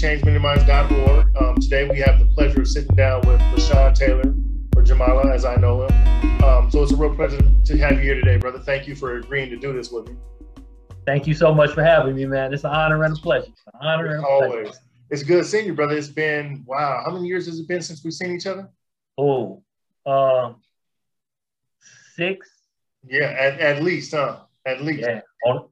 chainsmendingminds.org. 0.00 1.36
Um, 1.42 1.56
today 1.56 1.88
we 1.88 1.98
have 2.00 2.20
the 2.20 2.26
pleasure 2.26 2.60
of 2.60 2.68
sitting 2.68 2.94
down 2.94 3.20
with 3.26 3.40
LaShawn 3.40 3.94
Taylor, 3.96 4.32
or 4.76 4.84
Jamala 4.84 5.32
as 5.34 5.44
I 5.44 5.56
know 5.56 5.86
him. 5.86 6.44
Um, 6.44 6.70
so 6.70 6.84
it's 6.84 6.92
a 6.92 6.96
real 6.96 7.14
pleasure 7.16 7.38
to 7.64 7.78
have 7.78 7.92
you 7.92 7.98
here 7.98 8.14
today, 8.14 8.36
brother. 8.36 8.60
Thank 8.60 8.86
you 8.86 8.94
for 8.94 9.16
agreeing 9.16 9.50
to 9.50 9.56
do 9.56 9.72
this 9.72 9.90
with 9.90 10.08
me. 10.08 10.16
Thank 11.04 11.26
you 11.26 11.34
so 11.34 11.52
much 11.52 11.72
for 11.72 11.82
having 11.82 12.14
me, 12.14 12.26
man. 12.26 12.54
It's 12.54 12.62
an 12.62 12.70
honor 12.70 13.02
and 13.02 13.16
a 13.16 13.20
pleasure. 13.20 13.50
An 13.74 13.80
honor 13.88 14.06
and 14.14 14.24
a 14.24 14.26
Always. 14.28 14.50
pleasure. 14.68 14.78
It's 15.10 15.22
good 15.24 15.44
seeing 15.46 15.66
you, 15.66 15.74
brother. 15.74 15.96
It's 15.96 16.06
been, 16.08 16.62
wow, 16.66 17.02
how 17.04 17.10
many 17.10 17.26
years 17.26 17.46
has 17.46 17.58
it 17.58 17.66
been 17.66 17.82
since 17.82 18.04
we've 18.04 18.12
seen 18.12 18.36
each 18.36 18.46
other? 18.46 18.68
Oh, 19.16 19.62
um, 20.06 20.56
six. 22.14 22.48
Yeah, 23.04 23.34
at, 23.36 23.58
at 23.58 23.82
least, 23.82 24.12
huh? 24.14 24.40
At 24.64 24.82
least. 24.84 25.00
Yeah. 25.00 25.20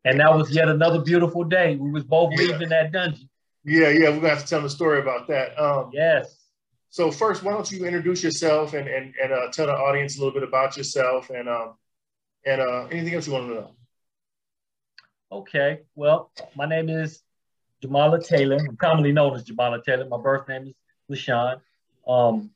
And 0.04 0.18
that 0.18 0.34
was 0.34 0.50
yet 0.50 0.68
another 0.68 1.00
beautiful 1.02 1.44
day. 1.44 1.76
We 1.76 1.90
was 1.90 2.02
both 2.02 2.32
Yeah. 2.32 2.46
leaving 2.46 2.70
that 2.70 2.90
dungeon. 2.90 3.28
Yeah, 3.66 3.88
yeah, 3.88 4.10
we're 4.10 4.16
gonna 4.20 4.28
have 4.28 4.42
to 4.42 4.46
tell 4.46 4.62
the 4.62 4.70
story 4.70 5.00
about 5.00 5.26
that. 5.26 5.58
Um, 5.60 5.90
Yes. 5.92 6.44
So 6.88 7.10
first, 7.10 7.42
why 7.42 7.52
don't 7.52 7.70
you 7.70 7.84
introduce 7.84 8.22
yourself 8.22 8.72
and 8.74 8.86
and, 8.88 9.12
and 9.20 9.32
uh, 9.32 9.50
tell 9.52 9.66
the 9.66 9.72
audience 9.72 10.16
a 10.16 10.20
little 10.20 10.32
bit 10.32 10.44
about 10.44 10.76
yourself 10.76 11.30
and 11.30 11.48
um 11.48 11.74
and 12.46 12.60
uh, 12.60 12.86
anything 12.92 13.14
else 13.14 13.26
you 13.26 13.32
want 13.32 13.48
to 13.48 13.54
know. 13.54 13.70
Okay. 15.32 15.80
Well, 15.96 16.30
my 16.54 16.66
name 16.66 16.88
is 16.88 17.22
Jamala 17.84 18.24
Taylor. 18.24 18.56
I'm 18.56 18.76
commonly 18.76 19.10
known 19.10 19.34
as 19.34 19.44
Jamala 19.44 19.82
Taylor. 19.82 20.06
My 20.06 20.16
birth 20.16 20.48
name 20.48 20.68
is 20.68 20.74
LaShawn. 21.10 21.60
Um, 22.06 22.50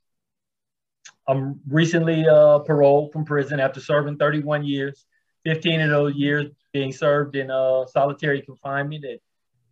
I'm 1.27 1.61
recently 1.69 2.25
uh, 2.27 2.61
paroled 2.61 3.13
from 3.13 3.25
prison 3.25 3.59
after 3.59 3.81
serving 3.81 4.17
31 4.17 4.65
years, 4.65 5.05
15 5.45 5.81
of 5.81 5.91
those 5.91 6.15
years 6.15 6.47
being 6.73 6.93
served 6.93 7.35
in 7.35 7.51
uh, 7.51 7.85
solitary 7.87 8.43
confinement 8.43 9.05
at 9.05 9.19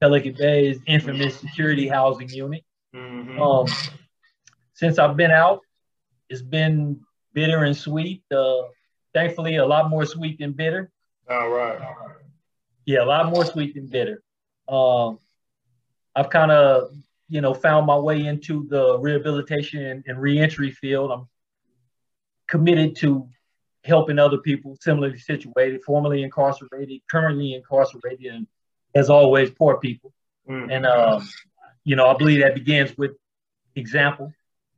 Pelican 0.00 0.34
Bay's 0.38 0.80
infamous 0.86 1.38
security 1.38 1.88
housing 1.88 2.28
unit. 2.28 2.64
Mhm. 2.94 3.38
Um, 3.40 3.66
since 4.74 4.98
I've 4.98 5.16
been 5.16 5.30
out, 5.30 5.60
it's 6.28 6.42
been 6.42 7.00
bitter 7.32 7.64
and 7.64 7.76
sweet. 7.76 8.22
Uh, 8.30 8.62
thankfully, 9.12 9.56
a 9.56 9.66
lot 9.66 9.90
more 9.90 10.04
sweet 10.04 10.38
than 10.38 10.52
bitter. 10.52 10.90
All 11.28 11.50
right. 11.50 11.78
Yeah, 12.86 13.02
a 13.02 13.06
lot 13.06 13.30
more 13.30 13.44
sweet 13.44 13.74
than 13.74 13.86
bitter. 13.86 14.22
Um, 14.68 15.18
I've 16.14 16.30
kind 16.30 16.50
of, 16.50 16.90
you 17.28 17.40
know, 17.40 17.52
found 17.54 17.86
my 17.86 17.96
way 17.98 18.26
into 18.26 18.66
the 18.68 18.98
rehabilitation 18.98 19.84
and, 19.84 20.04
and 20.06 20.20
reentry 20.20 20.70
field. 20.70 21.10
I'm 21.10 21.28
committed 22.46 22.96
to 22.96 23.28
helping 23.84 24.18
other 24.18 24.38
people 24.38 24.76
similarly 24.80 25.18
situated, 25.18 25.82
formerly 25.82 26.22
incarcerated, 26.22 27.00
currently 27.10 27.54
incarcerated, 27.54 28.32
and 28.32 28.46
as 28.94 29.10
always, 29.10 29.50
poor 29.50 29.78
people. 29.78 30.12
Mhm. 30.48 30.72
And 30.72 30.86
um, 30.86 31.28
you 31.84 31.96
know, 31.96 32.08
I 32.08 32.16
believe 32.16 32.40
that 32.42 32.54
begins 32.54 32.96
with 32.96 33.12
example, 33.76 34.32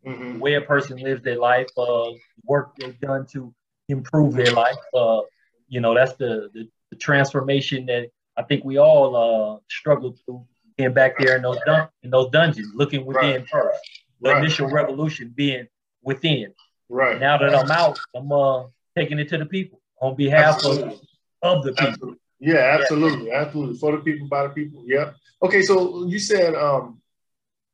the 0.04 0.10
Mhm. 0.10 0.38
way 0.38 0.54
a 0.54 0.60
person 0.60 0.98
lives 0.98 1.22
their 1.22 1.38
life, 1.38 1.68
uh, 1.76 2.10
work 2.44 2.74
they've 2.76 2.98
done 3.00 3.26
to 3.32 3.54
improve 3.88 4.34
their 4.34 4.52
life. 4.52 4.76
Uh, 4.94 5.20
you 5.68 5.80
know, 5.80 5.94
that's 5.94 6.14
the, 6.14 6.50
the 6.54 6.68
the 6.90 6.96
transformation 6.96 7.86
that 7.86 8.10
I 8.36 8.42
think 8.42 8.64
we 8.64 8.78
all 8.78 9.14
uh, 9.16 9.60
struggle 9.68 10.16
through. 10.24 10.46
Being 10.76 10.94
back 10.94 11.18
there 11.18 11.36
in 11.36 11.42
those 11.42 11.58
dun- 11.66 11.88
in 12.02 12.10
those 12.10 12.30
dungeons, 12.30 12.72
looking 12.74 13.04
within 13.04 13.40
Right. 13.42 13.48
first. 13.48 13.80
The 14.22 14.30
Right. 14.30 14.38
initial 14.38 14.68
revolution 14.68 15.28
being 15.34 15.68
within. 16.02 16.54
Right. 16.88 17.20
Now 17.20 17.36
that 17.38 17.54
I'm 17.54 17.70
out, 17.70 17.98
I'm 18.14 18.32
uh, 18.32 18.64
taking 18.96 19.18
it 19.18 19.28
to 19.28 19.36
the 19.38 19.44
people 19.46 19.80
on 20.00 20.14
behalf 20.16 20.56
of, 20.64 20.78
Absolutely. 20.78 21.08
of 21.42 21.64
the 21.64 21.72
people. 21.72 21.88
Absolutely. 21.92 22.20
Yeah, 22.40 22.78
absolutely, 22.80 23.30
absolutely. 23.30 23.76
For 23.76 23.92
the 23.92 24.02
people, 24.02 24.26
by 24.26 24.44
the 24.44 24.48
people. 24.50 24.82
Yep. 24.86 25.14
Okay, 25.42 25.62
so 25.62 26.06
you 26.06 26.18
said 26.18 26.54
um 26.54 27.00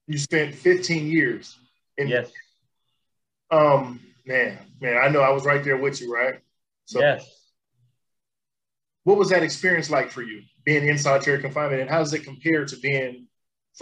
you 0.07 0.19
spent 0.19 0.55
15 0.55 1.07
years 1.07 1.57
in 1.97 2.09
Yes, 2.09 2.31
um 3.51 4.01
man, 4.27 4.59
man, 4.81 4.99
I 5.03 5.09
know 5.09 5.21
I 5.21 5.31
was 5.31 5.45
right 5.45 5.63
there 5.63 5.77
with 5.77 6.01
you, 6.01 6.13
right? 6.13 6.41
So 6.85 7.01
yes. 7.01 7.29
what 9.05 9.17
was 9.17 9.31
that 9.31 9.43
experience 9.43 9.89
like 9.89 10.11
for 10.11 10.23
you 10.23 10.43
being 10.65 10.89
in 10.89 10.99
solitary 10.99 11.41
confinement 11.41 11.81
and 11.81 11.91
how 11.91 11.99
does 11.99 12.13
it 12.13 12.25
compare 12.25 12.65
to 12.65 12.77
being 12.79 13.29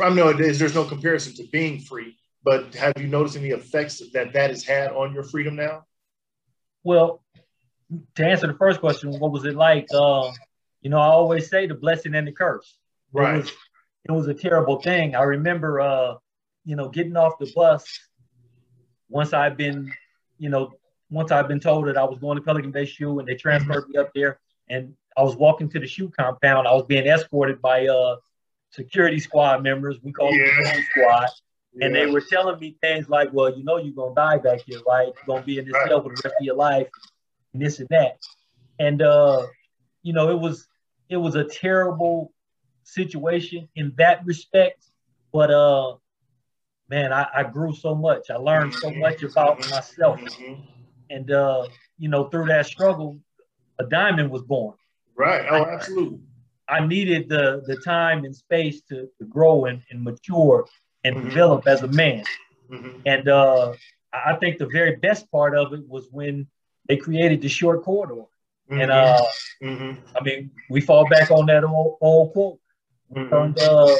I 0.00 0.10
know 0.10 0.28
it 0.28 0.40
is, 0.40 0.58
there's 0.58 0.74
no 0.74 0.84
comparison 0.84 1.34
to 1.36 1.44
being 1.52 1.78
free, 1.78 2.16
but 2.42 2.74
have 2.74 2.94
you 2.98 3.06
noticed 3.06 3.36
any 3.36 3.50
effects 3.50 4.02
that 4.12 4.32
that 4.32 4.50
has 4.50 4.64
had 4.64 4.90
on 4.90 5.14
your 5.14 5.22
freedom 5.22 5.56
now? 5.56 5.84
Well, 6.82 7.22
to 8.16 8.26
answer 8.26 8.48
the 8.48 8.54
first 8.54 8.80
question, 8.80 9.10
what 9.18 9.30
was 9.30 9.44
it 9.44 9.54
like? 9.54 9.86
Uh, 9.94 10.32
you 10.84 10.90
know, 10.90 10.98
I 11.00 11.06
always 11.06 11.48
say 11.48 11.66
the 11.66 11.74
blessing 11.74 12.14
and 12.14 12.28
the 12.28 12.32
curse. 12.32 12.76
It 13.14 13.18
Right. 13.18 13.36
was, 13.38 13.52
it 14.04 14.12
was 14.12 14.28
a 14.28 14.34
terrible 14.34 14.80
thing. 14.80 15.16
I 15.16 15.22
remember, 15.22 15.80
uh, 15.80 16.14
you 16.64 16.76
know, 16.76 16.88
getting 16.90 17.16
off 17.16 17.38
the 17.38 17.50
bus 17.56 17.84
once 19.08 19.32
I've 19.32 19.56
been, 19.56 19.90
you 20.38 20.50
know, 20.50 20.74
once 21.10 21.30
I've 21.32 21.48
been 21.48 21.60
told 21.60 21.86
that 21.88 21.96
I 21.96 22.04
was 22.04 22.18
going 22.18 22.36
to 22.36 22.42
Pelican 22.42 22.70
Bay 22.70 22.84
SHU 22.84 23.18
and 23.18 23.26
they 23.28 23.34
transferred 23.34 23.88
me 23.88 23.96
up 23.98 24.10
there 24.14 24.38
and 24.68 24.94
I 25.16 25.22
was 25.22 25.36
walking 25.36 25.68
to 25.70 25.78
the 25.80 25.86
SHU 25.86 26.10
compound. 26.10 26.68
I 26.68 26.74
was 26.74 26.84
being 26.86 27.06
escorted 27.06 27.62
by 27.62 27.86
uh, 27.86 28.16
security 28.70 29.20
squad 29.20 29.62
members. 29.62 29.96
We 30.02 30.12
call 30.12 30.34
Yeah. 30.34 30.44
it 30.46 30.64
the 30.76 30.82
squad. 30.90 31.28
And 31.80 31.94
they 31.94 32.06
were 32.06 32.20
telling 32.20 32.58
me 32.60 32.76
things 32.80 33.08
like, 33.08 33.32
well, 33.32 33.56
you 33.56 33.64
know, 33.64 33.78
you're 33.78 33.94
going 33.94 34.14
to 34.14 34.20
die 34.20 34.38
back 34.38 34.60
here, 34.66 34.80
right? 34.86 35.06
You're 35.06 35.26
going 35.26 35.42
to 35.42 35.46
be 35.46 35.58
in 35.58 35.64
this 35.64 35.74
Right. 35.74 35.88
cell 35.88 36.02
for 36.02 36.10
the 36.10 36.20
rest 36.24 36.36
of 36.38 36.44
your 36.44 36.54
life 36.54 36.88
and 37.52 37.60
this 37.62 37.80
and 37.80 37.88
that. 37.88 38.18
And, 38.78 39.02
uh, 39.02 39.46
you 40.02 40.12
know, 40.12 40.30
it 40.30 40.38
was, 40.38 40.68
it 41.08 41.16
was 41.16 41.34
a 41.34 41.44
terrible 41.44 42.32
situation 42.84 43.68
in 43.76 43.92
that 43.96 44.24
respect. 44.24 44.84
But, 45.32 45.50
uh, 45.50 45.96
man, 46.88 47.12
I, 47.12 47.26
I 47.34 47.42
grew 47.44 47.74
so 47.74 47.94
much. 47.94 48.30
I 48.30 48.36
learned 48.36 48.74
so 48.74 48.90
much 48.90 49.22
about 49.22 49.58
myself. 49.68 50.20
Mhm. 50.20 50.62
And, 51.10 51.30
uh, 51.30 51.68
you 51.98 52.08
know, 52.08 52.28
through 52.28 52.46
that 52.46 52.66
struggle, 52.66 53.18
a 53.78 53.84
diamond 53.84 54.30
was 54.30 54.42
born. 54.42 54.74
Right. 55.16 55.44
Oh, 55.50 55.64
absolutely. 55.64 56.20
I 56.68 56.86
needed 56.86 57.28
the, 57.28 57.62
the 57.66 57.76
time 57.76 58.24
and 58.24 58.34
space 58.34 58.80
to, 58.88 59.08
to 59.18 59.24
grow 59.26 59.66
and, 59.66 59.82
and 59.90 60.02
mature 60.02 60.66
and 61.04 61.16
Mhm. 61.16 61.28
develop 61.28 61.68
as 61.68 61.82
a 61.82 61.88
man. 61.88 62.24
Mhm. 62.70 63.02
And 63.04 63.28
uh, 63.28 63.74
I 64.12 64.36
think 64.36 64.58
the 64.58 64.66
very 64.66 64.96
best 64.96 65.30
part 65.30 65.56
of 65.56 65.74
it 65.74 65.86
was 65.88 66.08
when 66.10 66.46
they 66.88 66.96
created 66.96 67.42
the 67.42 67.48
short 67.48 67.82
corridor. 67.82 68.24
And 68.70 68.90
uh, 68.90 69.20
Mhm. 69.62 69.98
I 70.16 70.22
mean, 70.22 70.50
we 70.70 70.80
fall 70.80 71.08
back 71.08 71.30
on 71.30 71.46
that 71.46 71.64
old, 71.64 71.98
old 72.00 72.32
quote. 72.32 72.58
Mhm. 73.14 73.30
Turned 73.30 73.58
uh, 73.58 73.96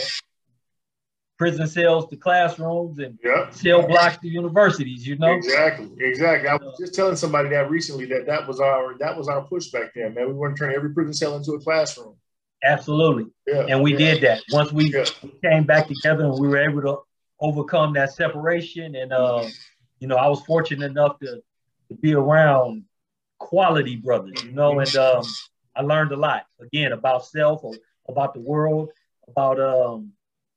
prison 1.38 1.66
cells 1.66 2.08
to 2.08 2.16
classrooms 2.16 2.98
and 2.98 3.18
Yep. 3.22 3.52
cell 3.54 3.86
blocks 3.86 4.18
to 4.18 4.28
universities. 4.28 5.06
You 5.06 5.16
know, 5.18 5.32
Exactly, 5.32 5.90
exactly. 5.98 6.48
I 6.48 6.56
was 6.56 6.76
just 6.78 6.94
telling 6.94 7.16
somebody 7.16 7.48
that 7.50 7.70
recently 7.70 8.06
that 8.06 8.26
that 8.26 8.46
was 8.46 8.60
our 8.60 8.96
that 8.98 9.16
was 9.16 9.28
our 9.28 9.42
push 9.42 9.68
back 9.68 9.92
then, 9.94 10.14
man. 10.14 10.28
We 10.28 10.34
want 10.34 10.56
to 10.56 10.64
turn 10.64 10.74
every 10.74 10.92
prison 10.94 11.12
cell 11.12 11.36
into 11.36 11.52
a 11.52 11.60
classroom. 11.60 12.16
absolutely. 12.62 13.26
Yeah, 13.46 13.66
And 13.68 13.82
we 13.82 13.92
yeah, 13.92 13.98
did 13.98 14.22
that 14.22 14.42
once 14.52 14.72
we 14.72 14.90
Yeah, 14.92 15.04
came 15.42 15.64
back 15.64 15.86
together 15.88 16.24
and 16.24 16.38
we 16.38 16.48
were 16.48 16.58
able 16.58 16.82
to 16.82 16.98
overcome 17.40 17.92
that 17.94 18.12
separation. 18.12 18.94
And 18.94 19.12
uh, 19.12 19.46
you 19.98 20.08
know, 20.08 20.16
I 20.16 20.28
was 20.28 20.40
fortunate 20.42 20.86
enough 20.90 21.18
to, 21.20 21.42
to 21.88 21.94
be 22.00 22.14
around 22.14 22.84
quality 23.38 23.96
brothers, 23.96 24.42
you 24.42 24.52
know, 24.52 24.80
and 24.80 24.94
um, 24.96 25.22
I 25.76 25.82
learned 25.82 26.12
a 26.12 26.16
lot 26.16 26.46
again 26.60 26.92
about 26.92 27.26
self, 27.26 27.62
or 27.64 27.74
about 28.08 28.34
the 28.34 28.40
world, 28.40 28.90
about 29.28 29.60
um, 29.60 30.12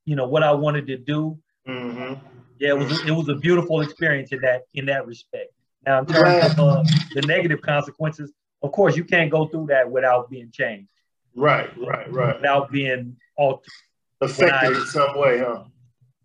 you 0.06 0.16
know, 0.16 0.28
what 0.28 0.44
I 0.44 0.52
wanted 0.52 0.88
to 0.88 0.98
do. 0.98 1.38
hmm 1.66 2.14
Yeah, 2.60 2.70
it 2.70 2.78
was 2.78 3.06
it 3.06 3.12
was 3.12 3.30
a 3.30 3.36
beautiful 3.36 3.82
experience 3.82 4.32
in 4.32 4.42
that 4.42 4.64
in 4.74 4.86
that 4.86 5.06
respect. 5.06 5.52
Now, 5.86 6.00
in 6.00 6.06
terms 6.06 6.58
of 6.58 6.60
uh, 6.60 6.84
the 7.14 7.22
negative 7.22 7.62
consequences, 7.62 8.32
of 8.62 8.72
course, 8.72 8.98
you 8.98 9.04
can't 9.06 9.32
go 9.32 9.48
through 9.48 9.68
that 9.68 9.90
without 9.90 10.30
being 10.30 10.52
changed, 10.52 10.90
Right, 11.36 11.70
right, 11.78 12.12
right. 12.12 12.36
without 12.36 12.72
being 12.72 13.16
altered. 13.38 13.72
Affected 14.20 14.76
I- 14.76 14.80
in 14.80 14.86
some 14.88 15.18
way, 15.18 15.40
huh? 15.40 15.64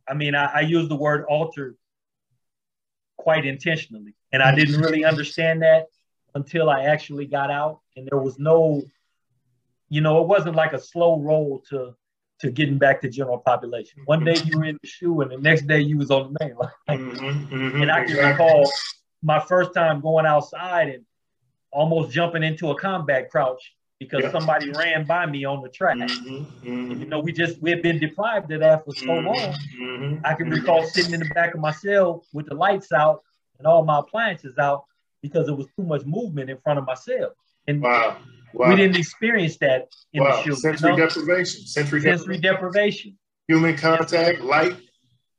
I 0.08 0.14
mean, 0.14 0.34
I, 0.34 0.46
I 0.46 0.60
use 0.60 0.88
the 0.88 0.96
word 0.96 1.24
altered 1.28 1.76
quite 3.16 3.46
intentionally, 3.46 4.14
and 4.32 4.42
I 4.42 4.52
didn't 4.54 4.80
really 4.80 5.04
understand 5.04 5.62
that 5.62 5.86
until 6.34 6.70
I 6.70 6.84
actually 6.84 7.26
got 7.26 7.50
out, 7.50 7.80
and 7.96 8.08
there 8.10 8.18
was 8.20 8.38
no, 8.38 8.82
you 9.88 10.00
know, 10.00 10.22
it 10.22 10.28
wasn't 10.28 10.56
like 10.56 10.72
a 10.72 10.78
slow 10.80 11.20
roll 11.20 11.62
to 11.70 11.94
to 12.40 12.50
getting 12.50 12.76
back 12.78 13.00
to 13.00 13.08
general 13.08 13.38
population. 13.38 14.02
One 14.04 14.24
day 14.24 14.42
you 14.44 14.58
were 14.58 14.64
in 14.64 14.78
the 14.82 14.88
SHU, 14.88 15.20
and 15.20 15.30
the 15.30 15.38
next 15.38 15.66
day 15.68 15.80
you 15.80 15.96
was 15.98 16.10
on 16.10 16.32
the 16.32 16.44
main 16.44 16.56
line. 16.56 16.70
Mhm, 16.88 17.48
mhm, 17.50 17.82
And 17.82 17.90
I 17.90 18.02
can 18.02 18.14
exactly. 18.14 18.32
recall 18.32 18.72
my 19.22 19.38
first 19.38 19.72
time 19.74 20.00
going 20.00 20.26
outside 20.26 20.88
and 20.88 21.04
almost 21.70 22.10
jumping 22.10 22.42
into 22.42 22.70
a 22.70 22.78
combat 22.78 23.30
crouch 23.30 23.74
because 24.00 24.24
Yeah. 24.24 24.30
somebody 24.32 24.70
ran 24.70 25.06
by 25.06 25.26
me 25.26 25.44
on 25.44 25.62
the 25.62 25.68
track. 25.68 25.98
Mhm, 26.00 26.46
mhm, 26.64 27.00
You 27.00 27.06
know, 27.06 27.20
we 27.20 27.32
just 27.32 27.60
we 27.62 27.70
had 27.70 27.82
been 27.82 27.98
deprived 28.00 28.50
of 28.50 28.60
that 28.60 28.84
for 28.84 28.94
so 28.94 29.12
mhm, 29.12 29.24
long. 29.24 29.56
mhm, 29.80 30.20
I 30.24 30.34
can 30.34 30.48
recall 30.50 30.82
sitting 30.84 31.12
in 31.12 31.20
the 31.20 31.26
back 31.26 31.54
of 31.54 31.60
my 31.60 31.70
cell 31.70 32.24
with 32.32 32.46
the 32.46 32.54
lights 32.54 32.90
out 32.92 33.22
and 33.58 33.66
all 33.66 33.84
my 33.84 34.00
appliances 34.00 34.58
out 34.58 34.84
because 35.22 35.46
there 35.46 35.54
was 35.54 35.66
too 35.76 35.84
much 35.84 36.04
movement 36.04 36.50
in 36.50 36.58
front 36.58 36.78
of 36.78 36.84
myself. 36.84 37.32
And 37.66 37.80
Wow, 37.80 38.18
wow. 38.52 38.68
we 38.68 38.76
didn't 38.76 38.96
experience 38.96 39.56
that 39.58 39.88
in 40.12 40.22
wow. 40.22 40.36
the 40.36 40.42
SHU. 40.42 40.54
sensory 40.56 40.90
you 40.90 40.96
know? 40.98 41.06
deprivation. 41.06 41.66
Sensory, 41.66 42.00
Sensory 42.02 42.38
deprivation. 42.38 42.42
deprivation. 42.42 43.18
Human 43.48 43.76
contact, 43.76 44.40
light, 44.40 44.76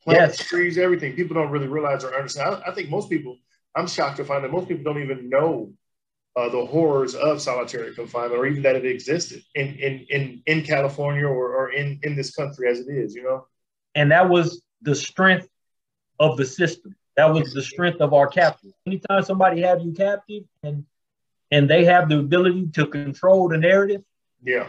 plants, 0.03 0.39
yes. 0.39 0.47
trees, 0.47 0.77
everything. 0.77 1.13
People 1.13 1.35
don't 1.35 1.51
really 1.51 1.67
realize 1.67 2.03
or 2.03 2.15
understand. 2.15 2.55
I, 2.55 2.71
I, 2.71 2.73
think 2.73 2.89
most 2.89 3.09
people, 3.09 3.37
I'm 3.75 3.87
shocked 3.87 4.17
to 4.17 4.25
find 4.25 4.43
that 4.43 4.51
most 4.51 4.67
people 4.67 4.83
don't 4.83 5.01
even 5.01 5.29
know 5.29 5.73
uh, 6.35 6.49
the 6.49 6.65
horrors 6.65 7.15
of 7.15 7.41
solitary 7.41 7.93
confinement 7.93 8.39
or 8.39 8.45
even 8.45 8.63
that 8.63 8.75
it 8.75 8.85
existed 8.85 9.41
in 9.55 9.75
in 9.75 10.05
in, 10.09 10.43
in 10.47 10.63
California 10.63 11.25
or, 11.25 11.55
or 11.55 11.71
in, 11.71 11.99
in 12.03 12.15
this 12.15 12.35
country 12.35 12.69
as 12.69 12.79
it 12.79 12.87
is, 12.89 13.13
you 13.13 13.23
know? 13.23 13.45
And 13.95 14.11
that 14.11 14.29
was 14.29 14.61
the 14.81 14.95
strength 14.95 15.47
of 16.19 16.37
the 16.37 16.45
system. 16.45 16.95
That 17.15 17.31
was 17.33 17.53
the 17.53 17.61
strength 17.61 18.01
of 18.01 18.13
our 18.13 18.27
captive. 18.27 18.71
Anytime 18.87 19.23
somebody 19.23 19.61
have 19.61 19.81
you 19.81 19.91
captive 19.93 20.43
and 20.63 20.85
and 21.51 21.69
they 21.69 21.85
have 21.85 22.09
the 22.09 22.17
ability 22.19 22.69
to 22.73 22.87
control 22.87 23.47
the 23.47 23.57
narrative, 23.57 24.01
yeah, 24.43 24.67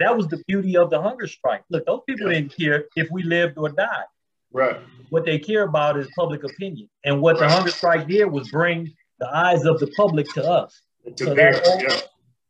that 0.00 0.16
was 0.16 0.26
the 0.28 0.42
beauty 0.48 0.76
of 0.76 0.90
the 0.90 1.00
hunger 1.00 1.26
strike. 1.26 1.62
Look, 1.70 1.86
those 1.86 2.00
people 2.06 2.32
yeah. 2.32 2.40
didn't 2.40 2.56
care 2.56 2.86
if 2.96 3.08
we 3.10 3.22
lived 3.22 3.58
or 3.58 3.68
died. 3.68 4.06
Right. 4.52 4.76
What 5.10 5.24
they 5.24 5.38
care 5.38 5.62
about 5.62 5.98
is 5.98 6.08
public 6.16 6.42
opinion, 6.44 6.88
and 7.04 7.20
what 7.20 7.38
right. 7.38 7.48
the 7.48 7.54
hunger 7.54 7.70
strike 7.70 8.08
did 8.08 8.26
was 8.26 8.50
bring 8.50 8.92
the 9.20 9.28
eyes 9.28 9.64
of 9.64 9.78
the 9.78 9.88
public 9.96 10.26
to 10.34 10.44
us. 10.44 10.82
To 11.16 11.24
so 11.24 11.34
that, 11.34 11.64
yeah. 11.80 12.00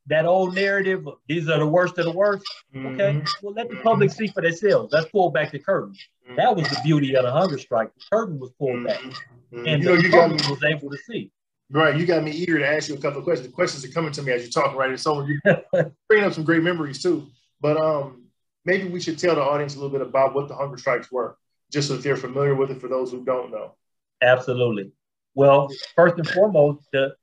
That 0.09 0.27
old 0.27 0.55
narrative, 0.55 1.07
these 1.29 1.49
are 1.49 1.59
the 1.59 1.67
worst 1.67 1.99
of 1.99 2.05
the 2.05 2.13
worst. 2.13 2.45
Mm-hmm. 2.75 2.87
Okay, 2.87 3.23
well 3.43 3.55
let 3.55 3.71
the 3.71 3.77
public 3.77 4.11
see 4.11 4.29
for 4.29 4.43
themselves. 4.43 4.93
Let's 4.93 5.11
pull 5.11 5.31
back 5.31 5.53
the 5.53 5.59
curtain. 5.59 5.95
Mm-hmm. 6.25 6.37
That 6.37 6.57
was 6.57 6.69
the 6.69 6.81
beauty 6.83 7.17
of 7.17 7.25
the 7.25 7.31
hunger 7.31 7.59
strike. 7.59 7.95
The 7.95 8.17
curtain 8.17 8.39
was 8.39 8.51
pulled 8.59 8.85
back, 8.85 9.01
mm-hmm. 9.01 9.67
and 9.67 9.83
you 9.83 9.89
know, 9.89 9.97
the 9.97 10.11
public 10.11 10.49
was 10.49 10.63
able 10.65 10.91
to 10.91 10.99
see. 11.07 11.31
Right, 11.71 11.97
you 11.97 12.07
got 12.07 12.25
me 12.25 12.31
eager 12.31 12.59
to 12.59 12.67
ask 12.67 12.89
you 12.89 12.95
a 12.95 13.01
couple 13.01 13.19
of 13.19 13.25
questions. 13.25 13.49
The 13.49 13.55
questions 13.55 13.85
are 13.85 13.93
coming 13.93 14.13
to 14.13 14.23
me 14.23 14.33
as 14.33 14.43
you 14.43 14.51
talk, 14.51 14.75
right? 14.75 14.89
And 14.89 14.99
so 14.99 15.27
you 15.27 15.39
bringing 16.09 16.27
up 16.27 16.33
some 16.33 16.45
great 16.45 16.63
memories 16.63 17.03
too. 17.03 17.27
But 17.61 17.77
um, 17.77 18.25
maybe 18.65 18.89
we 18.89 19.01
should 19.01 19.19
tell 19.19 19.35
the 19.35 19.43
audience 19.43 19.75
a 19.75 19.79
little 19.79 19.91
bit 19.91 20.07
about 20.07 20.35
what 20.35 20.49
the 20.49 20.55
hunger 20.55 20.79
strikes 20.79 21.13
were, 21.13 21.37
just 21.71 21.89
so 21.89 21.97
that 21.97 22.03
they're 22.03 22.17
familiar 22.17 22.55
with 22.55 22.71
it 22.71 22.81
for 22.81 22.89
those 22.89 23.11
who 23.11 23.23
don't 23.23 23.51
know. 23.51 23.75
Absolutely. 24.23 24.93
Well, 25.35 25.69
first 25.95 26.17
and 26.17 26.29
foremost, 26.29 26.87
the 26.93 27.15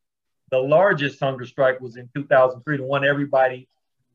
the 0.52 0.60
largest 0.60 1.20
hunger 1.20 1.46
strike 1.46 1.82
was 1.82 1.98
in 1.98 2.10
2003, 2.16 2.78
the 2.78 2.84
one 2.84 3.06
everybody, 3.06 3.68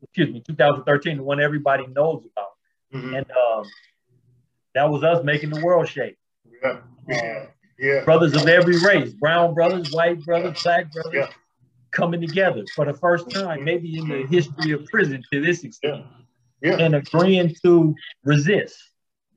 excuse 0.02 0.30
me, 0.30 0.42
2013, 0.46 1.16
the 1.16 1.22
one 1.22 1.40
everybody 1.40 1.86
knows 1.88 2.24
about, 2.32 2.50
mm-hmm. 2.94 3.14
and 3.14 3.26
um, 3.30 3.64
that 4.74 4.88
was 4.88 5.02
us 5.02 5.24
making 5.24 5.50
the 5.50 5.60
world 5.64 5.88
shake. 5.88 6.16
Yeah. 6.62 6.80
yeah. 7.08 7.46
Yeah. 7.80 8.04
Brothers 8.04 8.34
of 8.34 8.46
every 8.46 8.78
race, 8.78 9.14
brown 9.14 9.54
brothers, 9.54 9.90
white 9.90 10.22
brothers, 10.22 10.62
black 10.62 10.92
brothers, 10.92 11.12
yeah. 11.14 11.28
coming 11.90 12.20
together 12.20 12.62
for 12.74 12.84
the 12.84 12.92
first 12.92 13.30
time, 13.30 13.64
maybe 13.64 13.98
in 13.98 14.06
the 14.06 14.26
history 14.26 14.72
of 14.72 14.84
prison 14.86 15.22
to 15.32 15.40
this 15.40 15.64
extent. 15.64 16.04
Yeah. 16.62 16.76
And 16.76 16.94
agreeing 16.94 17.54
to 17.64 17.94
resist. 18.22 18.76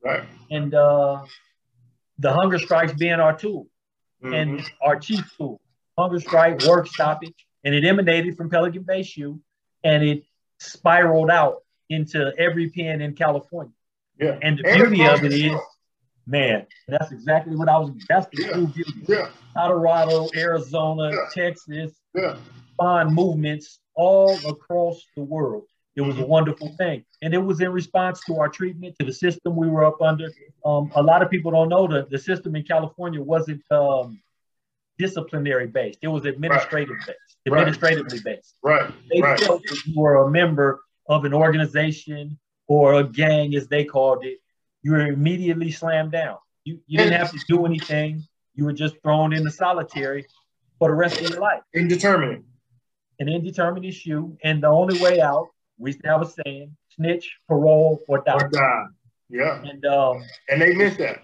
Right. 0.04 0.24
And 0.52 0.74
uh, 0.74 1.24
the 2.20 2.34
hunger 2.34 2.60
strikes 2.60 2.92
being 2.92 3.14
our 3.14 3.38
tool 3.38 3.68
mm-hmm. 4.22 4.34
and 4.34 4.62
our 4.82 5.00
chief 5.00 5.24
tool. 5.38 5.62
Hunger 5.98 6.20
strike, 6.20 6.64
work 6.64 6.88
stoppage, 6.88 7.46
and 7.64 7.76
it 7.76 7.86
emanated 7.86 8.36
from 8.36 8.50
Pelican 8.50 8.84
Bay 8.84 9.04
SHU 9.04 9.40
and 9.84 10.04
it 10.04 10.24
spiraled 10.60 11.30
out 11.30 11.64
into 11.90 12.34
every 12.38 12.70
pen 12.70 13.02
in 13.02 13.14
California. 13.14 13.74
Yeah. 14.20 14.38
And 14.42 14.60
the 14.60 14.68
and 14.68 14.78
beauty 14.78 15.06
of 15.06 15.24
it 15.24 15.34
is 15.34 15.60
Man, 16.26 16.66
that's 16.88 17.12
exactly 17.12 17.56
what 17.56 17.68
I 17.68 17.78
was. 17.78 17.92
That's 18.08 18.28
the 18.32 18.44
yeah. 18.44 18.66
beauty. 18.74 18.94
Yeah. 19.08 19.30
Colorado, 19.54 20.30
Arizona, 20.36 21.12
yeah. 21.12 21.18
Texas, 21.34 21.92
yeah. 22.16 22.38
find 22.78 23.14
movements 23.14 23.80
all 23.96 24.34
across 24.48 25.06
the 25.16 25.24
world. 25.24 25.64
It 25.96 26.02
was 26.02 26.16
mm-hmm. 26.16 26.24
a 26.24 26.28
wonderful 26.28 26.70
thing, 26.78 27.04
and 27.22 27.34
it 27.34 27.40
was 27.40 27.62
in 27.62 27.72
response 27.72 28.22
to 28.28 28.40
our 28.40 28.50
treatment 28.50 28.96
to 29.00 29.06
the 29.06 29.14
system 29.14 29.56
we 29.56 29.68
were 29.68 29.86
up 29.86 30.02
under. 30.02 30.32
Um, 30.66 30.92
a 30.96 31.04
lot 31.04 31.22
of 31.22 31.30
people 31.30 31.52
don't 31.52 31.70
know 31.70 31.88
that 31.88 32.10
the 32.10 32.18
system 32.18 32.56
in 32.56 32.64
California 32.64 33.22
wasn't 33.22 33.62
um, 33.70 34.20
disciplinary 34.98 35.68
based; 35.68 36.00
it 36.02 36.08
was 36.08 36.26
administrative 36.26 36.96
right. 36.96 37.08
based, 37.08 37.38
administratively 37.48 38.20
right. 38.20 38.24
based. 38.24 38.56
Right. 38.64 38.92
They 39.12 39.22
right. 39.22 39.40
felt 39.40 39.64
that 39.64 39.86
you 39.86 40.00
were 40.00 40.24
a 40.24 40.32
member 40.32 40.82
of 41.08 41.26
an 41.26 41.34
organization 41.34 42.40
or 42.68 42.96
a 42.96 43.04
gang, 43.04 43.56
as 43.56 43.68
they 43.68 43.84
called 43.86 44.26
it, 44.26 44.40
you 44.82 44.92
were 44.92 45.08
immediately 45.08 45.72
slammed 45.72 46.12
down. 46.12 46.38
You, 46.64 46.80
you 46.88 46.98
didn't 46.98 47.14
have 47.14 47.32
to 47.32 47.40
do 47.48 47.66
anything. 47.66 48.24
You 48.56 48.66
were 48.66 48.74
just 48.74 48.96
thrown 49.04 49.34
into 49.34 49.52
solitary 49.52 50.26
for 50.80 50.90
the 50.90 50.96
rest 50.96 51.20
of 51.20 51.30
your 51.30 51.40
life. 51.40 51.62
Indeterminate. 51.74 52.44
An 53.20 53.30
indeterminate 53.30 53.88
issue. 53.88 54.36
And 54.44 54.64
the 54.64 54.68
only 54.68 55.00
way 55.02 55.20
out, 55.20 55.48
we 55.78 55.90
used 55.90 56.04
to 56.04 56.10
have 56.10 56.22
a 56.22 56.30
saying, 56.44 56.76
snitch, 56.96 57.36
parole, 57.48 58.02
or 58.08 58.24
die. 58.26 58.34
Or 58.34 58.50
die. 58.50 58.86
Yeah. 59.30 59.62
And 59.64 59.86
um, 59.86 60.24
and 60.50 60.62
they 60.62 60.74
meant 60.74 60.98
that. 61.00 61.24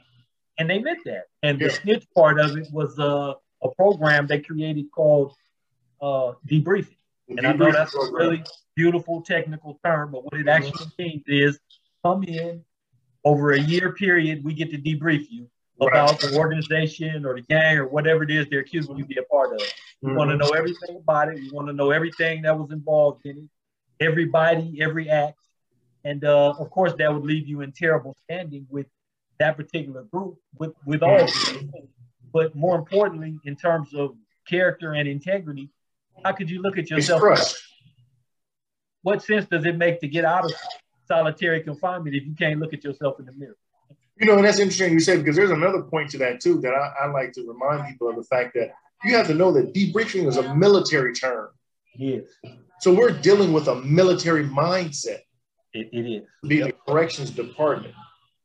And 0.58 0.70
they 0.70 0.80
meant 0.80 1.00
that. 1.06 1.24
And 1.44 1.60
yeah. 1.60 1.68
the 1.68 1.74
snitch 1.74 2.06
part 2.16 2.40
of 2.40 2.58
it 2.58 2.68
was 2.72 2.98
uh, 3.00 3.34
a 3.64 3.70
program 3.70 4.28
they 4.28 4.40
created 4.40 4.86
called 4.92 5.34
uh, 6.02 6.34
debriefing. 6.48 6.96
And 7.30 7.46
I 7.46 7.54
know 7.54 7.72
that's 7.72 7.94
a 7.94 8.12
really 8.12 8.44
beautiful 8.76 9.22
technical 9.22 9.80
term, 9.84 10.12
but 10.12 10.24
what 10.24 10.34
it 10.34 10.46
mm-hmm. 10.46 10.50
actually 10.50 10.88
means 10.98 11.24
is 11.28 11.60
come 12.04 12.24
in, 12.24 12.64
over 13.26 13.52
a 13.52 13.60
year 13.60 13.94
period, 13.94 14.44
we 14.44 14.54
get 14.54 14.72
to 14.72 14.78
debrief 14.78 15.28
you 15.30 15.48
about 15.82 16.12
right. 16.12 16.20
the 16.20 16.38
organization 16.38 17.26
or 17.26 17.36
the 17.36 17.42
gang 17.42 17.78
or 17.78 17.88
whatever 17.88 18.24
it 18.24 18.32
is 18.32 18.48
they're 18.50 18.60
accusing 18.60 18.98
you 18.98 19.04
to 19.04 19.08
be 19.08 19.18
a 19.18 19.24
part 19.24 19.54
of. 19.54 19.62
We 20.02 20.10
mm-hmm. 20.10 20.18
want 20.18 20.32
to 20.32 20.38
know 20.38 20.50
everything 20.50 20.98
about 20.98 21.30
it. 21.30 21.36
We 21.36 21.52
want 21.52 21.68
to 21.68 21.74
know 21.74 21.92
everything 21.92 22.42
that 22.44 22.58
was 22.58 22.72
involved 22.72 23.26
in 23.26 23.38
it, 23.38 24.04
everybody, 24.04 24.80
every 24.82 25.10
act. 25.10 25.38
And 26.04 26.24
uh, 26.24 26.54
of 26.58 26.70
course, 26.70 26.94
that 26.98 27.14
would 27.14 27.24
leave 27.24 27.48
you 27.48 27.62
in 27.62 27.72
terrible 27.72 28.16
standing 28.24 28.66
with 28.70 28.88
that 29.40 29.58
particular 29.58 30.04
group, 30.04 30.38
with, 30.58 30.72
with 30.86 31.04
all 31.04 31.22
of 31.22 31.46
them. 31.46 31.72
But 32.32 32.56
more 32.56 32.78
importantly, 32.78 33.40
in 33.46 33.56
terms 33.56 33.94
of 33.94 34.16
character 34.48 34.94
and 34.94 35.08
integrity, 35.08 35.70
how 36.24 36.34
could 36.34 36.50
you 36.50 36.62
look 36.62 36.78
at 36.78 36.90
yourself? 36.90 37.22
What 39.02 39.24
sense 39.24 39.46
does 39.46 39.66
it 39.66 39.78
make 39.78 40.02
to 40.02 40.08
get 40.08 40.26
out 40.26 40.46
of 40.46 40.52
solitary 41.10 41.62
confinement 41.62 42.16
if 42.16 42.24
you 42.26 42.36
can't 42.36 42.60
look 42.60 42.74
at 42.74 42.84
yourself 42.84 43.20
in 43.20 43.26
the 43.26 43.34
mirror. 43.34 43.58
You 44.18 44.28
know, 44.28 44.36
and 44.36 44.46
that's 44.46 44.60
interesting 44.60 44.94
you 44.94 45.00
said 45.00 45.20
because 45.20 45.36
there's 45.36 45.50
another 45.50 45.82
point 45.82 46.10
to 46.12 46.18
that 46.20 46.42
too 46.42 46.60
that 46.62 46.74
I, 46.74 47.06
I, 47.06 47.12
like 47.12 47.32
to 47.34 47.48
remind 47.48 47.88
people 47.90 48.10
of 48.10 48.16
the 48.16 48.24
fact 48.24 48.54
that 48.56 48.72
you 49.04 49.16
have 49.16 49.28
to 49.28 49.34
know 49.34 49.52
that 49.54 49.74
debriefing 49.74 50.28
is 50.28 50.38
a 50.38 50.56
military 50.56 51.14
term. 51.14 51.50
Yes. 51.96 52.26
So 52.82 52.94
we're 52.94 53.12
dealing 53.12 53.54
with 53.54 53.68
a 53.68 53.76
military 53.76 54.44
mindset. 54.44 55.22
it, 55.74 55.90
it 55.94 56.06
is. 56.06 56.24
Being 56.48 56.66
yep. 56.66 56.76
the 56.86 56.92
corrections 56.92 57.32
department. 57.32 57.94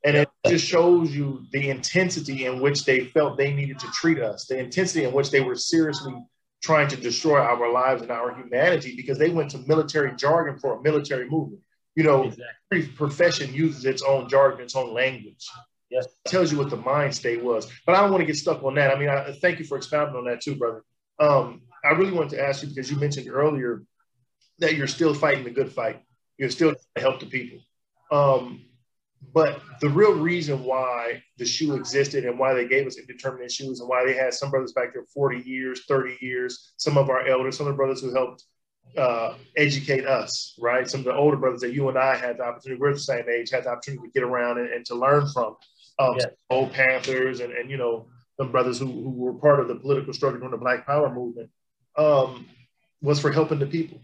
And 0.04 0.18
it 0.18 0.28
just 0.46 0.66
shows 0.66 1.14
you 1.14 1.46
the 1.50 1.70
intensity 1.70 2.44
in 2.44 2.60
which 2.60 2.84
they 2.84 3.06
felt 3.06 3.38
they 3.38 3.54
needed 3.54 3.78
to 3.78 3.86
treat 3.88 4.18
us, 4.18 4.46
the 4.46 4.58
intensity 4.58 5.04
in 5.04 5.12
which 5.12 5.30
they 5.30 5.40
were 5.40 5.56
seriously 5.56 6.14
trying 6.62 6.88
to 6.88 6.96
destroy 6.96 7.38
our 7.38 7.72
lives 7.72 8.02
and 8.02 8.10
our 8.10 8.34
humanity 8.34 8.94
because 8.96 9.18
they 9.18 9.30
went 9.30 9.50
to 9.50 9.58
military 9.66 10.14
jargon 10.16 10.58
for 10.58 10.78
a 10.78 10.82
military 10.82 11.28
movement. 11.28 11.62
You 11.94 12.04
know, 12.04 12.24
exactly. 12.24 12.44
every 12.72 12.88
profession 12.88 13.54
uses 13.54 13.84
its 13.86 14.02
own 14.02 14.28
jargon, 14.28 14.60
its 14.60 14.76
own 14.76 14.92
language. 14.92 15.48
Yes. 15.90 16.06
It 16.06 16.28
tells 16.28 16.52
you 16.52 16.58
what 16.58 16.70
the 16.70 16.76
mind 16.76 17.14
state 17.14 17.42
was. 17.42 17.70
But 17.86 17.94
I 17.94 18.02
don't 18.02 18.10
want 18.10 18.22
to 18.22 18.26
get 18.26 18.36
stuck 18.36 18.62
on 18.62 18.74
that. 18.74 18.94
I 18.94 18.98
mean, 18.98 19.08
I 19.08 19.32
thank 19.32 19.58
you 19.58 19.64
for 19.64 19.76
expounding 19.76 20.16
on 20.16 20.24
that 20.24 20.40
too, 20.40 20.56
brother. 20.56 20.82
Um, 21.18 21.62
I 21.84 21.92
really 21.92 22.12
wanted 22.12 22.30
to 22.30 22.42
ask 22.42 22.62
you 22.62 22.68
because 22.68 22.90
you 22.90 22.98
mentioned 22.98 23.28
earlier 23.30 23.84
that 24.58 24.74
you're 24.74 24.86
still 24.86 25.14
fighting 25.14 25.44
the 25.44 25.50
good 25.50 25.72
fight. 25.72 26.02
You're 26.36 26.50
still 26.50 26.70
trying 26.70 26.82
to 26.96 27.00
help 27.00 27.20
the 27.20 27.26
people. 27.26 27.60
Um, 28.10 28.64
but 29.32 29.60
the 29.80 29.88
real 29.88 30.14
reason 30.14 30.64
why 30.64 31.22
the 31.38 31.46
SHU 31.46 31.74
existed 31.74 32.24
and 32.24 32.38
why 32.38 32.54
they 32.54 32.66
gave 32.66 32.86
us 32.86 32.98
indeterminate 32.98 33.50
SHUs 33.50 33.80
and 33.80 33.88
why 33.88 34.04
they 34.04 34.14
had 34.14 34.34
some 34.34 34.50
brothers 34.50 34.72
back 34.72 34.92
there 34.92 35.04
40 35.12 35.40
years, 35.48 35.84
30 35.86 36.18
years, 36.20 36.72
some 36.76 36.98
of 36.98 37.10
our 37.10 37.26
elders, 37.26 37.56
some 37.56 37.66
of 37.66 37.72
the 37.72 37.76
brothers 37.76 38.00
who 38.00 38.12
helped 38.12 38.44
uh, 38.96 39.34
educate 39.56 40.06
us, 40.06 40.54
right? 40.58 40.88
Some 40.88 41.00
of 41.00 41.06
the 41.06 41.14
older 41.14 41.36
brothers 41.36 41.60
that 41.62 41.72
you 41.72 41.88
and 41.88 41.98
I 41.98 42.16
had 42.16 42.38
the 42.38 42.44
opportunity, 42.44 42.80
we're 42.80 42.92
the 42.92 43.00
same 43.00 43.24
age, 43.28 43.50
had 43.50 43.64
the 43.64 43.70
opportunity 43.70 44.08
to 44.08 44.12
get 44.12 44.22
around 44.22 44.58
and, 44.58 44.70
and 44.70 44.84
to 44.86 44.94
learn 44.94 45.26
from. 45.32 45.56
Um, 45.98 46.16
yeah. 46.18 46.26
Old 46.50 46.72
Panthers 46.72 47.38
and, 47.40 47.52
and, 47.52 47.70
you 47.70 47.76
know, 47.76 48.08
some 48.36 48.50
brothers 48.50 48.78
who, 48.80 48.86
who 48.86 49.10
were 49.10 49.34
part 49.34 49.60
of 49.60 49.68
the 49.68 49.76
political 49.76 50.12
struggle 50.12 50.40
during 50.40 50.50
the 50.50 50.58
Black 50.58 50.86
Power 50.86 51.12
movement 51.12 51.50
um, 51.96 52.46
was 53.00 53.20
for 53.20 53.30
helping 53.30 53.60
the 53.60 53.66
people. 53.66 54.00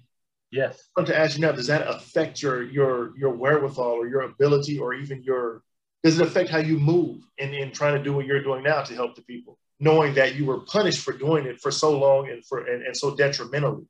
Yes. 0.51 0.89
I 0.97 1.01
want 1.01 1.09
to 1.09 1.19
ask 1.19 1.37
you 1.37 1.43
now, 1.43 1.53
does 1.53 1.69
that 1.69 1.87
affect 1.87 2.43
your 2.43 2.63
your 2.63 3.17
your 3.17 3.31
wherewithal 3.31 3.93
or 3.93 4.09
your 4.09 4.23
ability 4.23 4.79
or 4.79 4.95
even 4.95 5.23
your 5.23 5.63
does 6.03 6.19
it 6.19 6.27
affect 6.27 6.49
how 6.49 6.59
you 6.59 6.79
move 6.79 7.23
in, 7.39 7.53
in 7.53 7.73
trying 7.73 7.97
to 7.97 8.03
do 8.03 8.15
what 8.15 8.25
you're 8.25 8.43
doing 8.43 8.63
now 8.63 8.83
to 8.83 8.95
help 8.95 9.15
the 9.15 9.23
people, 9.23 9.59
knowing 9.79 10.15
that 10.15 10.35
you 10.35 10.47
were 10.47 10.61
punished 10.61 11.01
for 11.01 11.13
doing 11.13 11.45
it 11.47 11.61
for 11.61 11.71
so 11.71 11.97
long 11.97 12.31
and 12.31 12.45
for 12.45 12.67
and, 12.67 12.85
and 12.85 12.97
so 12.97 13.15
detrimentally? 13.15 13.85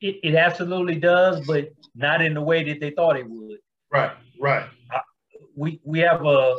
It, 0.00 0.20
it 0.22 0.34
absolutely 0.34 0.96
does, 0.96 1.46
but 1.46 1.72
not 1.94 2.22
in 2.22 2.34
the 2.34 2.40
way 2.40 2.64
that 2.64 2.80
they 2.80 2.90
thought 2.90 3.18
it 3.18 3.28
would. 3.28 3.58
Right, 3.92 4.12
right. 4.40 4.66
I, 4.90 5.00
we 5.54 5.80
we 5.84 6.00
have 6.00 6.24
a 6.24 6.56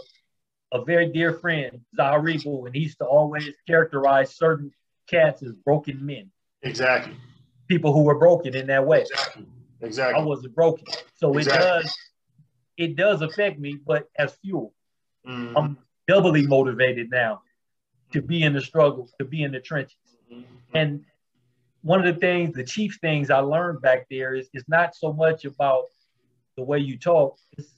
a 0.72 0.86
very 0.86 1.12
dear 1.12 1.34
friend, 1.34 1.82
Zaharibu, 1.98 2.66
and 2.66 2.76
he 2.76 2.84
used 2.84 3.00
to 3.00 3.06
always 3.06 3.50
characterize 3.68 4.36
certain 4.36 4.72
cats 5.08 5.44
as 5.44 5.52
broken 5.54 6.06
men. 6.06 6.32
Exactly. 6.62 7.16
People 7.72 7.94
who 7.94 8.04
were 8.04 8.20
broken 8.20 8.54
in 8.54 8.68
that 8.68 8.86
way. 8.86 9.02
Exactly. 9.02 9.46
Exactly. 9.80 10.22
I 10.22 10.26
wasn't 10.26 10.54
broken. 10.54 10.84
So 11.16 11.38
exactly. 11.38 11.66
it 11.66 11.70
does 11.70 11.98
it 12.78 12.96
does 12.98 13.22
affect 13.22 13.60
me, 13.60 13.80
but 13.86 14.10
as 14.18 14.34
fuel. 14.42 14.74
Mm-hmm. 15.26 15.56
I'm 15.56 15.78
doubly 16.06 16.46
motivated 16.46 17.10
now 17.10 17.44
to 18.12 18.22
be 18.22 18.44
in 18.44 18.52
the 18.52 18.60
struggle, 18.60 19.10
to 19.20 19.26
be 19.26 19.44
in 19.44 19.54
the 19.54 19.62
trenches. 19.62 19.96
Mm-hmm. 20.30 20.44
And 20.74 21.06
one 21.82 22.06
of 22.06 22.14
the 22.14 22.20
things, 22.20 22.54
the 22.54 22.66
chief 22.66 22.98
things 23.00 23.30
I 23.30 23.40
learned 23.40 23.82
back 23.82 24.08
there 24.10 24.36
is 24.36 24.50
it's 24.54 24.68
not 24.68 24.96
so 24.96 25.14
much 25.14 25.46
about 25.46 25.86
the 26.58 26.64
way 26.64 26.80
you 26.80 26.98
talk, 26.98 27.38
it's 27.58 27.70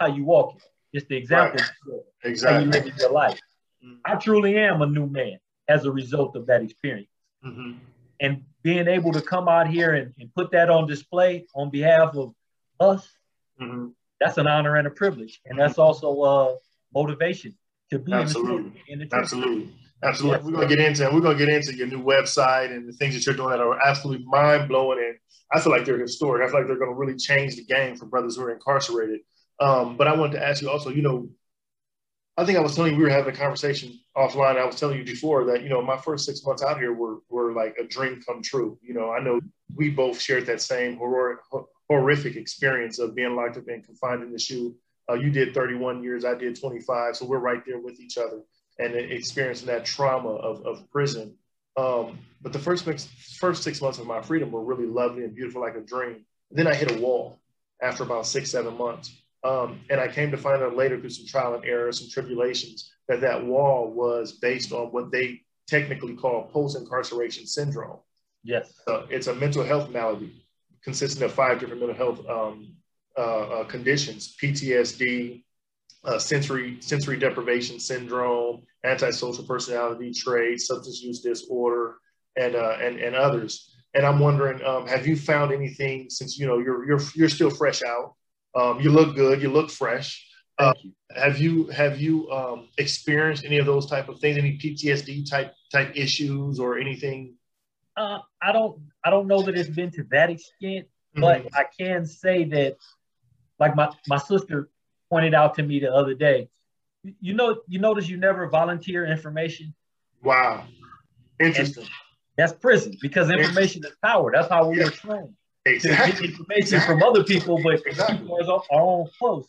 how 0.00 0.06
you 0.06 0.24
walk 0.24 0.56
it. 0.56 0.62
It's 0.92 1.06
the 1.06 1.16
example 1.16 1.60
right. 1.86 2.00
exactly. 2.24 2.58
how 2.58 2.64
you 2.64 2.70
live 2.70 2.98
your 2.98 3.12
life. 3.12 3.40
Mm-hmm. 3.84 3.98
I 4.04 4.16
truly 4.16 4.58
am 4.58 4.82
a 4.82 4.86
new 4.86 5.06
man 5.06 5.38
as 5.68 5.84
a 5.84 5.92
result 5.92 6.34
of 6.34 6.46
that 6.46 6.62
experience. 6.62 7.10
Mm-hmm. 7.44 7.72
And 8.20 8.44
being 8.66 8.88
able 8.88 9.12
to 9.12 9.22
come 9.22 9.46
out 9.48 9.68
here 9.68 9.94
and, 9.94 10.12
and, 10.18 10.34
put 10.34 10.50
that 10.50 10.68
on 10.68 10.88
display 10.88 11.46
on 11.54 11.70
behalf 11.70 12.16
of 12.16 12.34
us, 12.80 13.08
mm-hmm. 13.62 13.90
that's 14.18 14.38
an 14.38 14.48
honor 14.48 14.74
and 14.74 14.88
a 14.88 14.90
privilege. 14.90 15.40
And 15.46 15.56
that's 15.56 15.78
also 15.78 16.20
uh, 16.22 16.54
motivation 16.92 17.56
to 17.90 18.00
be 18.00 18.12
Absolutely. 18.12 18.82
in 18.88 18.98
the, 18.98 19.08
Absolutely. 19.12 19.72
Absolutely. 20.02 20.50
We're 20.50 20.58
gonna 20.58 20.68
get 20.68 20.80
into 20.80 21.04
it. 21.04 21.14
we're 21.14 21.20
gonna 21.20 21.38
get 21.38 21.48
into 21.48 21.76
your 21.76 21.86
new 21.86 22.02
website 22.02 22.72
and 22.72 22.88
the 22.88 22.92
things 22.92 23.14
that 23.14 23.24
you're 23.24 23.36
doing 23.36 23.50
that 23.50 23.60
are 23.60 23.78
absolutely 23.78 24.26
mind 24.26 24.68
blowing 24.68 24.98
and 24.98 25.16
I 25.52 25.60
feel 25.60 25.70
like 25.70 25.84
they're 25.84 25.98
historic. 25.98 26.42
I 26.42 26.50
feel 26.50 26.58
like 26.58 26.66
they're 26.66 26.76
gonna 26.76 26.92
really 26.92 27.16
change 27.16 27.54
the 27.54 27.64
game 27.64 27.94
for 27.94 28.06
brothers 28.06 28.34
who 28.34 28.42
are 28.42 28.52
incarcerated. 28.52 29.20
Um, 29.60 29.96
but 29.96 30.08
I 30.08 30.16
wanted 30.16 30.32
to 30.38 30.44
ask 30.44 30.60
you 30.60 30.68
also, 30.68 30.90
you 30.90 31.02
know, 31.02 31.28
I 32.36 32.44
think 32.44 32.58
I 32.58 32.60
was 32.60 32.74
telling 32.74 32.92
you 32.92 32.98
we 32.98 33.04
were 33.04 33.10
having 33.10 33.34
a 33.34 33.36
conversation 33.36 33.98
offline. 34.16 34.58
I 34.58 34.66
was 34.66 34.78
telling 34.78 34.98
you 34.98 35.04
before 35.04 35.44
that, 35.46 35.62
you 35.62 35.70
know, 35.70 35.80
my 35.80 35.96
first 35.96 36.26
six 36.26 36.44
months 36.44 36.62
out 36.62 36.78
here 36.78 36.92
were 36.92 37.18
were 37.30 37.52
like 37.52 37.76
a 37.78 37.84
dream 37.84 38.20
come 38.26 38.42
true. 38.42 38.78
You 38.82 38.94
know, 38.94 39.10
I 39.10 39.22
know 39.22 39.40
we 39.74 39.90
both 39.90 40.20
shared 40.20 40.46
that 40.46 40.60
same 40.60 40.96
horror, 40.96 41.40
horrific 41.88 42.36
experience 42.36 42.98
of 42.98 43.14
being 43.14 43.34
locked 43.34 43.56
up 43.56 43.68
and 43.68 43.84
confined 43.84 44.22
in 44.22 44.32
the 44.32 44.38
SHU. 44.38 44.74
Uh, 45.08 45.14
you 45.14 45.30
did 45.30 45.54
31 45.54 46.02
years, 46.02 46.24
I 46.24 46.34
did 46.34 46.58
25, 46.60 47.16
so 47.16 47.26
we're 47.26 47.38
right 47.38 47.62
there 47.64 47.78
with 47.78 48.00
each 48.00 48.18
other 48.18 48.40
and 48.78 48.94
experiencing 48.94 49.68
that 49.68 49.84
trauma 49.84 50.30
of, 50.30 50.66
of 50.66 50.90
prison. 50.90 51.36
Um, 51.76 52.18
but 52.42 52.52
the 52.52 52.58
first 52.58 52.84
first 53.38 53.62
six 53.62 53.80
months 53.80 53.98
of 53.98 54.06
my 54.06 54.20
freedom 54.20 54.50
were 54.50 54.64
really 54.64 54.86
lovely 54.86 55.24
and 55.24 55.34
beautiful, 55.34 55.60
like 55.60 55.76
a 55.76 55.80
dream. 55.80 56.24
Then 56.50 56.66
I 56.66 56.74
hit 56.74 56.90
a 56.90 57.00
wall 57.00 57.38
after 57.80 58.02
about 58.02 58.26
six, 58.26 58.50
seven 58.50 58.76
months. 58.76 59.12
Um, 59.46 59.80
and 59.90 60.00
I 60.00 60.08
came 60.08 60.30
to 60.32 60.36
find 60.36 60.62
out 60.62 60.76
later 60.76 60.98
through 60.98 61.10
some 61.10 61.26
trial 61.26 61.54
and 61.54 61.64
error, 61.64 61.92
some 61.92 62.08
tribulations, 62.08 62.92
that 63.08 63.20
that 63.20 63.44
wall 63.44 63.90
was 63.90 64.32
based 64.32 64.72
on 64.72 64.88
what 64.88 65.12
they 65.12 65.42
technically 65.68 66.14
call 66.14 66.48
post-incarceration 66.52 67.46
syndrome. 67.46 67.98
Yes. 68.42 68.72
Uh, 68.86 69.02
it's 69.08 69.26
a 69.26 69.34
mental 69.34 69.64
health 69.64 69.90
malady 69.90 70.44
consisting 70.82 71.22
of 71.22 71.32
five 71.32 71.58
different 71.60 71.80
mental 71.80 71.96
health 71.96 72.26
um, 72.28 72.74
uh, 73.18 73.60
uh, 73.60 73.64
conditions, 73.64 74.36
PTSD, 74.42 75.42
uh, 76.04 76.18
sensory 76.18 76.78
sensory 76.80 77.18
deprivation 77.18 77.80
syndrome, 77.80 78.62
antisocial 78.84 79.44
personality 79.44 80.12
traits, 80.12 80.68
substance 80.68 81.02
use 81.02 81.20
disorder, 81.20 81.96
and 82.36 82.54
uh, 82.54 82.76
and 82.80 83.00
and 83.00 83.16
others. 83.16 83.74
And 83.94 84.06
I'm 84.06 84.20
wondering, 84.20 84.62
um, 84.64 84.86
have 84.86 85.06
you 85.06 85.16
found 85.16 85.52
anything 85.52 86.08
since 86.10 86.38
you 86.38 86.46
know 86.46 86.58
you're 86.58 86.86
you're 86.86 87.00
you're 87.14 87.28
still 87.28 87.50
fresh 87.50 87.82
out? 87.82 88.14
Um, 88.56 88.80
you 88.80 88.90
look 88.90 89.14
good, 89.14 89.42
you 89.42 89.50
look 89.50 89.70
fresh. 89.70 90.26
Uh, 90.58 90.72
you. 90.82 90.92
Have 91.14 91.38
you 91.38 91.66
have 91.68 92.00
you 92.00 92.30
um, 92.30 92.68
experienced 92.78 93.44
any 93.44 93.58
of 93.58 93.66
those 93.66 93.86
type 93.86 94.08
of 94.08 94.18
things? 94.18 94.38
Any 94.38 94.58
PTSD 94.58 95.28
type 95.28 95.54
type 95.70 95.92
issues 95.94 96.58
or 96.58 96.78
anything? 96.78 97.34
Uh, 97.96 98.18
I 98.42 98.52
don't 98.52 98.80
I 99.04 99.10
don't 99.10 99.26
know 99.26 99.42
that 99.42 99.56
it's 99.56 99.68
been 99.68 99.90
to 99.92 100.04
that 100.10 100.30
extent, 100.30 100.86
mm-hmm. 100.86 101.20
but 101.20 101.46
I 101.54 101.64
can 101.78 102.06
say 102.06 102.44
that, 102.44 102.76
like 103.58 103.76
my 103.76 103.90
my 104.08 104.18
sister 104.18 104.68
pointed 105.10 105.34
out 105.34 105.54
to 105.54 105.62
me 105.62 105.80
the 105.80 105.92
other 105.92 106.14
day. 106.14 106.48
You 107.20 107.34
know, 107.34 107.60
you 107.68 107.78
notice 107.78 108.08
you 108.08 108.16
never 108.16 108.48
volunteer 108.48 109.06
information. 109.06 109.74
Wow, 110.22 110.64
interesting. 111.38 111.84
And 111.84 111.92
that's 112.36 112.52
prison 112.52 112.96
because 113.00 113.30
information 113.30 113.84
is 113.84 113.92
power. 114.02 114.32
That's 114.34 114.48
how 114.48 114.68
we 114.68 114.78
yeah. 114.78 114.84
were 114.84 114.90
trained. 114.90 115.34
Exactly. 115.66 116.12
Get 116.12 116.30
information 116.30 116.62
exactly. 116.62 116.94
from 116.94 117.02
other 117.02 117.24
people, 117.24 117.60
but 117.62 117.84
exactly. 117.86 118.28
own 118.70 119.08
close. 119.18 119.46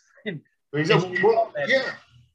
Exactly. 0.74 1.24
Well, 1.24 1.54
yeah. 1.68 1.92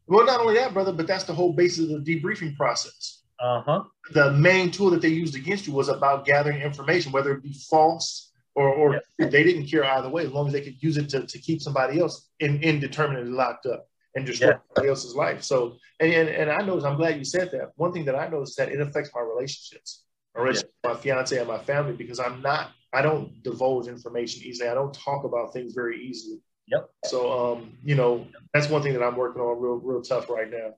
Well, 0.07 0.25
not 0.25 0.41
only 0.41 0.55
that, 0.55 0.73
brother, 0.73 0.93
but 0.93 1.07
that's 1.07 1.25
the 1.25 1.35
whole 1.35 1.53
basis 1.53 1.91
of 1.91 2.05
the 2.05 2.21
debriefing 2.21 2.57
process. 2.57 3.23
Uh-huh. 3.41 3.85
The 4.13 4.33
main 4.33 4.71
tool 4.71 4.91
that 4.91 5.03
they 5.03 5.09
used 5.09 5.35
against 5.37 5.67
you 5.67 5.73
was 5.73 5.89
about 5.89 6.25
gathering 6.25 6.61
information, 6.63 7.13
whether 7.13 7.33
it 7.33 7.43
be 7.43 7.53
false 7.53 8.31
or, 8.55 8.69
or 8.69 9.01
yes. 9.19 9.31
they 9.31 9.43
didn't 9.43 9.67
care 9.67 9.85
either 9.85 10.09
way, 10.09 10.25
as 10.25 10.31
long 10.31 10.47
as 10.47 10.53
they 10.53 10.61
could 10.61 10.81
use 10.81 10.97
it 10.97 11.09
to, 11.11 11.27
to 11.27 11.39
keep 11.39 11.61
somebody 11.61 12.01
else 12.01 12.29
in, 12.41 12.63
indeterminately 12.63 13.33
locked 13.33 13.67
up 13.67 13.89
and 14.15 14.27
destroy 14.27 14.51
yeah. 14.51 14.59
somebody 14.69 14.91
else's 14.91 15.15
life. 15.15 15.43
So, 15.43 15.77
and, 15.99 16.13
and, 16.13 16.29
and 16.29 16.51
I 16.51 16.63
noticed, 16.63 16.87
I'm 16.87 16.97
glad 16.97 17.17
you 17.17 17.25
said 17.25 17.51
that. 17.53 17.73
One 17.77 17.93
thing 17.93 18.05
that 18.05 18.15
I 18.15 18.29
noticed 18.29 18.57
that 18.59 18.69
it 18.69 18.81
affects 18.81 19.11
my 19.15 19.23
relationships, 19.23 20.05
my 20.37 20.51
yeah. 20.51 20.91
my 20.91 20.95
fiance 20.95 21.37
and 21.37 21.49
my 21.49 21.59
family, 21.59 21.95
because 21.95 22.21
I'm 22.21 22.43
not, 22.43 22.71
I 22.93 23.03
don't 23.03 23.43
divulge 23.43 23.89
information 23.89 24.43
easily. 24.45 24.69
I 24.69 24.75
don't 24.75 24.93
talk 24.93 25.25
about 25.25 25.53
things 25.53 25.73
very 25.73 26.05
easily. 26.05 26.41
Yep. 26.69 26.91
So, 27.07 27.53
um, 27.55 27.73
you 27.83 27.95
know, 27.95 28.27
that's 28.53 28.69
one 28.69 28.83
thing 28.83 28.93
that 28.93 29.03
I'm 29.03 29.17
working 29.17 29.41
on 29.41 29.61
real, 29.61 29.77
real 29.77 30.03
tough 30.03 30.29
right 30.29 30.51
now. 30.51 30.75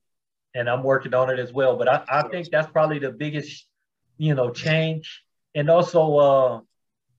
And 0.55 0.71
I'm 0.71 0.83
working 0.83 1.15
on 1.15 1.31
it 1.31 1.39
as 1.39 1.53
well. 1.53 1.77
But 1.77 1.89
I, 1.89 2.05
I 2.09 2.29
think 2.29 2.49
that's 2.51 2.71
probably 2.71 3.01
the 3.01 3.11
biggest, 3.11 3.67
you 4.17 4.35
know, 4.35 4.51
change. 4.51 5.23
And 5.55 5.69
also, 5.69 6.17
uh, 6.17 6.61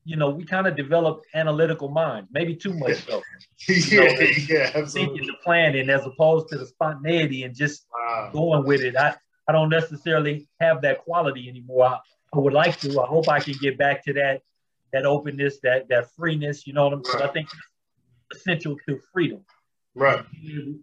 you 0.05 0.15
know, 0.15 0.29
we 0.29 0.45
kind 0.45 0.67
of 0.67 0.77
developed 0.77 1.25
analytical 1.33 1.89
minds, 1.89 2.29
maybe 2.31 2.55
too 2.55 2.73
much 2.73 3.05
so. 3.05 3.21
yeah, 3.67 4.03
know, 4.03 4.27
yeah, 4.47 4.71
absolutely. 4.73 4.87
Thinking 4.87 5.27
the 5.27 5.33
planning 5.43 5.89
as 5.89 6.05
opposed 6.05 6.47
to 6.49 6.57
the 6.57 6.65
spontaneity 6.65 7.43
and 7.43 7.55
just 7.55 7.85
wow. 7.93 8.29
going 8.31 8.65
with 8.65 8.81
it. 8.81 8.95
I, 8.95 9.15
I 9.47 9.51
don't 9.51 9.69
necessarily 9.69 10.47
have 10.61 10.81
that 10.83 10.99
quality 10.99 11.49
anymore. 11.49 11.85
I, 11.85 11.99
I 12.33 12.39
would 12.39 12.53
like 12.53 12.79
to. 12.81 13.01
I 13.01 13.07
hope 13.07 13.27
I 13.27 13.39
can 13.39 13.55
get 13.59 13.77
back 13.77 14.03
to 14.05 14.13
that 14.13 14.41
that 14.95 15.05
openness, 15.05 15.59
that 15.61 15.89
that 15.89 16.09
freeness. 16.15 16.65
You 16.65 16.73
know 16.73 16.85
what 16.85 16.93
I'm 16.93 17.03
saying? 17.03 17.19
Right. 17.19 17.29
I 17.29 17.33
think 17.33 17.49
essential 18.33 18.77
to 18.87 18.99
freedom. 19.11 19.41
Right. 19.93 20.25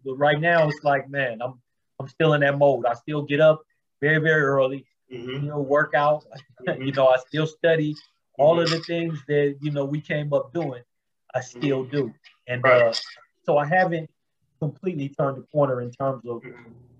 But 0.04 0.14
right 0.14 0.38
now, 0.38 0.68
it's 0.68 0.84
like, 0.84 1.08
man, 1.08 1.40
I'm 1.42 1.54
I'm 1.98 2.08
still 2.08 2.34
in 2.34 2.42
that 2.42 2.58
mode. 2.58 2.84
I 2.84 2.92
still 2.92 3.22
get 3.22 3.40
up 3.40 3.62
very 4.02 4.18
very 4.18 4.42
early. 4.42 4.84
Mm-hmm. 5.10 5.30
You 5.30 5.40
know, 5.40 5.60
work 5.60 5.94
out. 5.94 6.24
Mm-hmm. 6.62 6.82
you 6.82 6.92
know, 6.92 7.08
I 7.08 7.16
still 7.16 7.48
study 7.48 7.96
all 8.38 8.60
of 8.60 8.70
the 8.70 8.78
things 8.78 9.18
that 9.26 9.56
you 9.60 9.72
know 9.72 9.84
we 9.84 10.00
came 10.00 10.32
up 10.32 10.54
doing, 10.54 10.84
I 11.34 11.40
still 11.40 11.82
do, 11.82 12.14
and 12.46 12.62
right. 12.62 12.82
uh, 12.82 12.94
so 13.42 13.58
I 13.58 13.66
haven't 13.66 14.08
completely 14.60 15.08
turned 15.08 15.38
the 15.38 15.46
corner 15.50 15.80
in 15.80 15.90
terms 15.90 16.22
of 16.24 16.40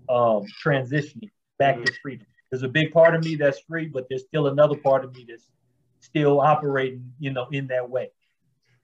um, 0.09 0.45
transitioning 0.61 1.29
back 1.59 1.75
mm-hmm. 1.75 1.85
to 1.85 1.93
freedom. 2.01 2.27
There's 2.51 2.63
a 2.63 2.67
big 2.67 2.91
part 2.91 3.15
of 3.15 3.23
me 3.23 3.35
that's 3.35 3.61
free, 3.61 3.87
but 3.87 4.07
there's 4.09 4.25
still 4.25 4.47
another 4.47 4.75
part 4.75 5.05
of 5.05 5.15
me 5.15 5.25
that's 5.29 5.47
still 6.03 6.41
operating, 6.41 7.13
you 7.19 7.31
know, 7.31 7.47
in 7.51 7.67
that 7.67 7.89
way. 7.89 8.09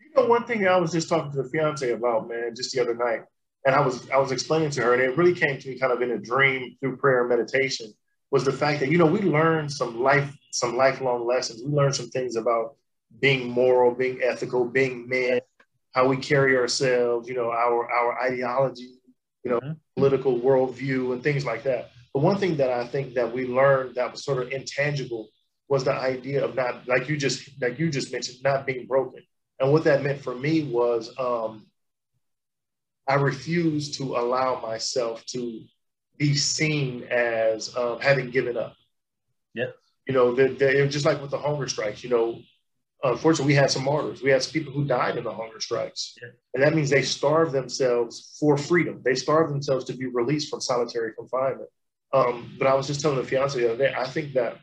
You 0.03 0.21
know, 0.21 0.27
one 0.27 0.45
thing 0.45 0.67
I 0.67 0.77
was 0.77 0.91
just 0.91 1.09
talking 1.09 1.31
to 1.31 1.43
the 1.43 1.49
fiance 1.49 1.91
about, 1.91 2.27
man, 2.27 2.53
just 2.55 2.71
the 2.71 2.81
other 2.81 2.95
night, 2.95 3.21
and 3.65 3.75
I 3.75 3.81
was 3.81 4.09
I 4.09 4.17
was 4.17 4.31
explaining 4.31 4.71
to 4.71 4.81
her, 4.81 4.93
and 4.93 5.01
it 5.01 5.17
really 5.17 5.33
came 5.33 5.59
to 5.59 5.69
me 5.69 5.77
kind 5.77 5.93
of 5.93 6.01
in 6.01 6.11
a 6.11 6.17
dream 6.17 6.77
through 6.79 6.97
prayer 6.97 7.21
and 7.21 7.29
meditation 7.29 7.91
was 8.31 8.45
the 8.45 8.51
fact 8.51 8.79
that 8.79 8.89
you 8.89 8.97
know 8.97 9.05
we 9.05 9.21
learned 9.21 9.71
some 9.71 10.01
life 10.01 10.35
some 10.51 10.77
lifelong 10.77 11.27
lessons. 11.27 11.61
We 11.63 11.71
learned 11.71 11.95
some 11.95 12.09
things 12.09 12.35
about 12.35 12.75
being 13.19 13.49
moral, 13.49 13.93
being 13.93 14.19
ethical, 14.23 14.65
being 14.65 15.07
men, 15.07 15.41
how 15.93 16.07
we 16.07 16.17
carry 16.17 16.57
ourselves, 16.57 17.27
you 17.27 17.35
know, 17.35 17.51
our 17.51 17.91
our 17.91 18.21
ideology, 18.21 18.89
you 19.43 19.51
know, 19.51 19.59
mm-hmm. 19.59 19.73
political 19.95 20.39
worldview 20.39 21.13
and 21.13 21.23
things 21.23 21.45
like 21.45 21.63
that. 21.63 21.91
But 22.13 22.23
one 22.23 22.37
thing 22.37 22.57
that 22.57 22.71
I 22.71 22.87
think 22.87 23.13
that 23.15 23.31
we 23.31 23.45
learned 23.45 23.95
that 23.95 24.11
was 24.11 24.23
sort 24.23 24.41
of 24.41 24.51
intangible 24.51 25.29
was 25.69 25.83
the 25.83 25.93
idea 25.93 26.43
of 26.43 26.55
not 26.55 26.87
like 26.87 27.07
you 27.07 27.15
just 27.15 27.49
like 27.61 27.79
you 27.79 27.89
just 27.89 28.11
mentioned, 28.11 28.39
not 28.43 28.65
being 28.65 28.87
broken. 28.87 29.21
And 29.59 29.71
what 29.71 29.83
that 29.85 30.03
meant 30.03 30.21
for 30.21 30.35
me 30.35 30.63
was 30.63 31.13
um, 31.17 31.67
I 33.07 33.15
refused 33.15 33.95
to 33.95 34.15
allow 34.15 34.61
myself 34.61 35.25
to 35.27 35.61
be 36.17 36.35
seen 36.35 37.03
as 37.03 37.75
um, 37.75 37.99
having 37.99 38.29
given 38.29 38.57
up. 38.57 38.75
Yeah. 39.53 39.71
You 40.07 40.13
know, 40.13 40.35
the, 40.35 40.49
the, 40.49 40.87
just 40.87 41.05
like 41.05 41.21
with 41.21 41.31
the 41.31 41.37
hunger 41.37 41.67
strikes, 41.67 42.03
you 42.03 42.09
know, 42.09 42.39
unfortunately, 43.03 43.53
we 43.53 43.55
had 43.55 43.71
some 43.71 43.83
martyrs. 43.83 44.21
We 44.21 44.29
had 44.29 44.43
some 44.43 44.53
people 44.53 44.73
who 44.73 44.85
died 44.85 45.17
in 45.17 45.23
the 45.23 45.33
hunger 45.33 45.59
strikes. 45.59 46.15
Yeah. 46.21 46.29
And 46.53 46.63
that 46.63 46.73
means 46.73 46.89
they 46.89 47.01
starved 47.01 47.51
themselves 47.51 48.37
for 48.39 48.57
freedom. 48.57 49.01
They 49.03 49.15
starved 49.15 49.51
themselves 49.51 49.85
to 49.85 49.93
be 49.93 50.05
released 50.07 50.49
from 50.49 50.61
solitary 50.61 51.13
confinement. 51.13 51.69
Um, 52.13 52.55
but 52.57 52.67
I 52.67 52.73
was 52.73 52.87
just 52.87 53.01
telling 53.01 53.17
the 53.17 53.23
fiance 53.23 53.59
the 53.59 53.73
other 53.73 53.77
day, 53.77 53.93
I 53.95 54.07
think 54.07 54.33
that 54.33 54.57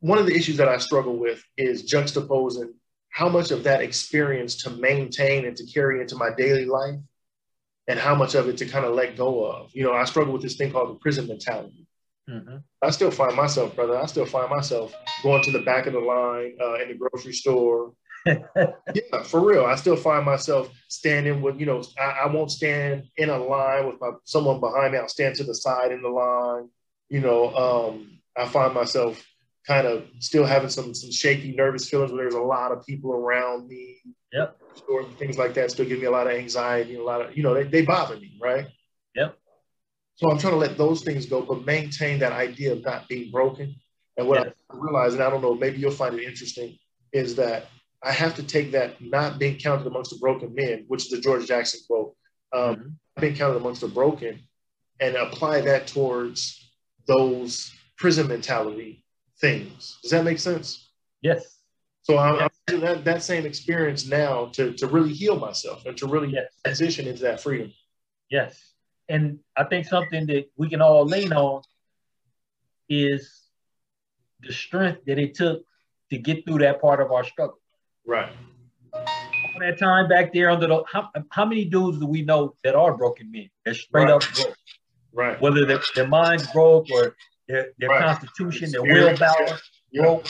one 0.00 0.18
of 0.18 0.26
the 0.26 0.34
issues 0.34 0.56
that 0.58 0.68
I 0.68 0.78
struggle 0.78 1.16
with 1.16 1.42
is 1.56 1.90
juxtaposing 1.90 2.72
how 3.10 3.28
much 3.28 3.50
of 3.52 3.64
that 3.64 3.80
experience 3.80 4.56
to 4.64 4.70
maintain 4.70 5.44
and 5.44 5.56
to 5.56 5.64
carry 5.66 6.00
into 6.00 6.16
my 6.16 6.30
daily 6.36 6.64
life 6.64 6.98
and 7.86 7.98
how 7.98 8.14
much 8.14 8.34
of 8.34 8.48
it 8.48 8.56
to 8.58 8.66
kind 8.66 8.84
of 8.84 8.94
let 8.94 9.16
go 9.16 9.44
of. 9.44 9.70
You 9.72 9.84
know, 9.84 9.92
I 9.92 10.04
struggle 10.04 10.32
with 10.32 10.42
this 10.42 10.56
thing 10.56 10.72
called 10.72 10.90
the 10.90 10.98
prison 10.98 11.28
mentality. 11.28 11.86
Mm-hmm. 12.28 12.56
I 12.82 12.90
still 12.90 13.10
find 13.10 13.36
myself, 13.36 13.76
brother, 13.76 13.96
I 13.96 14.06
still 14.06 14.26
find 14.26 14.50
myself 14.50 14.94
going 15.22 15.42
to 15.44 15.50
the 15.50 15.60
back 15.60 15.86
of 15.86 15.92
the 15.92 16.00
line 16.00 16.56
uh, 16.60 16.82
in 16.82 16.88
the 16.88 16.94
grocery 16.94 17.34
store, 17.34 17.92
yeah, 18.26 19.22
for 19.24 19.40
real. 19.40 19.66
I 19.66 19.74
still 19.74 19.96
find 19.96 20.24
myself 20.24 20.70
standing 20.88 21.42
with, 21.42 21.60
you 21.60 21.66
know, 21.66 21.82
I, 22.00 22.20
I, 22.24 22.26
won't 22.26 22.50
stand 22.50 23.04
in 23.18 23.28
a 23.28 23.36
line 23.36 23.86
with 23.86 24.00
my 24.00 24.12
someone 24.24 24.60
behind 24.60 24.92
me. 24.92 24.98
I'll 24.98 25.08
stand 25.08 25.34
to 25.36 25.44
the 25.44 25.54
side 25.54 25.92
in 25.92 26.00
the 26.00 26.08
line. 26.08 26.70
You 27.10 27.20
know, 27.20 27.54
um, 27.54 28.18
I 28.34 28.46
find 28.46 28.72
myself 28.72 29.22
kind 29.66 29.86
of 29.86 30.04
still 30.18 30.44
having 30.44 30.68
some 30.68 30.94
some 30.94 31.10
shaky, 31.10 31.54
nervous 31.54 31.88
feelings 31.88 32.10
when 32.10 32.18
there's 32.18 32.34
a 32.34 32.40
lot 32.40 32.72
of 32.72 32.84
people 32.86 33.12
around 33.12 33.68
me. 33.68 34.00
Yep. 34.32 34.60
Or 34.88 35.04
things 35.18 35.38
like 35.38 35.54
that 35.54 35.70
still 35.70 35.86
give 35.86 36.00
me 36.00 36.06
a 36.06 36.10
lot 36.10 36.26
of 36.26 36.32
anxiety, 36.32 36.96
a 36.96 37.02
lot 37.02 37.20
of, 37.20 37.36
you 37.36 37.44
know, 37.44 37.54
they, 37.54 37.62
they 37.62 37.82
bother 37.82 38.16
me, 38.16 38.36
right? 38.40 38.66
Yep. 39.14 39.38
So 40.16 40.28
I'm 40.28 40.38
trying 40.38 40.54
to 40.54 40.58
let 40.58 40.76
those 40.76 41.02
things 41.02 41.26
go, 41.26 41.42
but 41.42 41.64
maintain 41.64 42.18
that 42.18 42.32
idea 42.32 42.72
of 42.72 42.84
not 42.84 43.08
being 43.08 43.30
broken. 43.30 43.76
And 44.16 44.26
what 44.26 44.44
yes. 44.44 44.54
I 44.70 44.76
realize, 44.76 45.14
and 45.14 45.22
I 45.22 45.30
don't 45.30 45.40
know, 45.40 45.54
maybe 45.54 45.78
you'll 45.78 45.92
find 45.92 46.16
it 46.16 46.24
interesting, 46.24 46.76
is 47.12 47.36
that 47.36 47.66
I 48.02 48.10
have 48.10 48.34
to 48.34 48.42
take 48.42 48.72
that 48.72 49.00
not 49.00 49.38
being 49.38 49.56
counted 49.56 49.86
amongst 49.86 50.10
the 50.10 50.18
broken 50.18 50.52
men, 50.52 50.84
which 50.88 51.04
is 51.04 51.10
the 51.10 51.20
George 51.20 51.46
Jackson 51.46 51.80
quote, 51.86 52.16
um, 52.52 52.76
mm-hmm. 52.76 53.20
being 53.20 53.36
counted 53.36 53.56
amongst 53.56 53.82
the 53.82 53.88
broken, 53.88 54.40
and 54.98 55.14
apply 55.14 55.60
that 55.60 55.86
towards 55.86 56.72
those 57.06 57.72
prison 57.96 58.26
mentality 58.26 59.03
things. 59.44 59.98
Does 60.02 60.10
that 60.12 60.24
make 60.24 60.38
sense? 60.38 60.88
Yes. 61.20 61.58
So 62.02 62.16
I'm, 62.18 62.36
yes. 62.36 62.50
I'm 62.68 62.80
that, 62.80 63.04
that 63.04 63.22
same 63.22 63.44
experience 63.44 64.06
now 64.06 64.46
to, 64.52 64.72
to 64.74 64.86
really 64.86 65.12
heal 65.12 65.38
myself 65.38 65.84
and 65.84 65.96
to 65.98 66.06
really 66.06 66.28
yes. 66.28 66.46
transition 66.64 67.06
into 67.06 67.22
that 67.22 67.40
freedom. 67.42 67.72
Yes. 68.30 68.72
And 69.08 69.40
I 69.54 69.64
think 69.64 69.86
something 69.86 70.26
that 70.26 70.46
we 70.56 70.70
can 70.70 70.80
all 70.80 71.04
lean 71.04 71.32
on 71.32 71.62
is 72.88 73.22
the 74.40 74.52
strength 74.52 75.04
that 75.06 75.18
it 75.18 75.34
took 75.34 75.62
to 76.10 76.16
get 76.16 76.46
through 76.46 76.60
that 76.60 76.80
part 76.80 77.00
of 77.00 77.12
our 77.12 77.24
struggle. 77.24 77.60
Right. 78.06 78.32
All 78.94 79.04
that 79.60 79.78
time 79.78 80.08
back 80.08 80.32
there 80.32 80.50
under 80.50 80.66
the 80.66 80.84
how, 80.90 81.10
how 81.30 81.44
many 81.44 81.66
dudes 81.66 81.98
do 81.98 82.06
we 82.06 82.22
know 82.22 82.54
that 82.64 82.74
are 82.74 82.96
broken 82.96 83.30
men? 83.30 83.50
They're 83.64 83.74
straight 83.74 84.04
right. 84.04 84.12
up 84.12 84.22
broke. 84.34 84.56
Right. 85.12 85.40
Whether 85.40 85.66
their, 85.66 85.80
their 85.94 86.08
minds 86.08 86.46
broke 86.50 86.90
or 86.90 87.14
their, 87.48 87.68
their 87.78 87.88
right. 87.88 88.02
constitution, 88.02 88.70
their 88.70 88.82
willpower 88.82 89.58
yeah. 89.90 90.02
broke. 90.02 90.26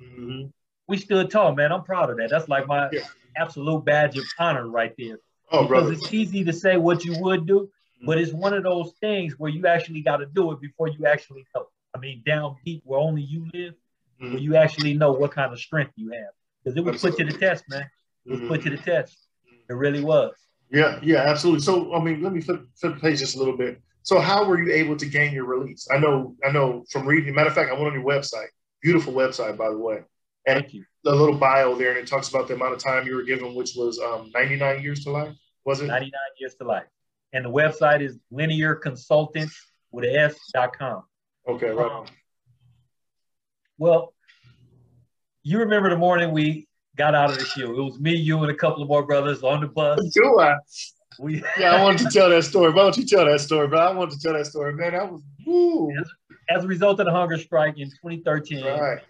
Mm-hmm. 0.00 0.46
We 0.88 0.96
stood 0.98 1.30
tall, 1.30 1.54
man. 1.54 1.72
I'm 1.72 1.84
proud 1.84 2.10
of 2.10 2.16
that. 2.18 2.30
That's 2.30 2.48
like 2.48 2.66
my 2.66 2.88
yeah. 2.92 3.06
absolute 3.36 3.84
badge 3.84 4.16
of 4.18 4.24
honor 4.38 4.68
right 4.68 4.92
there. 4.98 5.18
Oh, 5.50 5.62
because 5.62 5.68
brother. 5.68 5.92
it's 5.92 6.12
easy 6.12 6.44
to 6.44 6.52
say 6.52 6.76
what 6.76 7.04
you 7.04 7.18
would 7.20 7.46
do, 7.46 7.60
mm-hmm. 7.60 8.06
but 8.06 8.18
it's 8.18 8.32
one 8.32 8.54
of 8.54 8.62
those 8.62 8.92
things 9.00 9.38
where 9.38 9.50
you 9.50 9.66
actually 9.66 10.02
got 10.02 10.18
to 10.18 10.26
do 10.26 10.50
it 10.52 10.60
before 10.60 10.88
you 10.88 11.06
actually 11.06 11.44
know. 11.54 11.66
I 11.94 11.98
mean, 11.98 12.22
down 12.24 12.56
deep 12.64 12.82
where 12.84 12.98
only 12.98 13.22
you 13.22 13.48
live, 13.52 13.74
mm-hmm. 14.20 14.32
where 14.32 14.42
you 14.42 14.56
actually 14.56 14.94
know 14.94 15.12
what 15.12 15.32
kind 15.32 15.52
of 15.52 15.58
strength 15.58 15.92
you 15.96 16.10
have 16.10 16.32
because 16.62 16.76
it 16.76 16.84
was 16.84 16.94
absolutely. 16.94 17.24
put 17.24 17.32
to 17.32 17.38
the 17.38 17.46
test, 17.46 17.64
man. 17.68 17.90
It 18.24 18.30
was 18.30 18.38
mm-hmm. 18.40 18.48
put 18.48 18.62
to 18.62 18.70
the 18.70 18.76
test. 18.76 19.16
It 19.68 19.74
really 19.74 20.02
was. 20.02 20.34
Yeah, 20.70 20.98
yeah, 21.02 21.18
absolutely. 21.18 21.60
So, 21.60 21.94
I 21.94 22.02
mean, 22.02 22.22
let 22.22 22.32
me 22.32 22.40
flip, 22.40 22.64
flip 22.76 22.94
the 22.94 23.00
page 23.00 23.18
just 23.18 23.36
a 23.36 23.38
little 23.38 23.56
bit. 23.56 23.80
So, 24.02 24.20
how 24.20 24.44
were 24.44 24.62
you 24.62 24.72
able 24.72 24.96
to 24.96 25.06
gain 25.06 25.32
your 25.32 25.44
release? 25.44 25.86
I 25.90 25.98
know, 25.98 26.36
I 26.44 26.50
know 26.50 26.84
from 26.90 27.06
reading. 27.06 27.34
Matter 27.34 27.48
of 27.48 27.54
fact, 27.54 27.70
I 27.70 27.74
went 27.74 27.86
on 27.86 27.94
your 27.94 28.04
website. 28.04 28.48
Beautiful 28.82 29.12
website, 29.12 29.56
by 29.56 29.70
the 29.70 29.78
way. 29.78 30.02
And 30.46 30.60
Thank 30.60 30.74
you. 30.74 30.84
The 31.04 31.14
little 31.14 31.36
bio 31.36 31.76
there, 31.76 31.90
and 31.90 31.98
it 31.98 32.06
talks 32.06 32.28
about 32.28 32.48
the 32.48 32.54
amount 32.54 32.74
of 32.74 32.80
time 32.80 33.06
you 33.06 33.14
were 33.14 33.22
given, 33.22 33.54
which 33.54 33.72
was 33.76 33.98
um, 33.98 34.30
99 34.34 34.82
years 34.82 35.04
to 35.04 35.10
life. 35.10 35.34
Was 35.64 35.80
it 35.80 35.86
99 35.86 36.10
years 36.38 36.54
to 36.56 36.64
life? 36.64 36.86
And 37.32 37.44
the 37.44 37.50
website 37.50 38.02
is 38.02 38.18
linear 38.30 38.74
consultants 38.74 39.56
with 39.90 40.04
an 40.04 40.14
S.com. 40.16 41.04
Okay, 41.48 41.70
right. 41.70 41.90
Um, 41.90 42.06
well, 43.78 44.14
you 45.42 45.58
remember 45.58 45.90
the 45.90 45.96
morning 45.96 46.32
we 46.32 46.68
got 46.96 47.14
out 47.14 47.30
of 47.30 47.38
the 47.38 47.44
SHU. 47.44 47.80
It 47.80 47.82
was 47.82 47.98
me, 47.98 48.14
you, 48.14 48.40
and 48.42 48.50
a 48.50 48.54
couple 48.54 48.82
of 48.82 48.88
more 48.88 49.04
brothers 49.04 49.42
on 49.42 49.60
the 49.60 49.66
bus. 49.66 49.98
Do 50.14 50.38
I? 50.40 50.54
We, 51.18 51.42
yeah, 51.58 51.72
I 51.76 51.82
wanted 51.82 52.06
to 52.06 52.10
tell 52.10 52.30
that 52.30 52.44
story. 52.44 52.70
Why 52.72 52.82
don't 52.82 52.96
you 52.96 53.06
tell 53.06 53.24
that 53.24 53.40
story, 53.40 53.68
But 53.68 53.80
I 53.80 53.92
wanted 53.92 54.14
to 54.14 54.20
tell 54.20 54.32
that 54.34 54.46
story, 54.46 54.74
man. 54.74 54.92
That 54.92 55.10
was 55.10 55.22
woo. 55.46 55.90
As, 55.98 56.10
as 56.48 56.64
a 56.64 56.68
result 56.68 57.00
of 57.00 57.06
the 57.06 57.12
hunger 57.12 57.38
strike 57.38 57.78
in 57.78 57.88
2013, 57.88 58.64
right. 58.64 59.00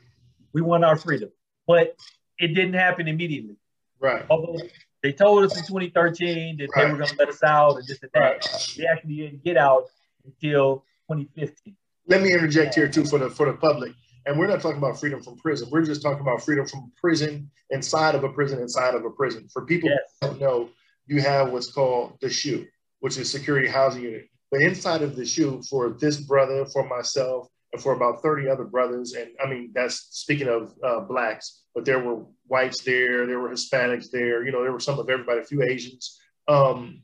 we 0.53 0.63
won 0.63 0.85
our 0.85 0.97
freedom, 0.97 1.31
but 1.67 1.97
it 2.39 2.49
didn't 2.49 2.75
happen 2.75 3.09
immediately. 3.09 3.57
Right. 4.01 4.25
Although 4.29 4.59
they 5.03 5.13
told 5.13 5.45
us 5.45 5.57
in 5.57 5.65
2013 5.65 6.57
that 6.57 6.69
right. 6.75 6.85
they 6.85 6.91
were 6.91 6.99
going 6.99 7.09
to 7.09 7.17
let 7.17 7.29
us 7.29 7.43
out 7.43 7.77
and 7.77 7.87
just 7.87 8.03
and 8.03 8.13
that, 8.15 8.47
right. 8.47 8.75
we 8.79 8.87
actually 8.87 9.17
didn't 9.17 9.45
get 9.45 9.57
out 9.57 9.85
until 10.25 10.85
2015. 11.11 11.77
Let 12.09 12.23
me 12.23 12.33
interject 12.33 12.75
here 12.75 12.89
too 12.89 13.05
for 13.05 13.19
the 13.19 13.31
for 13.31 13.47
the 13.47 13.55
public. 13.55 13.93
And 14.27 14.39
we're 14.39 14.47
not 14.47 14.61
talking 14.61 14.79
about 14.79 15.01
freedom 15.01 15.21
from 15.21 15.37
prison. 15.37 15.69
We're 15.71 15.85
just 15.85 16.03
talking 16.03 16.21
about 16.21 16.43
freedom 16.43 16.67
from 16.67 16.93
prison 17.01 17.51
inside 17.71 18.15
of 18.15 18.23
a 18.23 18.29
prison 18.29 18.61
inside 18.61 18.95
of 18.95 19.05
a 19.05 19.11
prison. 19.11 19.49
For 19.53 19.65
people 19.65 19.89
yes. 19.89 19.99
who 20.21 20.29
don't 20.29 20.41
know, 20.41 20.69
you 21.07 21.21
have 21.21 21.51
what's 21.51 21.71
called 21.71 22.19
the 22.21 22.31
SHU, 22.31 22.67
which 23.01 23.19
is 23.19 23.31
security 23.31 23.69
housing 23.69 24.03
unit. 24.03 24.29
But 24.51 24.63
inside 24.63 25.03
of 25.03 25.17
the 25.17 25.25
SHU 25.25 25.63
for 25.69 25.91
this 25.91 26.21
brother, 26.21 26.67
for 26.67 26.87
myself, 26.87 27.49
and 27.73 27.83
for 27.83 27.95
about 27.95 28.23
30 28.23 28.51
other 28.51 28.65
brothers, 28.65 29.15
and 29.15 29.31
I 29.43 29.49
mean, 29.49 29.73
that's 29.75 30.09
speaking 30.11 30.49
of 30.49 30.75
uh, 30.85 31.01
blacks, 31.01 31.63
but 31.75 31.85
there 31.85 31.99
were 31.99 32.25
whites 32.47 32.83
there, 32.83 33.27
there 33.27 33.41
were 33.41 33.49
Hispanics 33.49 34.11
there, 34.11 34.45
you 34.45 34.53
know, 34.53 34.63
there 34.63 34.73
were 34.73 34.81
some 34.81 34.99
of 34.99 35.09
everybody, 35.09 35.41
a 35.41 35.45
few 35.45 35.63
Asians. 35.63 36.21
Um, 36.49 37.03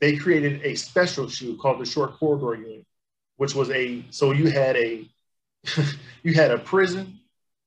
they 0.00 0.16
created 0.16 0.60
a 0.64 0.76
special 0.76 1.28
SHU 1.28 1.56
called 1.56 1.80
the 1.80 1.86
short 1.86 2.16
corridor 2.18 2.54
unit, 2.54 2.86
which 3.36 3.54
was 3.54 3.70
a, 3.70 4.04
so 4.10 4.30
you 4.30 4.50
had 4.50 4.76
a 4.76 5.08
you 6.22 6.34
had 6.34 6.50
a 6.50 6.58
prison, 6.58 7.20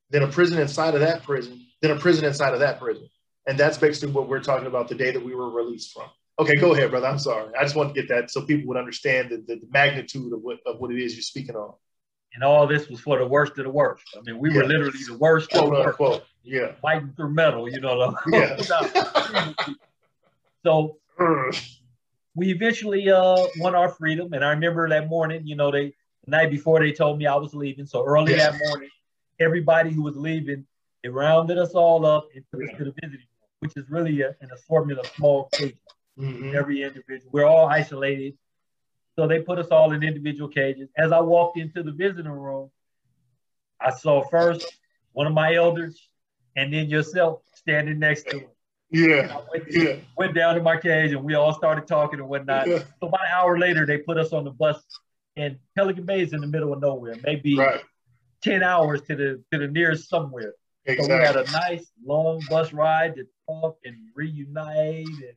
then 0.10 0.24
a 0.24 0.28
prison 0.28 0.60
inside 0.60 0.94
of 0.94 1.02
that 1.02 1.24
prison, 1.24 1.66
then 1.82 1.92
a 1.92 2.00
prison 2.00 2.26
inside 2.26 2.54
of 2.54 2.60
that 2.60 2.80
prison. 2.80 3.10
And 3.48 3.58
that's 3.58 3.78
basically 3.78 4.12
what 4.12 4.28
we're 4.28 4.44
talking 4.44 4.68
about 4.68 4.90
the 4.90 4.96
day 4.96 5.12
that 5.12 5.24
we 5.24 5.34
were 5.34 5.50
released 5.50 5.94
from. 5.94 6.10
Okay, 6.40 6.56
go 6.56 6.74
ahead, 6.74 6.92
brother. 6.92 7.08
I'm 7.08 7.18
sorry. 7.18 7.52
I 7.60 7.64
just 7.64 7.76
want 7.76 7.96
to 7.96 8.00
get 8.00 8.10
that 8.10 8.30
so 8.30 8.42
people 8.42 8.68
would 8.68 8.78
understand 8.78 9.30
the, 9.32 9.38
the, 9.38 9.62
magnitude 9.72 10.34
of 10.34 10.42
what, 10.42 10.60
of 10.68 10.80
what 10.80 10.92
it 10.92 11.02
is 11.02 11.16
you're 11.16 11.24
speaking 11.24 11.56
on. 11.56 11.74
And 12.36 12.44
all 12.44 12.68
this 12.68 12.90
was 12.90 13.00
for 13.00 13.18
the 13.18 13.26
worst 13.26 13.58
of 13.58 13.64
the 13.64 13.72
worst. 13.72 14.04
I 14.16 14.22
mean, 14.22 14.38
we 14.38 14.52
yeah. 14.52 14.58
were 14.58 14.66
literally 14.66 15.00
the 15.08 15.18
worst 15.18 15.50
quote, 15.50 15.64
of 15.64 15.70
the 15.70 15.76
worst. 15.76 15.88
Unquote. 15.88 16.24
Yeah. 16.44 16.74
Fighting 16.82 17.14
through 17.16 17.34
metal, 17.34 17.68
you 17.72 17.80
know. 17.80 18.16
Yeah. 18.28 18.58
so 20.64 20.98
we 22.36 22.52
eventually 22.52 23.10
uh, 23.10 23.48
won 23.58 23.74
our 23.74 23.90
freedom. 23.90 24.34
And 24.34 24.46
I 24.46 24.50
remember 24.50 24.88
that 24.90 25.10
morning, 25.10 25.48
you 25.48 25.56
know, 25.56 25.72
they 25.72 25.96
the 26.26 26.32
night 26.32 26.52
before 26.52 26.80
they 26.80 26.92
told 26.92 27.18
me 27.18 27.26
I 27.26 27.36
was 27.36 27.56
leaving. 27.56 27.86
So 27.88 28.06
early 28.06 28.34
yes. 28.34 28.52
that 28.52 28.60
morning, 28.68 28.90
everybody 29.40 29.92
who 29.92 30.04
was 30.04 30.16
leaving, 30.16 30.66
they 31.02 31.10
rounded 31.10 31.58
us 31.58 31.72
all 31.72 32.06
up 32.06 32.28
and 32.36 32.44
took 32.52 32.70
us 32.70 32.78
to 32.78 32.84
the 32.86 32.94
visiting 33.02 33.26
which 33.60 33.74
is 33.76 33.90
really 33.90 34.22
a, 34.22 34.36
an 34.42 34.50
assortment 34.54 35.00
of 35.00 35.08
small 35.08 35.50
cages. 35.54 35.78
Mm-hmm. 36.20 36.56
Every 36.56 36.82
individual, 36.84 37.30
we're 37.32 37.46
all 37.46 37.68
isolated. 37.68 38.38
So 39.16 39.28
they 39.28 39.40
put 39.40 39.60
us 39.60 39.68
all 39.68 39.94
in 39.94 40.04
individual 40.04 40.50
cages. 40.50 40.90
As 40.98 41.12
I 41.12 41.20
walked 41.20 41.58
into 41.58 41.84
the 41.84 41.92
visiting 41.92 42.32
room, 42.32 42.72
I 43.80 43.92
saw 43.92 44.28
first 44.28 44.66
one 45.14 45.28
of 45.28 45.34
my 45.34 45.56
elders 45.56 46.10
and 46.56 46.74
then 46.74 46.90
yourself 46.90 47.42
standing 47.56 48.00
next 48.00 48.30
to 48.30 48.40
him. 48.40 48.50
Yeah. 48.90 49.42
Went, 49.52 49.66
yeah. 49.70 49.96
went 50.18 50.34
down 50.34 50.56
to 50.56 50.62
my 50.62 50.78
cage 50.78 51.12
and 51.12 51.24
we 51.24 51.36
all 51.36 51.54
started 51.54 51.88
talking 51.88 52.20
and 52.20 52.30
whatnot. 52.30 52.68
Yeah. 52.68 52.80
So 53.00 53.08
about 53.08 53.22
an 53.22 53.32
hour 53.34 53.60
later, 53.60 53.86
they 53.86 53.98
put 54.00 54.18
us 54.18 54.34
on 54.34 54.44
the 54.44 54.52
bus 54.52 54.84
and 55.36 55.58
Pelican 55.76 56.06
Bay 56.06 56.22
is 56.22 56.34
in 56.34 56.42
the 56.42 56.48
middle 56.48 56.74
of 56.74 56.82
nowhere, 56.82 57.16
maybe 57.24 57.56
right. 57.56 57.82
10 58.42 58.64
hours 58.64 59.02
to 59.04 59.16
the 59.16 59.44
to 59.52 59.60
the 59.60 59.68
nearest 59.68 60.10
somewhere. 60.10 60.54
Exactly. 60.88 61.06
So 61.06 61.18
we 61.20 61.26
had 61.26 61.36
a 61.36 61.52
nice 61.52 61.92
long 62.06 62.42
bus 62.50 62.74
ride 62.74 63.16
to 63.16 63.26
talk 63.48 63.78
and 63.84 63.96
reunite 64.16 65.06
and 65.06 65.36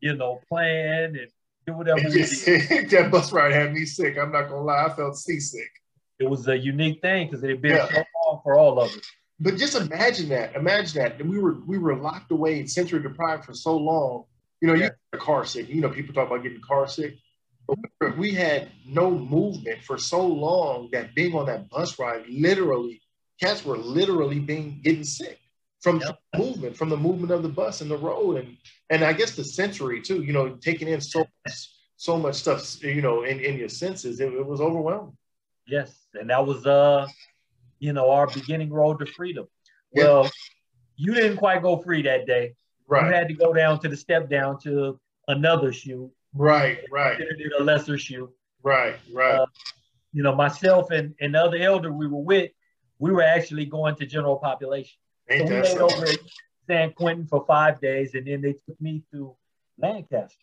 you 0.00 0.14
know, 0.14 0.40
plan 0.48 1.16
and 1.16 1.28
do 1.66 1.74
whatever 1.74 2.00
we 2.04 2.12
did. 2.12 2.90
that 2.90 3.08
bus 3.10 3.32
ride 3.32 3.52
had 3.52 3.72
me 3.72 3.84
sick. 3.84 4.16
I'm 4.18 4.32
not 4.32 4.48
gonna 4.48 4.62
lie, 4.62 4.86
I 4.86 4.88
felt 4.90 5.16
seasick. 5.16 5.70
It 6.18 6.28
was 6.28 6.48
a 6.48 6.56
unique 6.56 7.02
thing 7.02 7.26
because 7.26 7.42
it 7.44 7.50
had 7.50 7.62
been 7.62 7.76
yeah. 7.76 7.88
so 7.88 8.04
long 8.24 8.40
for 8.42 8.58
all 8.58 8.80
of 8.80 8.90
us. 8.90 8.98
But 9.38 9.56
just 9.56 9.74
imagine 9.74 10.30
that. 10.30 10.54
Imagine 10.56 11.02
that. 11.02 11.20
And 11.20 11.28
We 11.28 11.38
were 11.38 11.58
we 11.66 11.78
were 11.78 11.96
locked 11.96 12.30
away 12.30 12.58
and 12.58 12.70
sensory 12.70 13.02
deprived 13.02 13.44
for 13.44 13.54
so 13.54 13.76
long. 13.76 14.24
You 14.60 14.68
know, 14.68 14.74
yeah. 14.74 14.84
you 14.84 14.90
get 15.12 15.20
car 15.20 15.44
sick. 15.44 15.68
You 15.68 15.82
know, 15.82 15.90
people 15.90 16.14
talk 16.14 16.28
about 16.28 16.42
getting 16.42 16.60
car 16.62 16.88
sick 16.88 17.16
But 18.00 18.16
we 18.16 18.32
had 18.32 18.70
no 18.86 19.10
movement 19.10 19.82
for 19.82 19.98
so 19.98 20.26
long 20.26 20.88
that 20.92 21.14
being 21.14 21.34
on 21.34 21.46
that 21.46 21.68
bus 21.68 21.98
ride, 21.98 22.24
literally, 22.28 23.02
cats 23.40 23.64
were 23.64 23.76
literally 23.76 24.38
being 24.38 24.80
getting 24.82 25.04
sick 25.04 25.38
from 25.80 26.00
yep. 26.00 26.18
movement, 26.36 26.76
from 26.76 26.88
the 26.88 26.96
movement 26.96 27.32
of 27.32 27.42
the 27.42 27.48
bus 27.48 27.80
and 27.80 27.90
the 27.90 27.96
road, 27.96 28.38
and 28.38 28.56
and 28.90 29.04
I 29.04 29.12
guess 29.12 29.36
the 29.36 29.44
sensory 29.44 30.00
too. 30.00 30.22
You 30.22 30.32
know, 30.32 30.50
taking 30.56 30.88
in 30.88 31.00
so 31.00 31.26
so 31.96 32.18
much 32.18 32.36
stuff, 32.36 32.82
you 32.82 33.00
know, 33.02 33.22
in, 33.22 33.40
in 33.40 33.56
your 33.56 33.70
senses, 33.70 34.20
it, 34.20 34.32
it 34.32 34.46
was 34.46 34.60
overwhelming. 34.60 35.16
Yes, 35.66 36.06
and 36.14 36.30
that 36.30 36.46
was 36.46 36.66
uh, 36.66 37.06
you 37.78 37.92
know, 37.92 38.10
our 38.10 38.26
beginning 38.26 38.70
road 38.70 38.98
to 39.00 39.06
freedom. 39.06 39.46
Well, 39.92 40.24
yeah. 40.24 40.30
you 40.96 41.14
didn't 41.14 41.36
quite 41.36 41.62
go 41.62 41.78
free 41.78 42.02
that 42.02 42.26
day. 42.26 42.54
Right. 42.88 43.06
You 43.06 43.14
had 43.14 43.28
to 43.28 43.34
go 43.34 43.52
down 43.52 43.80
to 43.80 43.88
the 43.88 43.96
step 43.96 44.30
down 44.30 44.58
to 44.60 44.98
another 45.28 45.72
SHU. 45.72 46.10
Right, 46.34 46.80
right. 46.90 47.20
A 47.58 47.62
lesser 47.62 47.98
SHU. 47.98 48.30
Right, 48.62 48.96
right. 49.12 49.40
Uh, 49.40 49.46
you 50.12 50.22
know, 50.22 50.34
myself 50.34 50.90
and, 50.90 51.14
and 51.20 51.34
the 51.34 51.42
other 51.42 51.58
elder 51.58 51.92
we 51.92 52.06
were 52.06 52.22
with, 52.22 52.50
we 52.98 53.10
were 53.10 53.22
actually 53.22 53.66
going 53.66 53.96
to 53.96 54.06
general 54.06 54.36
population. 54.36 54.98
So 55.30 55.44
we 55.44 55.50
laid 55.50 55.78
over 55.78 56.04
at 56.06 56.18
San 56.66 56.92
Quentin 56.92 57.26
for 57.26 57.44
five 57.46 57.80
days, 57.80 58.14
and 58.14 58.26
then 58.26 58.40
they 58.40 58.52
took 58.52 58.80
me 58.80 59.02
to 59.12 59.36
Lancaster. 59.78 60.36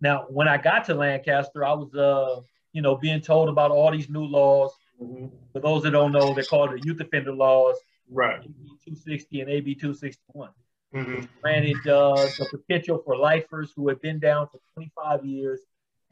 Now, 0.00 0.26
when 0.28 0.48
I 0.48 0.58
got 0.58 0.84
to 0.86 0.94
Lancaster, 0.94 1.64
I 1.64 1.72
was, 1.72 1.94
uh, 1.94 2.40
you 2.72 2.82
know, 2.82 2.96
being 2.96 3.20
told 3.20 3.48
about 3.48 3.70
all 3.70 3.90
these 3.90 4.10
new 4.10 4.24
laws. 4.24 4.72
Mm-hmm. 5.00 5.26
For 5.52 5.60
those 5.60 5.82
that 5.84 5.92
don't 5.92 6.12
know, 6.12 6.34
they're 6.34 6.44
called 6.44 6.72
the 6.72 6.80
youth 6.82 7.00
offender 7.00 7.32
laws, 7.32 7.76
right? 8.10 8.40
AB 8.40 8.52
260 8.84 9.40
and 9.40 9.50
AB 9.50 9.74
261. 9.74 10.50
Mm-hmm. 10.94 11.24
Granted, 11.42 11.86
uh, 11.86 12.14
the 12.38 12.46
potential 12.50 13.02
for 13.04 13.16
lifers 13.16 13.72
who 13.74 13.88
have 13.88 14.00
been 14.00 14.18
down 14.18 14.48
for 14.48 14.60
25 14.74 15.24
years 15.24 15.60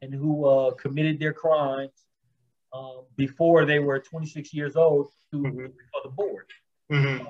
and 0.02 0.12
who 0.12 0.46
uh, 0.46 0.74
committed 0.74 1.18
their 1.18 1.32
crimes 1.32 2.04
um, 2.74 3.04
before 3.16 3.64
they 3.64 3.78
were 3.78 4.00
26 4.00 4.52
years 4.52 4.74
old 4.74 5.08
to 5.30 5.38
mm-hmm. 5.38 5.66
for 5.66 6.00
the 6.02 6.08
board. 6.10 6.46
Mm-hmm. 6.90 7.26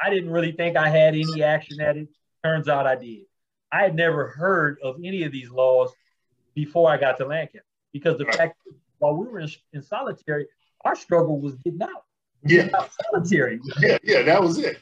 I 0.00 0.10
didn't 0.10 0.30
really 0.30 0.52
think 0.52 0.76
I 0.76 0.88
had 0.88 1.14
any 1.14 1.42
action 1.42 1.80
at 1.80 1.96
it. 1.96 2.08
Turns 2.44 2.68
out 2.68 2.86
I 2.86 2.94
did. 2.94 3.24
I 3.72 3.82
had 3.82 3.96
never 3.96 4.28
heard 4.28 4.78
of 4.82 4.96
any 5.04 5.24
of 5.24 5.32
these 5.32 5.50
laws 5.50 5.90
before 6.54 6.90
I 6.90 6.96
got 6.96 7.16
to 7.18 7.26
Lancaster 7.26 7.64
because 7.92 8.16
the 8.18 8.26
right. 8.26 8.36
fact 8.36 8.58
while 8.98 9.14
we 9.14 9.26
were 9.26 9.40
in, 9.40 9.50
in, 9.72 9.82
solitary, 9.82 10.46
our 10.84 10.94
struggle 10.94 11.40
was 11.40 11.54
getting 11.56 11.82
out. 11.82 12.04
Yeah. 12.44 12.68
Out 12.76 12.90
solitary. 13.10 13.60
Yeah, 13.80 13.98
yeah, 14.04 14.22
that 14.22 14.40
was 14.40 14.58
it. 14.58 14.78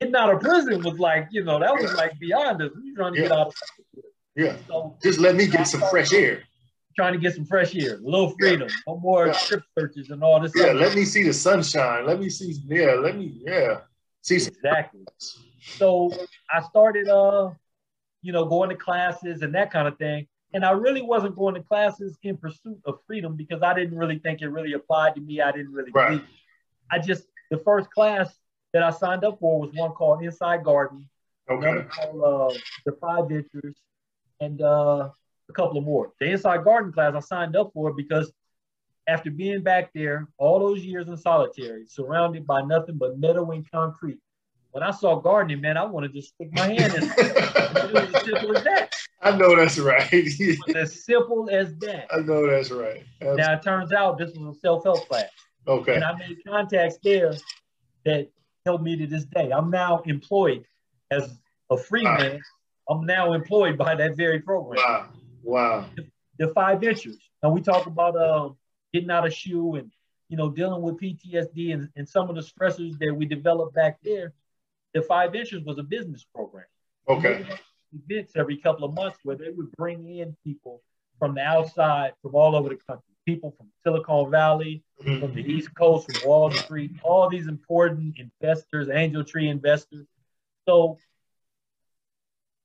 Getting 0.00 0.14
out 0.16 0.32
of 0.32 0.40
prison 0.40 0.82
was 0.82 0.98
like, 0.98 1.28
you 1.30 1.44
know, 1.44 1.58
that 1.58 1.74
was 1.74 1.92
like 1.94 2.18
beyond 2.18 2.62
us. 2.62 2.70
We 2.74 2.92
were 2.92 2.96
trying 2.96 3.14
to 3.14 3.20
yeah. 3.20 3.28
get 3.28 3.32
out 3.32 3.46
of 3.48 3.54
Yeah. 4.36 4.56
So, 4.66 4.96
Just 5.02 5.20
let 5.20 5.36
me 5.36 5.46
get 5.46 5.64
some 5.64 5.82
fresh 5.90 6.12
air. 6.12 6.44
Trying 6.94 7.14
to 7.14 7.18
get 7.18 7.34
some 7.34 7.46
fresh 7.46 7.74
air, 7.74 7.96
a 7.96 8.00
little 8.00 8.34
freedom, 8.38 8.68
yeah. 8.68 8.74
no 8.86 8.98
more 8.98 9.28
yeah. 9.28 9.32
strip 9.32 9.62
searches 9.78 10.10
and 10.10 10.22
all 10.22 10.40
this. 10.40 10.52
Yeah, 10.54 10.64
stuff. 10.64 10.76
let 10.76 10.94
me 10.94 11.04
see 11.04 11.22
the 11.22 11.32
sunshine. 11.32 12.06
Let 12.06 12.20
me 12.20 12.28
see, 12.28 12.54
yeah, 12.66 12.92
let 12.92 13.16
me, 13.16 13.40
yeah. 13.46 13.80
See 14.20 14.36
exactly. 14.36 15.04
So 15.58 16.12
I 16.50 16.60
started 16.62 17.08
uh 17.08 17.50
you 18.22 18.32
know, 18.32 18.44
going 18.44 18.70
to 18.70 18.76
classes 18.76 19.42
and 19.42 19.54
that 19.54 19.70
kind 19.70 19.86
of 19.86 19.98
thing. 19.98 20.26
And 20.54 20.64
I 20.64 20.70
really 20.70 21.02
wasn't 21.02 21.36
going 21.36 21.54
to 21.54 21.62
classes 21.62 22.16
in 22.22 22.36
pursuit 22.36 22.80
of 22.84 22.98
freedom 23.06 23.36
because 23.36 23.62
I 23.62 23.74
didn't 23.74 23.98
really 23.98 24.18
think 24.18 24.42
it 24.42 24.48
really 24.48 24.74
applied 24.74 25.14
to 25.16 25.20
me. 25.20 25.40
I 25.40 25.50
didn't 25.50 25.72
really 25.72 25.90
right. 25.92 26.10
believe. 26.10 26.24
I 26.90 26.98
just 26.98 27.24
the 27.50 27.58
first 27.58 27.90
class 27.90 28.32
that 28.72 28.82
I 28.82 28.90
signed 28.90 29.24
up 29.24 29.38
for 29.40 29.60
was 29.60 29.70
one 29.74 29.92
called 29.92 30.22
Insight 30.22 30.62
Garden, 30.62 31.08
okay. 31.50 31.68
another 31.68 31.84
called 31.84 32.52
uh, 32.52 32.58
the 32.86 32.92
Five 32.92 33.28
Ventures, 33.28 33.76
and 34.40 34.60
uh, 34.60 35.10
a 35.52 35.54
couple 35.54 35.78
of 35.78 35.84
more. 35.84 36.12
The 36.18 36.30
Insight 36.30 36.64
Garden 36.64 36.92
class 36.92 37.14
I 37.14 37.20
signed 37.20 37.56
up 37.56 37.70
for 37.72 37.92
because 37.92 38.32
after 39.06 39.30
being 39.30 39.62
back 39.62 39.90
there 39.94 40.28
all 40.38 40.58
those 40.58 40.84
years 40.84 41.08
in 41.08 41.16
solitary, 41.16 41.86
surrounded 41.86 42.46
by 42.46 42.62
nothing 42.62 42.96
but 42.98 43.18
meadow 43.18 43.50
and 43.50 43.68
concrete, 43.70 44.18
when 44.70 44.82
I 44.82 44.90
saw 44.90 45.16
gardening, 45.16 45.60
man, 45.60 45.76
I 45.76 45.84
wanted 45.84 46.14
to 46.14 46.20
just 46.20 46.34
stick 46.34 46.48
my 46.52 46.66
hand 46.66 46.94
in. 46.94 47.02
it 47.18 47.92
was 47.92 48.14
as 48.14 48.24
simple 48.24 48.56
as 48.56 48.64
that. 48.64 48.94
I 49.20 49.36
know 49.36 49.54
that's 49.54 49.78
right. 49.78 50.12
as 50.74 51.04
simple 51.04 51.48
as 51.50 51.76
that. 51.80 52.06
I 52.10 52.20
know 52.20 52.46
that's 52.46 52.70
right. 52.70 53.04
Absolutely. 53.20 53.42
Now 53.42 53.52
it 53.54 53.62
turns 53.62 53.92
out 53.92 54.18
this 54.18 54.32
was 54.34 54.56
a 54.56 54.60
self-help 54.60 55.08
class. 55.08 55.28
Okay. 55.68 55.94
And 55.94 56.04
I 56.04 56.16
made 56.16 56.38
contacts 56.46 56.98
there 57.04 57.34
that 58.04 58.28
helped 58.64 58.82
me 58.82 58.96
to 58.96 59.06
this 59.06 59.24
day. 59.26 59.50
I'm 59.50 59.70
now 59.70 60.02
employed 60.06 60.64
as 61.10 61.38
a 61.70 61.76
free 61.76 62.04
wow. 62.04 62.16
man. 62.16 62.40
I'm 62.88 63.04
now 63.04 63.34
employed 63.34 63.78
by 63.78 63.94
that 63.94 64.16
very 64.16 64.40
program. 64.40 64.82
Wow. 64.82 65.08
Wow. 65.42 65.86
The, 65.96 66.06
the 66.38 66.48
five 66.54 66.80
ventures. 66.80 67.18
And 67.42 67.52
we 67.52 67.60
talk 67.60 67.86
about 67.86 68.16
uh, 68.16 68.50
getting 68.92 69.10
out 69.10 69.26
of 69.26 69.32
SHU 69.32 69.76
and 69.76 69.90
you 70.28 70.36
know 70.36 70.50
dealing 70.50 70.82
with 70.82 71.00
PTSD 71.00 71.74
and, 71.74 71.88
and 71.96 72.08
some 72.08 72.30
of 72.30 72.36
the 72.36 72.42
stressors 72.42 72.98
that 72.98 73.14
we 73.14 73.26
developed 73.26 73.74
back 73.74 73.98
there 74.02 74.32
the 74.94 75.02
Five 75.02 75.32
Ventures 75.32 75.62
was 75.64 75.78
a 75.78 75.82
business 75.82 76.24
program. 76.34 76.66
Okay. 77.08 77.44
Events 77.92 78.32
every 78.36 78.56
couple 78.56 78.84
of 78.84 78.94
months 78.94 79.18
where 79.22 79.36
they 79.36 79.50
would 79.50 79.70
bring 79.72 80.06
in 80.18 80.36
people 80.44 80.82
from 81.18 81.34
the 81.34 81.42
outside, 81.42 82.12
from 82.22 82.34
all 82.34 82.56
over 82.56 82.68
the 82.68 82.76
country, 82.76 83.14
people 83.26 83.54
from 83.56 83.68
Silicon 83.82 84.30
Valley, 84.30 84.82
mm-hmm. 85.02 85.20
from 85.20 85.34
the 85.34 85.42
East 85.42 85.74
Coast, 85.74 86.10
from 86.10 86.28
Wall 86.28 86.50
Street, 86.50 86.92
all 87.02 87.28
these 87.28 87.46
important 87.46 88.16
investors, 88.18 88.88
angel 88.92 89.24
tree 89.24 89.48
investors. 89.48 90.06
So 90.66 90.98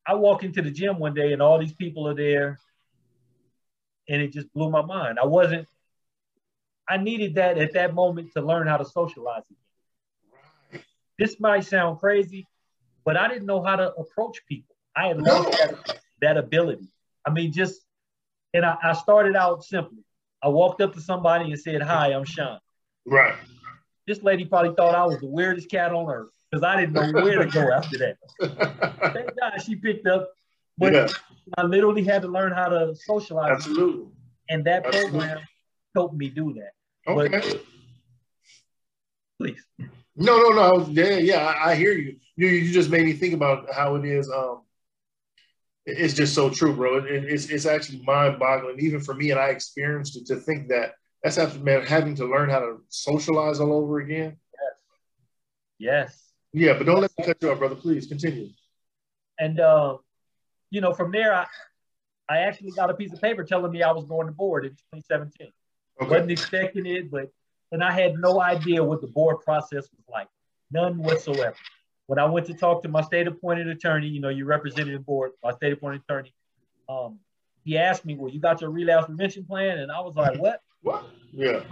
I 0.06 0.16
walk 0.16 0.44
into 0.44 0.62
the 0.62 0.72
gym 0.72 1.00
one 1.00 1.14
day 1.14 1.34
and 1.34 1.42
all 1.42 1.60
these 1.60 1.74
people 1.74 2.08
are 2.08 2.16
there, 2.16 2.60
and 4.10 4.22
it 4.22 4.32
just 4.32 4.52
blew 4.54 4.70
my 4.70 4.82
mind. 4.82 5.20
I 5.20 5.26
wasn't, 5.26 5.68
I 6.88 6.98
needed 6.98 7.36
that 7.36 7.58
at 7.58 7.74
that 7.74 7.94
moment 7.94 8.32
to 8.34 8.42
learn 8.42 8.68
how 8.68 8.78
to 8.78 8.86
socialize 8.86 9.44
again. 10.72 10.84
This 11.20 11.40
might 11.40 11.66
sound 11.66 12.00
crazy, 12.00 12.48
but 13.04 13.18
I 13.18 13.28
didn't 13.28 13.46
know 13.46 13.62
how 13.64 13.76
to 13.76 13.94
approach 13.94 14.46
people. 14.48 14.76
I 14.96 15.08
had 15.08 15.22
lost 15.22 15.50
that, 15.52 16.00
that 16.22 16.38
ability. 16.38 16.88
I 17.26 17.32
mean, 17.32 17.52
just, 17.52 17.82
and 18.54 18.66
I, 18.66 18.78
I 18.82 18.94
started 18.94 19.36
out 19.36 19.64
simply. 19.64 20.00
I 20.42 20.50
walked 20.50 20.82
up 20.82 20.94
to 20.94 21.02
somebody 21.02 21.52
and 21.52 21.60
said, 21.60 21.82
Hi, 21.82 22.14
I'm 22.14 22.24
Sean. 22.24 22.60
Right. 23.06 23.36
This 24.06 24.24
lady 24.24 24.46
probably 24.46 24.74
thought 24.76 24.96
I 24.96 25.06
was 25.06 25.20
the 25.20 25.28
weirdest 25.28 25.70
cat 25.70 25.92
on 25.92 26.10
earth 26.10 26.30
because 26.50 26.64
I 26.64 26.80
didn't 26.80 26.94
know 26.94 27.22
where 27.22 27.44
to 27.44 27.48
go 27.48 27.72
after 27.72 27.98
that. 27.98 28.18
Thank 29.14 29.38
God 29.38 29.62
she 29.62 29.76
picked 29.76 30.08
up, 30.08 30.30
but 30.78 30.94
yeah. 30.94 31.08
I 31.58 31.64
literally 31.64 32.04
had 32.04 32.22
to 32.24 32.28
learn 32.28 32.52
how 32.52 32.70
to 32.70 32.96
socialize. 32.96 33.52
Absolutely. 33.52 34.08
And 34.50 34.66
that 34.66 34.86
Absolutely. 34.86 35.20
program 35.20 35.40
helped 35.96 36.16
me 36.16 36.30
do 36.30 36.54
that. 36.54 37.12
Okay. 37.12 37.40
But, 37.40 37.64
please. 39.40 39.64
No, 40.16 40.38
no, 40.40 40.50
no. 40.50 40.88
Yeah, 40.90 41.18
yeah, 41.18 41.46
I, 41.46 41.72
I 41.72 41.76
hear 41.76 41.94
you. 41.94 42.18
you. 42.36 42.48
You 42.48 42.72
just 42.72 42.90
made 42.90 43.06
me 43.06 43.14
think 43.14 43.34
about 43.34 43.74
how 43.74 43.96
it 43.96 44.06
is. 44.06 44.30
Um, 44.30 44.62
it's 45.86 46.14
just 46.14 46.34
so 46.34 46.50
true, 46.50 46.76
bro. 46.76 46.98
It, 46.98 47.24
it's 47.26 47.50
it's 47.50 47.66
actually 47.66 48.02
mind 48.02 48.40
boggling, 48.40 48.80
even 48.80 49.00
for 49.00 49.14
me, 49.14 49.32
and 49.32 49.40
I 49.40 49.50
experienced 49.50 50.18
it 50.18 50.26
to 50.28 50.36
think 50.36 50.70
that 50.70 50.96
that's 51.24 51.38
after 51.38 51.60
man 51.60 51.84
having 51.84 52.16
to 52.16 52.26
learn 52.26 52.50
how 52.50 52.60
to 52.60 52.78
socialize 52.90 53.60
all 53.60 53.72
over 53.72 54.00
again. 54.00 54.38
Yes. 54.54 54.74
Yes. 55.80 56.24
Yeah, 56.54 56.74
but 56.78 56.86
don't 56.88 57.02
let 57.02 57.12
me 57.18 57.26
cut 57.26 57.38
you 57.42 57.52
off, 57.52 57.60
brother. 57.60 57.76
Please 57.76 58.08
continue. 58.08 58.50
And 59.40 59.60
uh, 59.60 59.98
you 60.70 60.82
know, 60.82 60.94
from 60.94 61.12
there, 61.12 61.34
I 61.34 61.46
I 62.30 62.40
actually 62.40 62.72
got 62.72 62.90
a 62.90 62.94
piece 62.94 63.14
of 63.14 63.22
paper 63.22 63.44
telling 63.44 63.72
me 63.72 63.84
I 63.84 63.92
was 63.92 64.06
going 64.06 64.28
to 64.28 64.34
board 64.34 64.66
in 64.66 64.72
2017. 64.72 65.48
Okay. 66.02 66.12
Wasn't 66.12 66.32
expecting 66.32 66.86
it, 66.86 67.10
but 67.10 67.32
and 67.72 67.84
I 67.84 67.92
had 67.92 68.16
no 68.18 68.42
idea 68.42 68.84
what 68.84 69.02
the 69.02 69.08
board 69.08 69.42
process 69.44 69.88
was 69.92 70.06
like, 70.10 70.28
none 70.72 70.98
whatsoever. 70.98 71.56
When 72.08 72.20
I 72.20 72.26
went 72.26 72.46
to 72.48 72.54
talk 72.54 72.84
to 72.84 72.90
my 72.90 73.02
state 73.02 73.28
appointed 73.28 73.68
attorney, 73.68 74.08
you 74.08 74.22
know, 74.22 74.30
you 74.30 74.46
represented 74.46 74.96
the 74.96 75.00
board, 75.00 75.32
my 75.44 75.52
state 75.52 75.74
appointed 75.74 76.02
attorney, 76.08 76.34
um, 76.88 77.20
he 77.64 77.78
asked 77.78 78.06
me, 78.06 78.16
Well, 78.16 78.32
you 78.32 78.40
got 78.40 78.62
your 78.62 78.70
relapse 78.70 79.08
prevention 79.08 79.46
plan? 79.46 79.80
And 79.80 79.92
I 79.92 80.00
was 80.00 80.16
like, 80.16 80.38
What? 80.40 80.62
What? 80.82 81.06
Yeah. 81.32 81.64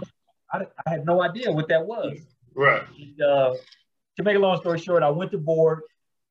I, 0.52 0.66
I 0.86 0.90
had 0.90 1.06
no 1.06 1.22
idea 1.22 1.50
what 1.50 1.68
that 1.68 1.86
was. 1.86 2.18
Right. 2.54 2.82
And, 2.98 3.20
uh, 3.20 3.54
to 4.16 4.22
make 4.22 4.36
a 4.36 4.38
long 4.38 4.58
story 4.60 4.78
short, 4.78 5.02
I 5.02 5.10
went 5.10 5.30
to 5.32 5.38
board 5.38 5.82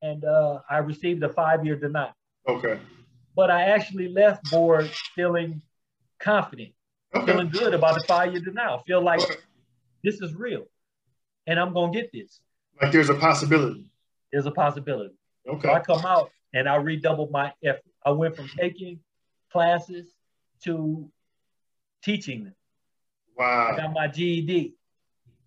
and 0.02 0.24
uh, 0.24 0.60
I 0.68 0.78
received 0.78 1.22
a 1.22 1.28
five 1.28 1.64
year 1.64 1.76
denial. 1.76 2.15
Okay. 2.48 2.78
But 3.34 3.50
I 3.50 3.62
actually 3.62 4.08
left 4.08 4.50
board 4.50 4.90
feeling 5.14 5.62
confident, 6.20 6.72
okay. 7.14 7.26
feeling 7.26 7.48
good 7.50 7.74
about 7.74 7.94
the 7.94 8.04
five 8.06 8.32
year 8.32 8.40
denial. 8.40 8.82
Feel 8.86 9.02
like 9.02 9.20
okay. 9.20 9.36
This 10.02 10.20
is 10.20 10.34
real. 10.34 10.66
And 11.48 11.58
I'm 11.58 11.72
going 11.72 11.92
to 11.92 12.00
get 12.00 12.12
this. 12.12 12.40
Like 12.80 12.92
there's 12.92 13.10
a 13.10 13.14
possibility. 13.14 13.90
There's 14.32 14.46
a 14.46 14.52
possibility. 14.52 15.16
Okay. 15.48 15.66
So 15.66 15.74
I 15.74 15.80
come 15.80 16.04
out 16.04 16.30
and 16.54 16.68
I 16.68 16.76
redoubled 16.76 17.30
my 17.30 17.52
effort. 17.64 17.82
I 18.04 18.10
went 18.10 18.36
from 18.36 18.48
taking 18.56 19.00
classes 19.50 20.06
to 20.62 21.10
teaching 22.02 22.44
them. 22.44 22.54
Wow. 23.36 23.72
I 23.72 23.76
got 23.76 23.92
my 23.92 24.06
GED. 24.06 24.74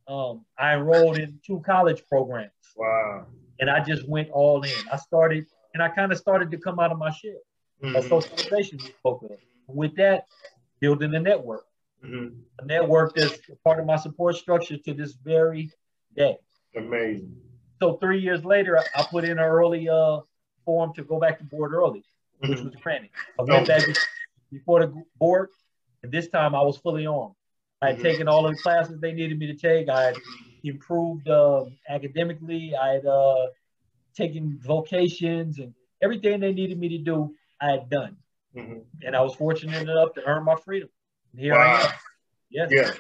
Um, 0.08 0.46
I 0.58 0.74
enrolled 0.74 1.18
in 1.18 1.40
two 1.46 1.62
college 1.66 2.04
programs. 2.10 2.52
Wow. 2.76 3.28
And 3.60 3.70
I 3.70 3.84
just 3.84 4.08
went 4.10 4.30
all 4.32 4.62
in. 4.64 4.72
I 4.92 4.98
started, 4.98 5.46
and 5.74 5.84
I 5.84 5.90
kind 5.90 6.12
of 6.12 6.18
started 6.18 6.52
to 6.52 6.58
come 6.58 6.80
out 6.80 6.92
of 6.92 6.98
my 6.98 7.12
shell. 7.12 7.32
Mm-hmm. 7.84 7.94
That 7.94 8.04
socialization 8.04 8.80
we 8.82 8.90
spoke 8.92 9.24
of. 9.24 9.32
With 9.68 9.96
that, 9.96 10.26
building 10.80 11.14
a 11.16 11.20
network. 11.20 11.66
Mm-hmm. 12.04 12.40
A 12.60 12.66
network 12.66 13.16
that's 13.16 13.40
part 13.64 13.80
of 13.80 13.86
my 13.86 13.98
support 13.98 14.36
structure 14.36 14.78
to 14.78 14.94
this 14.94 15.14
very 15.14 15.72
day. 16.16 16.38
Amazing. 16.76 17.36
So 17.82 17.98
three 17.98 18.20
years 18.20 18.44
later, 18.44 18.78
I, 18.78 19.04
put 19.04 19.24
in 19.24 19.32
an 19.32 19.40
early 19.40 19.88
uh, 19.88 20.20
form 20.66 20.94
to 20.96 21.04
go 21.04 21.20
back 21.20 21.40
to 21.40 21.46
board 21.46 21.74
early, 21.74 22.04
mm-hmm. 22.44 22.52
which 22.52 22.62
was 22.62 22.76
granted. 22.76 23.10
I 23.40 23.44
went 23.44 23.68
back 23.68 23.84
before 24.52 24.86
the 24.86 25.04
board, 25.18 25.50
and 26.04 26.12
this 26.12 26.28
time 26.28 26.56
I 26.56 26.62
was 26.62 26.78
fully 26.78 27.08
on. 27.08 27.34
I 27.82 27.88
had 27.88 27.96
mm-hmm. 27.96 28.04
taken 28.04 28.28
all 28.28 28.46
of 28.46 28.56
the 28.56 28.62
classes 28.62 29.00
they 29.00 29.14
needed 29.14 29.40
me 29.40 29.48
to 29.48 29.56
take. 29.56 29.88
I 29.88 30.04
had 30.04 30.18
improved 30.64 31.30
uh, 31.30 31.66
academically. 31.88 32.76
I 32.76 32.94
had 32.96 33.06
uh, 33.06 33.48
taken 34.20 34.60
vocations 34.62 35.60
and 35.60 35.74
everything 36.02 36.40
they 36.40 36.54
needed 36.54 36.78
me 36.78 36.90
to 36.90 36.98
do, 37.00 37.34
I 37.62 37.72
had 37.72 37.90
done. 37.90 38.18
Mm-hmm. 38.56 38.80
And 39.04 39.16
I 39.16 39.22
was 39.22 39.36
fortunate 39.36 39.82
enough 39.82 40.14
to 40.14 40.24
earn 40.26 40.44
my 40.44 40.56
freedom. 40.64 40.90
Here 41.36 41.54
wow. 41.54 41.60
I 41.60 41.86
am. 41.86 41.92
Yes. 42.50 42.70
Yeah. 42.72 42.92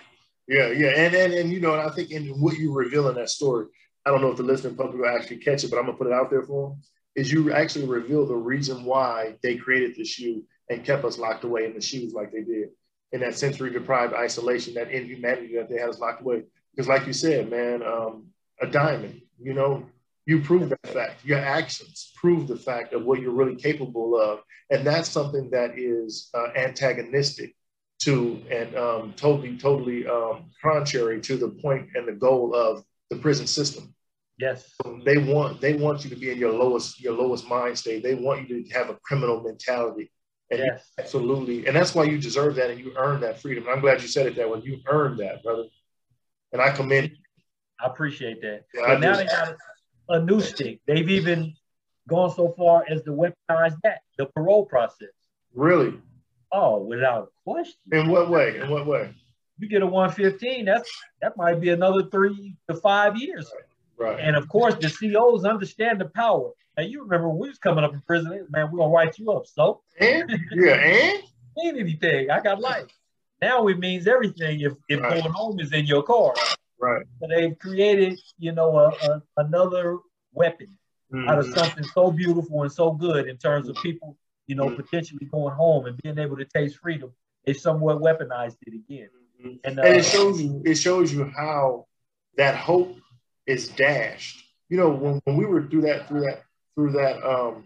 Yeah, 0.49 0.71
yeah, 0.71 0.87
and 0.95 1.13
and 1.13 1.31
and 1.31 1.51
you 1.51 1.59
know, 1.59 1.75
I 1.75 1.91
think 1.91 2.09
in 2.09 2.25
what 2.41 2.57
you 2.57 2.73
reveal 2.73 3.07
in 3.07 3.15
that 3.15 3.29
story, 3.29 3.67
I 4.03 4.09
don't 4.09 4.19
know 4.19 4.31
if 4.31 4.37
the 4.37 4.41
listening 4.41 4.75
public 4.75 4.99
will 4.99 5.07
actually 5.07 5.37
catch 5.37 5.63
it, 5.63 5.69
but 5.69 5.77
I'm 5.77 5.85
gonna 5.85 5.95
put 5.95 6.07
it 6.07 6.13
out 6.13 6.31
there 6.31 6.41
for 6.41 6.69
them. 6.69 6.81
Is 7.15 7.31
you 7.31 7.53
actually 7.53 7.85
reveal 7.85 8.25
the 8.25 8.33
reason 8.33 8.83
why 8.83 9.35
they 9.43 9.57
created 9.57 9.95
the 9.95 10.03
SHU 10.03 10.43
and 10.71 10.83
kept 10.83 11.05
us 11.05 11.19
locked 11.19 11.43
away 11.43 11.65
in 11.65 11.73
the 11.73 11.79
SHUs 11.79 12.13
like 12.13 12.31
they 12.31 12.41
did, 12.41 12.69
in 13.11 13.19
that 13.19 13.37
sensory 13.37 13.69
deprived 13.69 14.15
isolation, 14.15 14.73
that 14.73 14.89
inhumanity 14.89 15.55
that 15.55 15.69
they 15.69 15.77
had 15.77 15.89
us 15.89 15.99
locked 15.99 16.21
away. 16.21 16.41
Because, 16.75 16.87
like 16.87 17.05
you 17.05 17.13
said, 17.13 17.51
man, 17.51 17.83
um, 17.83 18.29
a 18.59 18.65
diamond, 18.65 19.21
you 19.39 19.53
know, 19.53 19.85
you 20.25 20.41
prove 20.41 20.69
that 20.69 20.87
fact. 20.87 21.25
Your 21.25 21.39
actions 21.39 22.11
prove 22.15 22.47
the 22.47 22.55
fact 22.55 22.93
of 22.93 23.03
what 23.03 23.19
you're 23.19 23.31
really 23.31 23.55
capable 23.55 24.19
of. 24.19 24.39
And 24.69 24.85
that's 24.85 25.09
something 25.09 25.49
that 25.51 25.77
is 25.77 26.29
uh, 26.33 26.49
antagonistic 26.55 27.55
to 28.03 28.41
and 28.49 28.75
um, 28.75 29.13
totally, 29.15 29.57
totally 29.57 30.07
um, 30.07 30.51
contrary 30.61 31.19
to 31.21 31.35
the 31.35 31.49
point 31.49 31.89
and 31.95 32.07
the 32.07 32.13
goal 32.13 32.55
of 32.55 32.83
the 33.09 33.17
prison 33.17 33.47
system. 33.47 33.93
Yes. 34.37 34.73
They 35.03 35.17
want 35.17 35.59
they 35.59 35.73
want 35.73 36.03
you 36.03 36.09
to 36.11 36.15
be 36.15 36.31
in 36.31 36.37
your 36.37 36.53
lowest 36.53 37.01
your 37.01 37.13
lowest 37.13 37.47
mind 37.47 37.77
state. 37.77 38.03
They 38.03 38.15
want 38.15 38.49
you 38.49 38.63
to 38.63 38.69
have 38.73 38.89
a 38.89 38.95
criminal 39.03 39.41
mentality. 39.41 40.11
And 40.49 40.59
yes. 40.59 40.91
absolutely. 40.97 41.67
And 41.67 41.75
that's 41.75 41.93
why 41.93 42.05
you 42.05 42.17
deserve 42.17 42.55
that 42.55 42.69
and 42.69 42.79
you 42.79 42.93
earn 42.97 43.19
that 43.21 43.39
freedom. 43.39 43.65
I'm 43.69 43.81
glad 43.81 44.01
you 44.01 44.07
said 44.07 44.27
it 44.27 44.35
that 44.37 44.49
way. 44.49 44.61
You 44.63 44.79
earned 44.87 45.19
that, 45.19 45.43
brother. 45.43 45.65
And 46.53 46.61
I 46.61 46.71
commend 46.71 47.11
I 47.81 47.87
appreciate 47.87 48.41
that. 48.41 48.65
Yeah, 48.73 48.81
but 48.87 48.99
now 48.99 49.13
just, 49.13 49.19
they 49.19 49.25
got 49.27 49.55
a 50.09 50.19
new 50.19 50.41
stick. 50.41 50.79
They've 50.85 51.09
even 51.09 51.53
gone 52.07 52.33
so 52.33 52.53
far 52.57 52.83
as 52.89 53.03
to 53.03 53.11
weaponize 53.11 53.77
that, 53.83 54.01
the 54.17 54.25
parole 54.25 54.65
process. 54.65 55.09
Really? 55.53 55.93
Oh, 56.51 56.79
without 56.79 57.23
a 57.23 57.51
question. 57.51 57.79
In 57.91 58.09
what 58.09 58.29
way? 58.29 58.59
In 58.59 58.69
what 58.69 58.85
way? 58.85 59.13
You 59.59 59.67
get 59.67 59.81
a 59.81 59.85
115, 59.85 60.65
that's 60.65 60.89
that 61.21 61.37
might 61.37 61.59
be 61.59 61.69
another 61.69 62.03
three 62.09 62.55
to 62.69 62.75
five 62.75 63.17
years. 63.17 63.51
Right. 63.97 64.15
right. 64.15 64.19
And 64.19 64.35
of 64.35 64.47
course, 64.47 64.75
the 64.75 64.89
COs 64.89 65.45
understand 65.45 66.01
the 66.01 66.05
power. 66.05 66.51
Now 66.77 66.83
you 66.83 67.03
remember 67.03 67.27
when 67.29 67.39
we 67.39 67.49
was 67.49 67.57
coming 67.57 67.83
up 67.83 67.93
in 67.93 68.01
prison, 68.01 68.47
man, 68.49 68.71
we're 68.71 68.79
gonna 68.79 68.93
write 68.93 69.19
you 69.19 69.31
up. 69.31 69.47
So 69.47 69.81
and 69.99 70.31
yeah, 70.53 70.75
and 70.75 71.23
anything. 71.65 72.31
I 72.31 72.39
got 72.39 72.61
life. 72.61 72.87
Now 73.41 73.67
it 73.67 73.79
means 73.79 74.07
everything 74.07 74.61
if, 74.61 74.73
if 74.87 75.01
right. 75.01 75.21
going 75.21 75.33
home 75.33 75.59
is 75.59 75.73
in 75.73 75.85
your 75.85 76.03
car. 76.03 76.33
Right. 76.79 77.05
So 77.19 77.27
they've 77.27 77.57
created, 77.57 78.19
you 78.37 78.53
know, 78.53 78.75
a, 78.77 78.87
a, 78.89 79.23
another 79.37 79.97
weapon 80.33 80.77
mm-hmm. 81.13 81.27
out 81.27 81.39
of 81.39 81.45
mm-hmm. 81.45 81.59
something 81.59 81.83
so 81.83 82.11
beautiful 82.11 82.63
and 82.63 82.71
so 82.71 82.91
good 82.91 83.27
in 83.27 83.37
terms 83.37 83.67
of 83.67 83.75
people, 83.77 84.17
you 84.47 84.55
know, 84.55 84.67
mm-hmm. 84.67 84.81
potentially 84.81 85.25
going 85.25 85.53
home 85.53 85.85
and 85.85 85.97
being 86.01 86.17
able 86.17 86.37
to 86.37 86.45
taste 86.45 86.77
freedom. 86.77 87.11
They 87.45 87.53
somewhat 87.53 87.99
weaponized 87.99 88.57
it 88.65 88.73
again. 88.73 89.09
Mm-hmm. 89.41 89.55
And, 89.63 89.79
uh, 89.79 89.83
and 89.83 89.97
it 89.97 90.05
shows 90.05 90.41
you 90.41 90.61
it 90.65 90.75
shows 90.75 91.11
you 91.13 91.25
how 91.25 91.87
that 92.37 92.55
hope 92.55 92.97
is 93.45 93.67
dashed. 93.69 94.43
You 94.69 94.77
know, 94.77 94.89
when, 94.89 95.21
when 95.23 95.37
we 95.37 95.45
were 95.45 95.63
through 95.63 95.81
that 95.81 96.07
through 96.07 96.21
that 96.21 96.43
through 96.75 96.91
that 96.93 97.23
um 97.23 97.65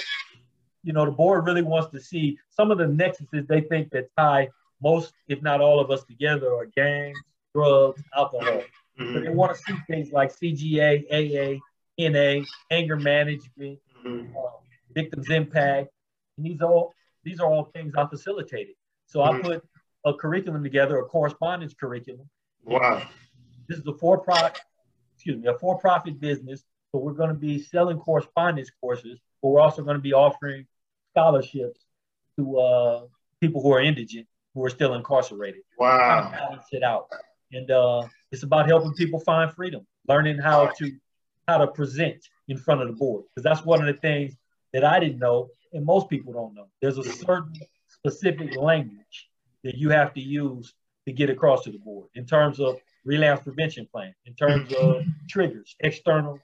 you 0.84 0.94
know, 0.94 1.06
the 1.06 1.12
board 1.12 1.48
really 1.48 1.64
wants 1.64 1.90
to 1.94 2.00
see 2.00 2.38
some 2.52 2.70
of 2.70 2.78
the 2.78 2.84
nexuses 2.84 3.48
they 3.48 3.62
think 3.62 3.90
that 3.94 4.16
tie 4.16 4.50
most, 4.84 5.14
if 5.28 5.42
not 5.42 5.62
all 5.62 5.80
of 5.80 5.90
us 5.90 6.04
together, 6.04 6.54
are 6.54 6.68
gangs, 6.68 7.18
drugs, 7.56 8.04
alcohol. 8.16 8.62
Mm-hmm. 9.00 9.14
But 9.14 9.24
they 9.24 9.30
want 9.30 9.58
to 9.58 9.64
see 9.64 9.80
things 9.90 10.12
like 10.12 10.32
CGA, 10.32 11.04
AA, 11.10 11.58
NA, 11.98 12.46
anger 12.70 12.98
management, 12.98 13.80
mm-hmm. 14.06 14.38
uh, 14.38 14.42
victims 14.94 15.32
impact, 15.32 15.90
and 16.38 16.46
these 16.46 16.62
are 16.62 16.72
all 16.72 16.94
these 17.24 17.40
are 17.40 17.50
all 17.50 17.64
things 17.74 17.96
I 17.98 18.06
facilitated. 18.06 18.76
So 19.08 19.22
mm-hmm. 19.22 19.40
I 19.40 19.42
put 19.42 19.64
a 20.06 20.14
curriculum 20.14 20.62
together, 20.62 21.00
a 21.00 21.06
correspondence 21.06 21.74
curriculum, 21.74 22.30
Wow. 22.66 23.04
This 23.68 23.80
is 23.80 23.88
a 23.88 23.94
for-profit, 23.94 24.62
excuse 25.16 25.42
me, 25.42 25.48
a 25.48 25.58
for-profit 25.58 26.20
business. 26.20 26.64
So 26.92 27.00
we're 27.00 27.14
going 27.14 27.30
to 27.30 27.36
be 27.36 27.62
selling 27.62 27.98
correspondence 27.98 28.70
courses, 28.82 29.20
but 29.42 29.50
we're 29.50 29.62
also 29.62 29.82
going 29.82 29.96
to 29.96 30.02
be 30.02 30.14
offering 30.14 30.68
scholarships 31.12 31.86
to 32.38 32.60
uh, 32.60 33.02
people 33.40 33.62
who 33.62 33.72
are 33.74 33.82
indigent, 33.82 34.28
who 34.54 34.66
are 34.66 34.70
still 34.70 34.94
incarcerated. 34.94 35.62
Wow. 35.80 36.32
Balance 36.32 36.66
it 36.72 36.84
out. 36.84 37.08
And 37.54 37.70
uh, 37.72 38.04
it's 38.32 38.44
about 38.44 38.68
helping 38.68 38.94
people 38.94 39.20
find 39.20 39.52
freedom, 39.54 39.86
learning 40.08 40.38
how 40.38 40.68
to 40.78 40.92
how 41.48 41.58
to 41.58 41.68
present 41.68 42.26
in 42.48 42.58
front 42.58 42.82
of 42.82 42.88
the 42.88 42.94
board. 42.94 43.24
Because 43.30 43.44
that's 43.44 43.66
one 43.66 43.82
of 43.82 43.88
the 43.88 44.00
things 44.00 44.36
that 44.74 44.86
I 44.86 45.00
didn't 45.00 45.20
know, 45.20 45.50
and 45.74 45.86
most 45.86 46.10
people 46.10 46.32
don't 46.32 46.54
know. 46.54 46.68
There's 46.82 46.98
a 46.98 47.04
certain 47.04 47.54
specific 47.88 48.56
language 48.56 49.30
that 49.64 49.76
you 49.76 49.90
have 49.90 50.14
to 50.14 50.22
use 50.22 50.74
to 51.06 51.14
get 51.14 51.30
across 51.30 51.64
to 51.64 51.72
the 51.72 51.80
board 51.80 52.10
in 52.16 52.26
terms 52.26 52.60
of 52.60 52.78
relapse 53.06 53.44
prevention 53.44 53.88
plan, 53.92 54.14
in 54.26 54.34
terms 54.34 54.72
of 54.74 55.04
triggers, 55.30 55.76
external, 55.80 56.40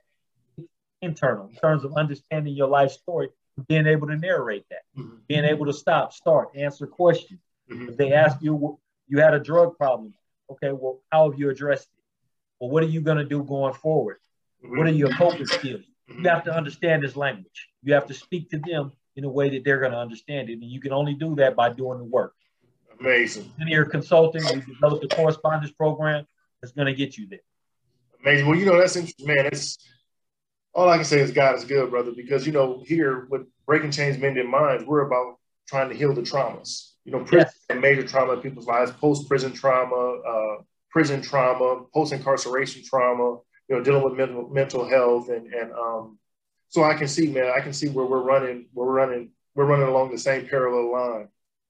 internal, 1.01 1.47
in 1.47 1.55
terms 1.55 1.83
of 1.83 1.93
understanding 1.95 2.55
your 2.55 2.67
life 2.67 2.91
story, 2.91 3.29
being 3.67 3.87
able 3.87 4.07
to 4.07 4.15
narrate 4.15 4.65
that, 4.69 4.81
mm-hmm. 4.97 5.17
being 5.27 5.45
able 5.45 5.65
to 5.65 5.73
stop, 5.73 6.13
start, 6.13 6.49
answer 6.55 6.87
questions. 6.87 7.39
Mm-hmm. 7.71 7.89
If 7.89 7.97
they 7.97 8.13
ask 8.13 8.37
you, 8.41 8.79
you 9.07 9.19
had 9.19 9.33
a 9.33 9.39
drug 9.39 9.77
problem, 9.77 10.13
okay, 10.51 10.71
well, 10.71 11.01
how 11.11 11.29
have 11.29 11.39
you 11.39 11.49
addressed 11.49 11.85
it? 11.85 12.03
Well, 12.59 12.69
what 12.69 12.83
are 12.83 12.87
you 12.87 13.01
going 13.01 13.17
to 13.17 13.25
do 13.25 13.43
going 13.43 13.73
forward? 13.73 14.17
Mm-hmm. 14.63 14.77
What 14.77 14.87
are 14.87 14.91
your 14.91 15.11
coping 15.11 15.45
skills? 15.45 15.83
You 16.07 16.29
have 16.29 16.45
to 16.45 16.55
understand 16.55 17.03
this 17.03 17.15
language. 17.15 17.67
You 17.83 17.93
have 17.93 18.07
to 18.07 18.13
speak 18.13 18.49
to 18.51 18.59
them 18.59 18.93
in 19.15 19.25
a 19.25 19.29
way 19.29 19.49
that 19.49 19.65
they're 19.65 19.79
going 19.79 19.91
to 19.91 19.97
understand 19.97 20.49
it. 20.49 20.53
And 20.53 20.63
you 20.63 20.79
can 20.79 20.93
only 20.93 21.13
do 21.13 21.35
that 21.35 21.55
by 21.55 21.69
doing 21.69 21.97
the 21.97 22.05
work. 22.05 22.33
Amazing. 22.99 23.51
Linear 23.59 23.85
consulting, 23.85 24.43
we 24.45 24.61
developed 24.73 25.03
a 25.03 25.15
correspondence 25.15 25.71
program 25.71 26.25
that's 26.61 26.73
going 26.73 26.87
to 26.87 26.93
get 26.93 27.17
you 27.17 27.27
there. 27.27 27.39
Amazing. 28.21 28.47
Well, 28.47 28.57
you 28.57 28.65
know, 28.65 28.77
that's 28.77 28.95
interesting, 28.95 29.27
man. 29.27 29.45
It's 29.45 29.77
all 30.73 30.89
I 30.89 30.95
can 30.95 31.05
say 31.05 31.19
is 31.19 31.31
God 31.31 31.55
is 31.55 31.63
good, 31.63 31.89
brother, 31.89 32.11
because, 32.15 32.45
you 32.45 32.53
know, 32.53 32.83
here 32.85 33.27
with 33.29 33.43
Breaking 33.65 33.91
Chains 33.91 34.17
Mending 34.17 34.49
Minds, 34.49 34.83
we're 34.85 35.05
about 35.05 35.37
trying 35.67 35.89
to 35.89 35.95
heal 35.95 36.13
the 36.13 36.21
traumas. 36.21 36.93
You 37.05 37.11
know, 37.13 37.23
prison 37.23 37.49
yes. 37.69 37.79
major 37.79 38.05
trauma 38.05 38.33
in 38.33 38.41
people's 38.41 38.67
lives, 38.67 38.91
post 38.91 39.27
prison 39.27 39.53
trauma, 39.53 40.19
uh, 40.27 40.61
prison 40.89 41.21
trauma, 41.21 41.83
post 41.93 42.11
incarceration 42.11 42.83
trauma, 42.83 43.39
you 43.69 43.75
know, 43.75 43.83
dealing 43.83 44.03
with 44.03 44.13
mental, 44.13 44.49
mental 44.49 44.87
health. 44.87 45.29
And, 45.29 45.53
and 45.53 45.71
um, 45.71 46.17
so 46.69 46.83
I 46.83 46.95
can 46.95 47.07
see, 47.07 47.27
man, 47.27 47.51
I 47.55 47.61
can 47.61 47.73
see 47.73 47.87
where 47.87 48.05
we're 48.05 48.23
running, 48.23 48.67
where 48.73 48.87
we're 48.87 48.93
running 48.93 49.31
we're 49.57 49.65
running 49.65 49.87
along 49.87 50.11
the 50.11 50.19
same 50.19 50.47
parallel 50.47 50.91
line. 50.91 51.27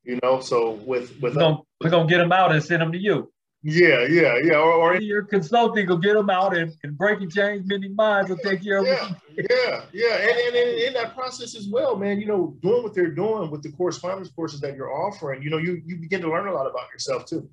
You 0.08 0.18
know, 0.24 0.40
so 0.40 0.72
with 0.86 1.12
with 1.22 1.36
we're 1.36 1.42
gonna, 1.42 1.58
we're 1.84 1.90
gonna 1.90 2.08
get 2.08 2.20
them 2.20 2.32
out 2.32 2.54
and 2.54 2.64
send 2.64 2.82
them 2.82 2.94
to 2.94 2.98
you. 2.98 3.30
Yeah, 3.62 4.06
yeah, 4.08 4.38
yeah. 4.42 4.56
Or, 4.56 4.72
or 4.72 4.96
your 4.96 5.24
consulting 5.24 5.86
will 5.90 5.98
get 5.98 6.14
them 6.14 6.30
out 6.30 6.56
and, 6.56 6.74
and 6.84 6.98
Breaking 6.98 7.30
Chains 7.30 7.64
Mending 7.66 7.94
Minds 7.94 8.30
will 8.30 8.38
take 8.38 8.64
care 8.64 8.78
of 8.78 8.86
yeah, 8.86 9.12
it. 9.36 9.48
Yeah, 9.50 9.82
yeah. 9.92 10.16
And, 10.16 10.32
and, 10.32 10.56
and 10.56 10.80
in 10.80 10.94
that 10.94 11.14
process 11.14 11.56
as 11.56 11.68
well, 11.68 11.98
man, 11.98 12.22
you 12.22 12.26
know, 12.26 12.56
doing 12.62 12.84
what 12.84 12.94
they're 12.94 13.12
doing 13.12 13.52
with 13.52 13.64
the 13.64 13.72
correspondence 13.74 14.30
courses 14.30 14.62
that 14.62 14.78
you're 14.78 14.94
offering, 14.94 15.44
you 15.44 15.50
know, 15.50 15.58
you 15.58 15.82
you 15.86 15.98
begin 15.98 16.22
to 16.22 16.30
learn 16.30 16.48
a 16.48 16.54
lot 16.54 16.68
about 16.68 16.90
yourself 16.94 17.26
too. 17.26 17.50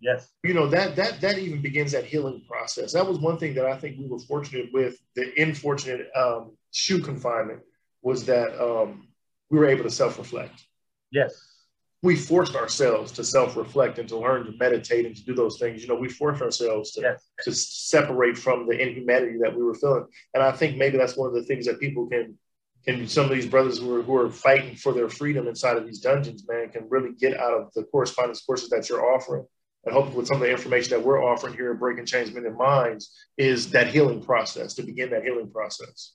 Yes. 0.00 0.28
You 0.44 0.54
know, 0.54 0.68
that 0.68 0.94
that 0.94 1.20
that 1.22 1.38
even 1.38 1.60
begins 1.60 1.90
that 1.90 2.04
healing 2.04 2.44
process. 2.48 2.92
That 2.92 3.04
was 3.04 3.18
one 3.18 3.36
thing 3.36 3.52
that 3.54 3.66
I 3.66 3.76
think 3.76 3.98
we 3.98 4.06
were 4.06 4.20
fortunate 4.20 4.72
with 4.72 5.00
the 5.16 5.32
unfortunate 5.42 6.06
um, 6.14 6.52
SHU 6.70 7.00
confinement 7.00 7.62
was 8.02 8.24
that 8.26 8.62
um, 8.62 9.08
we 9.50 9.58
were 9.58 9.66
able 9.66 9.82
to 9.82 9.90
self-reflect. 9.90 10.62
Yes 11.10 11.55
we 12.02 12.14
forced 12.14 12.54
ourselves 12.54 13.10
to 13.12 13.24
self-reflect 13.24 13.98
and 13.98 14.08
to 14.08 14.18
learn 14.18 14.44
to 14.44 14.52
meditate 14.58 15.06
and 15.06 15.16
to 15.16 15.24
do 15.24 15.34
those 15.34 15.58
things. 15.58 15.82
You 15.82 15.88
know, 15.88 15.94
we 15.94 16.08
forced 16.08 16.42
ourselves 16.42 16.92
to, 16.92 17.00
yes. 17.00 17.24
to 17.44 17.52
separate 17.52 18.36
from 18.36 18.66
the 18.66 18.78
inhumanity 18.78 19.38
that 19.42 19.56
we 19.56 19.62
were 19.62 19.74
feeling. 19.74 20.06
And 20.34 20.42
I 20.42 20.52
think 20.52 20.76
maybe 20.76 20.98
that's 20.98 21.16
one 21.16 21.28
of 21.28 21.34
the 21.34 21.42
things 21.42 21.66
that 21.66 21.80
people 21.80 22.06
can 22.06 22.38
can 22.86 23.08
some 23.08 23.24
of 23.24 23.32
these 23.32 23.46
brothers 23.46 23.78
who 23.78 23.96
are 23.96 24.02
who 24.02 24.16
are 24.16 24.30
fighting 24.30 24.76
for 24.76 24.92
their 24.92 25.08
freedom 25.08 25.48
inside 25.48 25.76
of 25.76 25.86
these 25.86 25.98
dungeons, 25.98 26.44
man, 26.48 26.68
can 26.68 26.88
really 26.88 27.12
get 27.18 27.38
out 27.38 27.52
of 27.52 27.72
the 27.74 27.82
correspondence 27.84 28.42
courses 28.42 28.70
that 28.70 28.88
you're 28.88 29.14
offering. 29.14 29.44
And 29.84 29.92
hopefully 29.92 30.16
with 30.16 30.28
some 30.28 30.36
of 30.36 30.42
the 30.42 30.50
information 30.50 30.90
that 30.90 31.04
we're 31.04 31.22
offering 31.22 31.54
here 31.54 31.72
at 31.72 31.78
Breaking 31.78 32.06
Chains 32.06 32.32
Mending 32.32 32.56
Minds 32.56 33.12
is 33.36 33.70
that 33.70 33.88
healing 33.88 34.22
process, 34.22 34.74
to 34.74 34.82
begin 34.82 35.10
that 35.10 35.22
healing 35.22 35.50
process. 35.50 36.12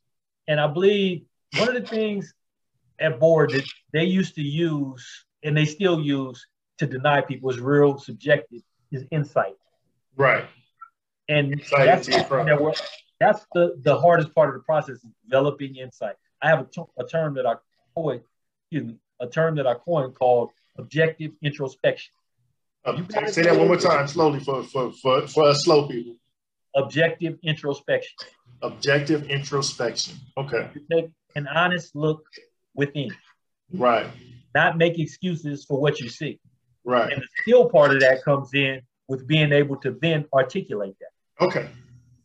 And 0.48 0.60
I 0.60 0.67
believe 0.67 1.24
one 1.58 1.70
of 1.70 1.76
the 1.76 1.88
things 1.88 2.34
at 3.00 3.20
board 3.20 3.52
that 3.52 3.63
they 3.94 4.04
used 4.04 4.36
to 4.36 4.41
use 4.41 5.26
and 5.43 5.56
they 5.56 5.65
still 5.65 5.99
use 5.99 6.45
to 6.77 6.88
deny 6.88 7.21
people 7.21 7.49
is 7.49 7.60
real 7.60 7.97
subjective 7.97 8.62
is 8.91 9.06
insight. 9.12 9.56
Right. 10.15 10.45
And 11.30 11.62
that's, 11.77 12.08
that 12.08 12.82
that's 13.19 13.45
the, 13.54 13.75
the 13.84 13.97
hardest 13.97 14.34
part 14.34 14.49
of 14.49 14.56
the 14.56 14.62
process 14.62 14.97
is 14.97 15.06
developing 15.23 15.75
insight. 15.75 16.15
I 16.41 16.49
have 16.49 16.62
a, 16.62 16.65
t- 16.65 16.82
a 16.97 17.06
term 17.06 17.36
that 17.36 17.45
I 17.45 17.56
coined, 17.95 18.21
excuse 18.63 18.88
me, 18.88 18.95
a 19.19 19.27
term 19.27 19.56
that 19.56 19.67
I 19.67 19.75
coined 19.75 20.15
called 20.15 20.49
objective 20.77 21.32
introspection. 21.43 22.13
Uh, 22.84 22.97
say 23.27 23.43
that 23.43 23.56
one 23.56 23.67
more 23.67 23.77
time 23.77 24.08
slowly 24.08 24.39
for, 24.39 24.63
for, 24.63 24.91
for, 24.91 25.27
for 25.27 25.43
us 25.43 25.63
slow 25.63 25.88
people. 25.88 26.15
Objective 26.75 27.38
introspection. 27.43 28.15
Objective 28.63 29.30
introspection. 29.30 30.15
Okay. 30.36 30.67
To 30.73 30.80
take 30.91 31.12
an 31.36 31.47
honest 31.47 31.95
look 31.95 32.25
within. 32.73 33.12
Right 33.71 34.08
not 34.53 34.77
make 34.77 34.99
excuses 34.99 35.65
for 35.65 35.79
what 35.79 35.99
you 35.99 36.09
see. 36.09 36.39
Right. 36.83 37.11
And 37.11 37.21
the 37.21 37.27
skill 37.41 37.69
part 37.69 37.91
of 37.91 37.99
that 38.01 38.23
comes 38.23 38.53
in 38.53 38.81
with 39.07 39.27
being 39.27 39.51
able 39.51 39.75
to 39.77 39.97
then 40.01 40.25
articulate 40.33 40.95
that. 40.99 41.45
Okay. 41.45 41.69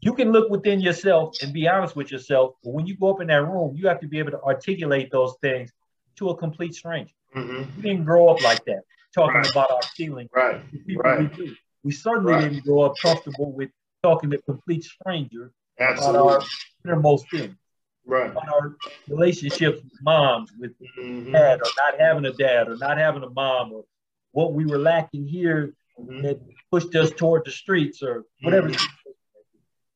You 0.01 0.15
can 0.15 0.31
look 0.31 0.51
within 0.51 0.81
yourself 0.81 1.35
and 1.43 1.53
be 1.53 1.67
honest 1.69 1.97
with 1.97 2.13
yourself, 2.13 2.55
but 2.63 2.73
when 2.73 2.87
you 2.87 2.97
go 2.97 3.11
up 3.11 3.21
in 3.21 3.27
that 3.29 3.43
room, 3.43 3.75
you 3.75 3.89
have 3.89 4.01
to 4.01 4.07
be 4.07 4.19
able 4.19 4.31
to 4.33 4.43
articulate 4.43 5.11
those 5.11 5.35
things 5.43 5.73
to 6.17 6.31
a 6.31 6.37
complete 6.37 6.75
stranger. 6.75 7.13
Mm-hmm. 7.35 7.77
We 7.77 7.83
didn't 7.83 8.05
grow 8.05 8.29
up 8.29 8.43
like 8.43 8.65
that, 8.67 8.83
talking 9.15 9.37
right. 9.37 9.51
about 9.51 9.71
our 9.71 9.83
feelings. 9.97 10.31
Right. 10.35 10.63
Right. 10.97 11.39
We, 11.39 11.57
we 11.83 11.93
certainly 11.93 12.33
right. 12.33 12.51
didn't 12.51 12.65
grow 12.65 12.83
up 12.83 12.95
comfortable 13.03 13.53
with 13.53 13.71
talking 14.03 14.31
to 14.31 14.39
a 14.39 14.43
complete 14.43 14.85
strangers 14.85 15.51
Absolutely. 15.81 16.21
about 16.21 16.43
our 16.43 16.49
innermost 16.85 17.29
feelings 17.29 17.57
right. 18.07 18.35
our 18.37 18.77
relationships 19.09 19.83
with 19.83 20.03
moms, 20.03 20.53
with 20.59 20.73
mm-hmm. 20.99 21.33
dad, 21.33 21.61
or 21.61 21.71
not 21.77 22.01
having 22.01 22.25
a 22.25 22.33
dad, 22.33 22.69
or 22.69 22.77
not 22.77 22.99
having 22.99 23.23
a 23.23 23.31
mom, 23.31 23.73
or 23.73 23.85
what 24.33 24.53
we 24.53 24.65
were 24.65 24.79
lacking 24.79 25.27
here 25.27 25.75
mm-hmm. 25.99 26.23
that 26.23 26.41
pushed 26.71 26.95
us 26.95 27.11
toward 27.11 27.45
the 27.45 27.51
streets, 27.51 28.03
or 28.03 28.25
whatever. 28.43 28.69
Mm-hmm. 28.69 29.11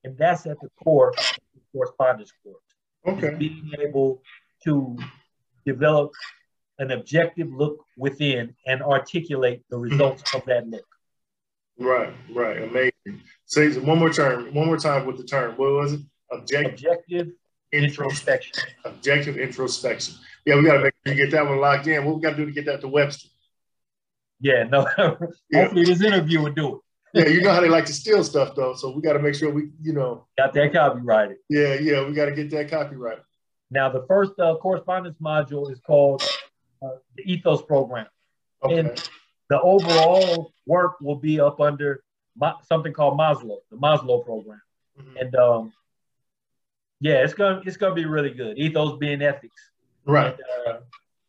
And 0.05 0.17
that's 0.17 0.47
at 0.47 0.59
the 0.61 0.69
core 0.83 1.11
of 1.11 1.17
the 1.55 1.61
correspondence 1.73 2.33
course. 2.43 2.63
Okay. 3.07 3.37
Being 3.37 3.71
able 3.79 4.23
to 4.65 4.97
develop 5.65 6.13
an 6.79 6.91
objective 6.91 7.53
look 7.53 7.85
within 7.97 8.55
and 8.67 8.83
articulate 8.83 9.63
the 9.69 9.79
results 9.79 10.35
of 10.35 10.45
that 10.47 10.67
look. 10.67 10.87
Right, 11.79 12.13
right, 12.35 12.63
amazing. 12.63 13.23
Say 13.47 13.79
one 13.79 13.99
more 13.99 14.13
term, 14.13 14.53
one 14.55 14.67
more 14.67 14.79
time 14.79 15.07
with 15.07 15.17
the 15.17 15.25
term. 15.25 15.57
What 15.57 15.73
was 15.73 15.93
it? 15.95 16.01
Objective. 16.31 16.73
Objective 16.73 17.29
introspection. 17.73 18.53
Objective 18.85 19.37
introspection. 19.37 20.15
Yeah, 20.45 20.57
we 20.57 20.65
got 20.65 20.75
to 20.75 20.81
make 20.81 20.95
sure 21.07 21.15
you 21.15 21.25
get 21.25 21.33
that 21.33 21.47
one 21.47 21.61
locked 21.61 21.87
in. 21.87 22.05
What 22.05 22.17
we 22.17 22.23
got 22.23 22.31
to 22.31 22.37
do 22.37 22.47
to 22.47 22.53
get 22.53 22.67
that 22.67 22.81
to 22.81 22.89
Webster? 22.89 23.29
Yeah, 24.41 24.65
no. 24.65 24.87
yeah. 25.51 25.69
This 25.73 26.03
interview 26.03 26.43
will 26.43 26.53
do 26.53 26.77
it. 26.77 26.81
yeah, 27.13 27.29
you 27.29 27.43
know 27.43 27.53
how 27.53 27.61
they 27.61 27.69
like 27.69 27.87
to 27.87 27.93
steal 27.93 28.23
stuff 28.23 28.55
though, 28.55 28.75
so 28.75 28.95
we 28.95 29.03
got 29.03 29.15
to 29.15 29.19
make 29.19 29.35
sure 29.35 29.51
we, 29.51 29.71
you 29.83 29.93
know, 29.93 30.27
got 30.39 30.55
that 30.55 30.73
copyrighted. 30.73 31.39
Yeah, 31.49 31.75
yeah, 31.75 32.07
we 32.07 32.15
got 32.15 32.27
to 32.27 32.33
get 32.33 32.51
that 32.51 32.71
copyrighted. 32.71 33.25
Now, 33.71 33.89
the 33.89 34.05
first 34.07 34.39
uh, 34.39 34.57
correspondence 34.57 35.17
module 35.21 35.71
is 35.71 35.81
called 35.81 36.23
uh, 36.83 36.97
the 37.17 37.23
Ethos 37.25 37.63
Program, 37.63 38.07
okay. 38.63 38.79
and 38.79 39.11
the 39.49 39.61
overall 39.61 40.53
work 40.67 41.01
will 41.01 41.17
be 41.17 41.41
up 41.41 41.61
under 41.61 42.03
something 42.63 42.93
called 42.93 43.19
Maslow, 43.19 43.59
the 43.71 43.77
Maslow 43.77 44.25
Program, 44.25 44.61
mm-hmm. 44.99 45.17
and 45.17 45.35
um, 45.35 45.73
yeah, 47.01 47.25
it's 47.25 47.35
gonna 47.35 47.63
it's 47.65 47.77
gonna 47.77 47.95
be 47.95 48.05
really 48.05 48.31
good. 48.31 48.59
Ethos 48.59 48.99
being 48.99 49.23
ethics, 49.23 49.71
right? 50.05 50.35
And, 50.35 50.77
uh, 50.77 50.81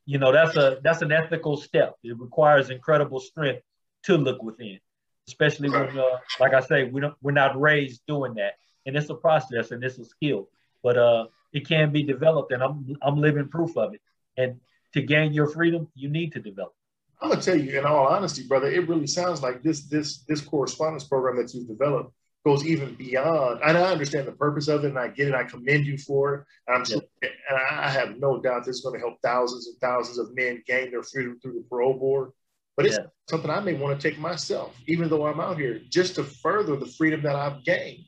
you 0.06 0.18
know, 0.18 0.32
that's 0.32 0.56
a 0.58 0.80
that's 0.84 1.02
an 1.02 1.12
ethical 1.12 1.56
step. 1.58 1.96
It 2.04 2.20
requires 2.20 2.70
incredible 2.70 3.20
strength 3.20 3.64
to 4.04 4.18
look 4.18 4.44
within, 4.44 4.80
especially 5.28 5.70
right. 5.70 5.88
when, 5.88 5.98
uh, 5.98 6.18
like 6.40 6.54
I 6.54 6.60
say, 6.60 6.84
we 6.84 7.00
don't 7.00 7.16
we're 7.22 7.32
not 7.32 7.60
raised 7.60 8.02
doing 8.06 8.34
that, 8.36 8.56
and 8.86 8.98
it's 8.98 9.10
a 9.10 9.16
process 9.16 9.72
and 9.72 9.82
it's 9.84 9.98
a 9.98 10.06
skill, 10.06 10.50
but 10.84 10.98
uh, 10.98 11.28
it 11.54 11.66
can 11.68 11.92
be 11.92 12.04
developed, 12.04 12.52
and 12.52 12.62
I'm 12.62 12.98
I'm 13.02 13.18
living 13.18 13.48
proof 13.48 13.78
of 13.78 13.94
it. 13.94 14.02
And 14.38 14.60
to 14.94 15.02
gain 15.02 15.34
your 15.34 15.48
freedom, 15.48 15.88
you 15.96 16.10
need 16.10 16.34
to 16.34 16.42
develop. 16.42 16.74
I'm 17.22 17.30
gonna 17.30 17.42
tell 17.42 17.56
you, 17.56 17.80
in 17.80 17.86
all 17.86 18.08
honesty, 18.08 18.46
brother, 18.46 18.68
it 18.68 18.90
really 18.90 19.08
sounds 19.08 19.42
like 19.42 19.64
this 19.64 19.84
this 19.84 20.24
this 20.28 20.42
correspondence 20.42 21.06
program 21.06 21.38
that 21.38 21.54
you've 21.54 21.68
developed 21.68 22.14
goes 22.46 22.66
even 22.66 22.96
beyond. 22.96 23.60
And 23.64 23.78
I 23.78 23.92
understand 23.92 24.28
the 24.28 24.32
purpose 24.32 24.68
of 24.68 24.84
it, 24.84 24.90
and 24.90 25.00
I 25.00 25.10
get 25.10 25.28
it. 25.28 25.36
I 25.36 25.44
commend 25.44 25.86
you 25.86 25.98
for 25.98 26.34
it. 26.36 26.46
I'm 26.72 26.84
sure, 26.86 27.02
and 27.22 27.60
I 27.72 27.90
have 27.90 28.18
no 28.18 28.42
doubt 28.42 28.66
this 28.66 28.78
is 28.78 28.82
going 28.82 29.00
to 29.00 29.06
help 29.06 29.22
thousands 29.22 29.68
and 29.68 29.78
thousands 29.78 30.18
of 30.18 30.36
men 30.36 30.64
gain 30.66 30.92
their 30.92 31.04
freedom 31.04 31.40
through 31.42 31.54
the 31.54 31.66
parole 31.70 31.94
board. 31.94 32.32
But 32.78 32.86
it's 32.86 32.98
yeah. 32.98 33.08
something 33.30 33.52
I 33.52 33.60
may 33.60 33.74
want 33.74 34.00
to 34.00 34.10
take 34.10 34.18
myself, 34.18 34.76
even 34.88 35.10
though 35.10 35.28
I'm 35.28 35.40
out 35.40 35.58
here, 35.58 35.82
just 35.90 36.16
to 36.16 36.24
further 36.24 36.76
the 36.76 36.86
freedom 36.86 37.22
that 37.24 37.36
I've 37.36 37.64
gained. 37.64 38.06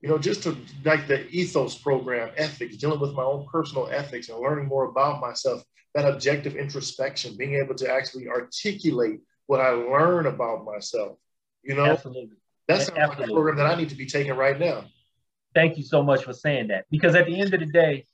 You 0.00 0.10
know, 0.10 0.18
just 0.18 0.42
to 0.42 0.56
like 0.84 1.06
the 1.08 1.26
ethos 1.28 1.74
program, 1.74 2.30
ethics, 2.36 2.76
dealing 2.76 3.00
with 3.00 3.14
my 3.14 3.22
own 3.22 3.46
personal 3.50 3.88
ethics 3.90 4.28
and 4.28 4.38
learning 4.38 4.66
more 4.66 4.84
about 4.84 5.20
myself, 5.20 5.62
that 5.94 6.06
objective 6.06 6.56
introspection, 6.56 7.36
being 7.36 7.54
able 7.54 7.74
to 7.76 7.90
actually 7.90 8.28
articulate 8.28 9.20
what 9.46 9.60
I 9.60 9.70
learn 9.70 10.26
about 10.26 10.64
myself. 10.64 11.18
You 11.62 11.74
know, 11.74 11.86
Absolutely. 11.86 12.36
That's 12.66 12.90
like 12.90 13.18
a 13.18 13.24
program 13.24 13.56
that 13.56 13.66
I 13.66 13.74
need 13.74 13.90
to 13.90 13.94
be 13.94 14.06
taking 14.06 14.34
right 14.34 14.58
now. 14.58 14.84
Thank 15.54 15.76
you 15.76 15.82
so 15.82 16.02
much 16.02 16.24
for 16.24 16.32
saying 16.32 16.68
that. 16.68 16.86
Because 16.90 17.14
at 17.14 17.26
the 17.26 17.40
end 17.40 17.54
of 17.54 17.60
the 17.60 17.66
day, 17.66 18.06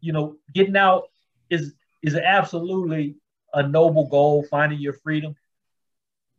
you 0.00 0.12
know, 0.12 0.36
getting 0.52 0.76
out 0.76 1.04
is 1.50 1.74
is 2.02 2.14
absolutely 2.16 3.16
a 3.52 3.66
noble 3.66 4.06
goal, 4.08 4.44
finding 4.50 4.78
your 4.78 4.92
freedom. 4.92 5.36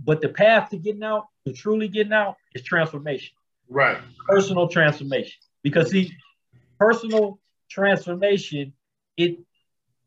But 0.04 0.22
the 0.22 0.30
path 0.30 0.70
to 0.72 0.78
getting 0.78 1.04
out, 1.04 1.28
to 1.46 1.54
truly 1.54 1.88
getting 1.88 2.14
out, 2.14 2.36
is 2.54 2.64
transformation. 2.64 3.36
Right. 3.70 3.98
Personal 4.28 4.68
transformation. 4.68 5.40
Because 5.64 5.90
see, 5.90 6.12
personal 6.78 7.40
transformation, 7.70 8.74
it 9.18 9.40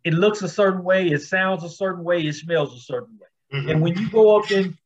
it 0.05 0.15
looks 0.15 0.43
a 0.43 0.49
certain 0.49 0.85
way, 0.85 1.09
it 1.09 1.23
sounds 1.23 1.65
a 1.65 1.69
certain 1.69 2.05
way, 2.05 2.21
it 2.21 2.35
smells 2.35 2.77
a 2.77 2.81
certain 2.81 3.19
way. 3.19 3.59
Mm-hmm. 3.59 3.71
And 3.71 3.83
when 3.83 3.97
you 3.97 4.11
go 4.11 4.39
up 4.39 4.51
in 4.51 4.77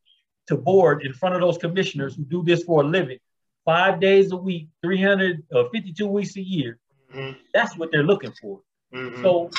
to 0.47 0.57
board 0.57 1.05
in 1.05 1.13
front 1.13 1.35
of 1.35 1.41
those 1.41 1.57
commissioners 1.57 2.15
who 2.15 2.23
do 2.23 2.43
this 2.43 2.63
for 2.63 2.81
a 2.81 2.85
living, 2.85 3.19
five 3.65 3.99
days 3.99 4.31
a 4.31 4.37
week, 4.37 4.67
352 4.81 6.05
uh, 6.05 6.09
weeks 6.09 6.35
a 6.35 6.41
year. 6.41 6.79
Mm-hmm. 7.13 7.39
That's 7.53 7.77
what 7.77 7.91
they're 7.91 8.03
looking 8.03 8.33
for. 8.41 8.61
Mm-hmm. 8.93 9.21
So 9.23 9.49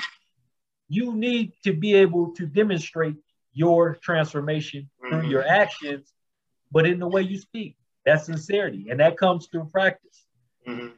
you 0.89 1.15
need 1.15 1.53
to 1.65 1.73
be 1.73 1.95
able 1.95 2.33
to 2.35 2.47
demonstrate 2.47 3.17
your 3.53 3.95
transformation 3.97 4.91
mm-hmm. 5.03 5.21
through 5.21 5.31
your 5.31 5.47
actions, 5.47 6.13
but 6.71 6.87
in 6.87 6.99
the 6.99 7.09
way 7.09 7.23
you 7.23 7.39
speak. 7.39 7.77
That's 8.05 8.27
sincerity, 8.27 8.89
and 8.91 9.01
that 9.01 9.17
comes 9.17 9.47
through 9.47 9.71
practice. 9.73 10.27
Mm-hmm. 10.69 10.89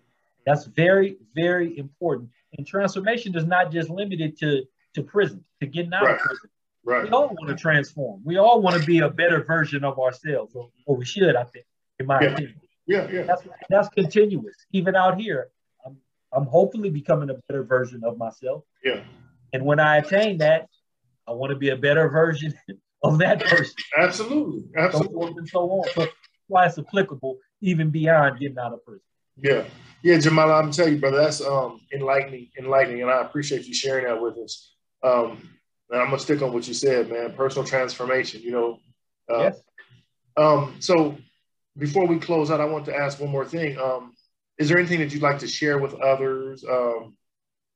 That's 0.45 0.64
very, 0.64 1.18
very 1.34 1.78
important. 1.78 2.30
And 2.57 2.66
transformation 2.66 3.37
is 3.37 3.45
not 3.45 3.70
just 3.70 3.91
limited 3.91 4.39
to, 4.39 4.64
to 4.95 5.03
prison, 5.03 5.45
to 5.61 5.66
getting 5.66 5.93
out 5.93 6.05
right. 6.05 6.14
of 6.14 6.20
prison. 6.20 6.51
Right. 6.87 7.03
We 7.03 7.11
all 7.11 7.26
want 7.26 7.49
to 7.49 7.57
transform. 7.57 8.20
We 8.24 8.39
all 8.39 8.62
want 8.62 8.80
to 8.80 8.87
be 8.87 9.01
a 9.01 9.11
better 9.11 9.43
version 9.43 9.82
of 9.82 9.99
ourselves, 9.99 10.55
or, 10.55 10.70
or 10.87 10.97
we 10.97 11.05
should, 11.05 11.34
I 11.34 11.43
think, 11.43 11.66
in 11.99 12.07
my 12.07 12.20
yeah. 12.20 12.28
opinion. 12.28 12.61
Yeah, 12.87 13.11
yeah. 13.11 13.22
That's 13.24 13.43
that's 13.68 13.89
continuous. 13.89 14.55
Even 14.70 14.95
out 14.95 15.20
here, 15.20 15.49
I'm 15.84 15.97
I'm 16.32 16.45
hopefully 16.45 16.91
becoming 16.91 17.28
a 17.28 17.34
better 17.49 17.64
version 17.64 18.05
of 18.05 18.16
myself. 18.16 18.62
Yeah. 18.84 19.01
And 19.53 19.64
when 19.64 19.80
I 19.80 19.97
attain 19.97 20.39
that, 20.39 20.68
I 21.26 21.32
want 21.32 21.51
to 21.51 21.57
be 21.57 21.70
a 21.70 21.76
better 21.76 22.09
version 22.09 22.55
of 23.03 23.18
that 23.18 23.41
person. 23.45 23.74
Absolutely. 23.99 24.62
Absolutely. 24.76 25.09
So 25.09 25.20
forth 25.20 25.37
and 25.39 25.49
so 25.49 25.70
on. 25.70 25.89
So 25.93 26.07
why 26.47 26.66
it's 26.66 26.78
applicable 26.78 27.39
even 27.62 27.91
beyond 27.91 28.39
getting 28.39 28.59
out 28.59 28.72
of 28.72 28.84
prison. 28.84 29.03
Yeah. 29.37 29.64
Yeah, 30.05 30.18
Jamal, 30.18 30.53
I'm 30.53 30.70
telling 30.70 30.95
you, 30.95 31.01
brother, 31.01 31.16
that's 31.16 31.41
um 31.41 31.80
enlightening, 31.93 32.51
enlightening, 32.57 33.03
and 33.03 33.11
I 33.11 33.22
appreciate 33.22 33.66
you 33.66 33.74
sharing 33.74 34.05
that 34.05 34.22
with 34.22 34.37
us. 34.39 34.72
Um, 35.03 35.56
and 35.91 36.01
I'm 36.01 36.09
gonna 36.09 36.18
stick 36.18 36.43
on 36.43 36.53
what 36.53 36.66
you 36.66 36.74
said, 36.74 37.11
man. 37.11 37.32
Personal 37.34 37.66
transformation, 37.66 38.43
you 38.43 38.51
know. 38.51 38.78
Uh, 39.32 39.39
yes. 39.39 39.61
Um, 40.37 40.76
so 40.80 41.16
before 41.76 42.07
we 42.07 42.18
close 42.18 42.51
out, 42.51 42.61
I 42.61 42.64
want 42.64 42.87
to 42.87 42.97
ask 42.97 43.20
one 43.20 43.30
more 43.30 43.45
thing. 43.45 43.78
Um, 43.78 44.14
is 44.59 44.68
there 44.68 44.78
anything 44.78 45.01
that 45.01 45.12
you'd 45.12 45.22
like 45.22 45.39
to 45.41 45.49
share 45.49 45.78
with 45.78 45.95
others 45.95 46.64
um, 46.64 47.16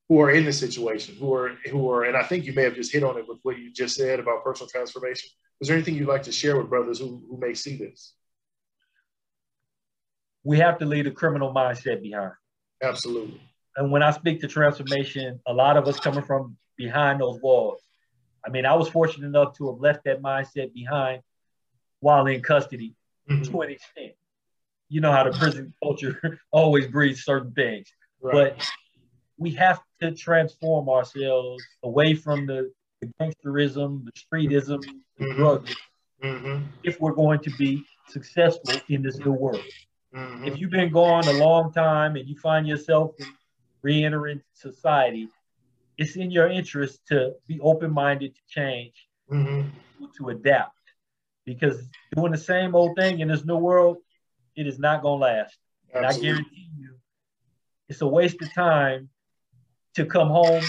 who 0.09 0.21
are 0.21 0.31
in 0.31 0.45
this 0.45 0.59
situation, 0.59 1.17
who 1.17 1.33
are 1.35 1.51
who 1.71 1.91
are, 1.91 2.05
and 2.05 2.17
I 2.17 2.23
think 2.23 2.45
you 2.45 2.53
may 2.53 2.63
have 2.65 2.75
just 2.75 2.93
hit 2.93 3.05
on 3.05 3.19
it 3.19 3.29
with 3.29 3.39
what 3.43 3.59
you 3.59 3.73
just 3.73 3.97
said 3.97 4.19
about 4.19 4.45
personal 4.45 4.69
transformation. 4.69 5.31
Is 5.61 5.69
there 5.69 5.77
anything 5.77 5.95
you'd 5.95 6.09
like 6.09 6.23
to 6.25 6.33
share 6.33 6.57
with 6.57 6.71
brothers 6.71 6.99
who, 6.99 7.23
who 7.29 7.39
may 7.39 7.55
see 7.55 7.77
this? 7.77 8.15
We 10.43 10.59
have 10.59 10.79
to 10.79 10.87
leave 10.87 11.07
a 11.07 11.11
criminal 11.11 11.53
mindset 11.53 12.03
behind. 12.03 12.33
Absolutely. 12.83 13.41
And 13.77 13.93
when 13.93 14.03
I 14.03 14.11
speak 14.11 14.41
to 14.41 14.49
transformation, 14.49 15.41
a 15.47 15.53
lot 15.53 15.77
of 15.77 15.87
us 15.87 16.01
coming 16.01 16.25
from 16.25 16.57
behind 16.77 17.21
those 17.21 17.39
walls. 17.43 17.83
I 18.45 18.51
mean, 18.51 18.67
I 18.67 18.75
was 18.75 18.89
fortunate 18.89 19.27
enough 19.27 19.57
to 19.59 19.71
have 19.71 19.81
left 19.81 20.05
that 20.05 20.23
mindset 20.23 20.73
behind 20.73 21.23
while 22.01 22.27
in 22.27 22.43
custody 22.43 22.95
mm-hmm. 23.29 23.43
to 23.43 23.61
an 23.61 23.71
extent 23.71 24.13
you 24.91 25.01
know 25.01 25.13
how 25.13 25.25
the 25.25 25.31
prison 25.31 25.73
culture 25.83 26.39
always 26.51 26.87
breeds 26.89 27.25
certain 27.25 27.53
things. 27.53 27.91
Right. 28.21 28.55
But 28.59 28.69
we 29.39 29.53
have 29.53 29.81
to 30.03 30.13
transform 30.13 30.91
ourselves 30.91 31.65
away 31.83 32.15
from 32.15 32.45
the, 32.45 32.71
the 33.01 33.07
gangsterism, 33.19 34.05
the 34.05 34.13
streetism, 34.13 34.83
the 35.17 35.25
mm-hmm. 35.25 35.37
drugs, 35.37 35.75
mm-hmm. 36.23 36.65
if 36.83 37.01
we're 37.01 37.15
going 37.15 37.39
to 37.41 37.51
be 37.57 37.83
successful 38.09 38.75
in 38.91 39.01
this 39.01 39.19
new 39.19 39.33
world. 39.33 39.65
Mm-hmm. 40.15 40.45
If 40.45 40.61
you've 40.61 40.71
been 40.71 40.93
gone 40.93 41.27
a 41.29 41.33
long 41.33 41.73
time 41.73 42.17
and 42.17 42.29
you 42.29 42.37
find 42.37 42.67
yourself 42.67 43.13
re-entering 43.83 44.43
society, 44.53 45.29
it's 46.01 46.17
in 46.17 46.31
your 46.31 46.49
interest 46.49 47.07
to 47.09 47.35
be 47.47 47.61
open-minded 47.61 48.35
to 48.35 48.41
change, 48.49 49.07
mm-hmm. 49.31 49.69
to 50.17 50.29
adapt. 50.31 50.75
Because 51.45 51.79
doing 52.17 52.33
the 52.33 52.39
same 52.39 52.75
old 52.75 52.97
thing 52.97 53.21
in 53.21 53.29
this 53.29 53.45
new 53.45 53.57
world 53.57 53.99
it 54.57 54.67
is 54.67 54.79
not 54.79 55.03
going 55.03 55.21
to 55.21 55.25
last. 55.25 55.57
And 55.95 56.07
I 56.07 56.17
guarantee 56.17 56.71
you, 56.79 56.95
it's 57.89 58.01
a 58.01 58.07
waste 58.07 58.41
of 58.43 58.53
time 58.55 59.09
to 59.95 60.07
come 60.07 60.29
home 60.29 60.65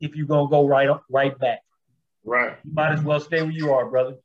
if 0.00 0.14
you're 0.14 0.26
going 0.26 0.46
to 0.46 0.50
go 0.50 0.66
right 0.66 0.88
right 1.08 1.38
back. 1.38 1.60
Right. 2.24 2.56
You 2.64 2.72
might 2.74 2.92
as 2.92 3.02
well 3.02 3.20
stay 3.20 3.42
where 3.42 3.50
you 3.50 3.72
are, 3.72 3.88
brother. 3.88 4.16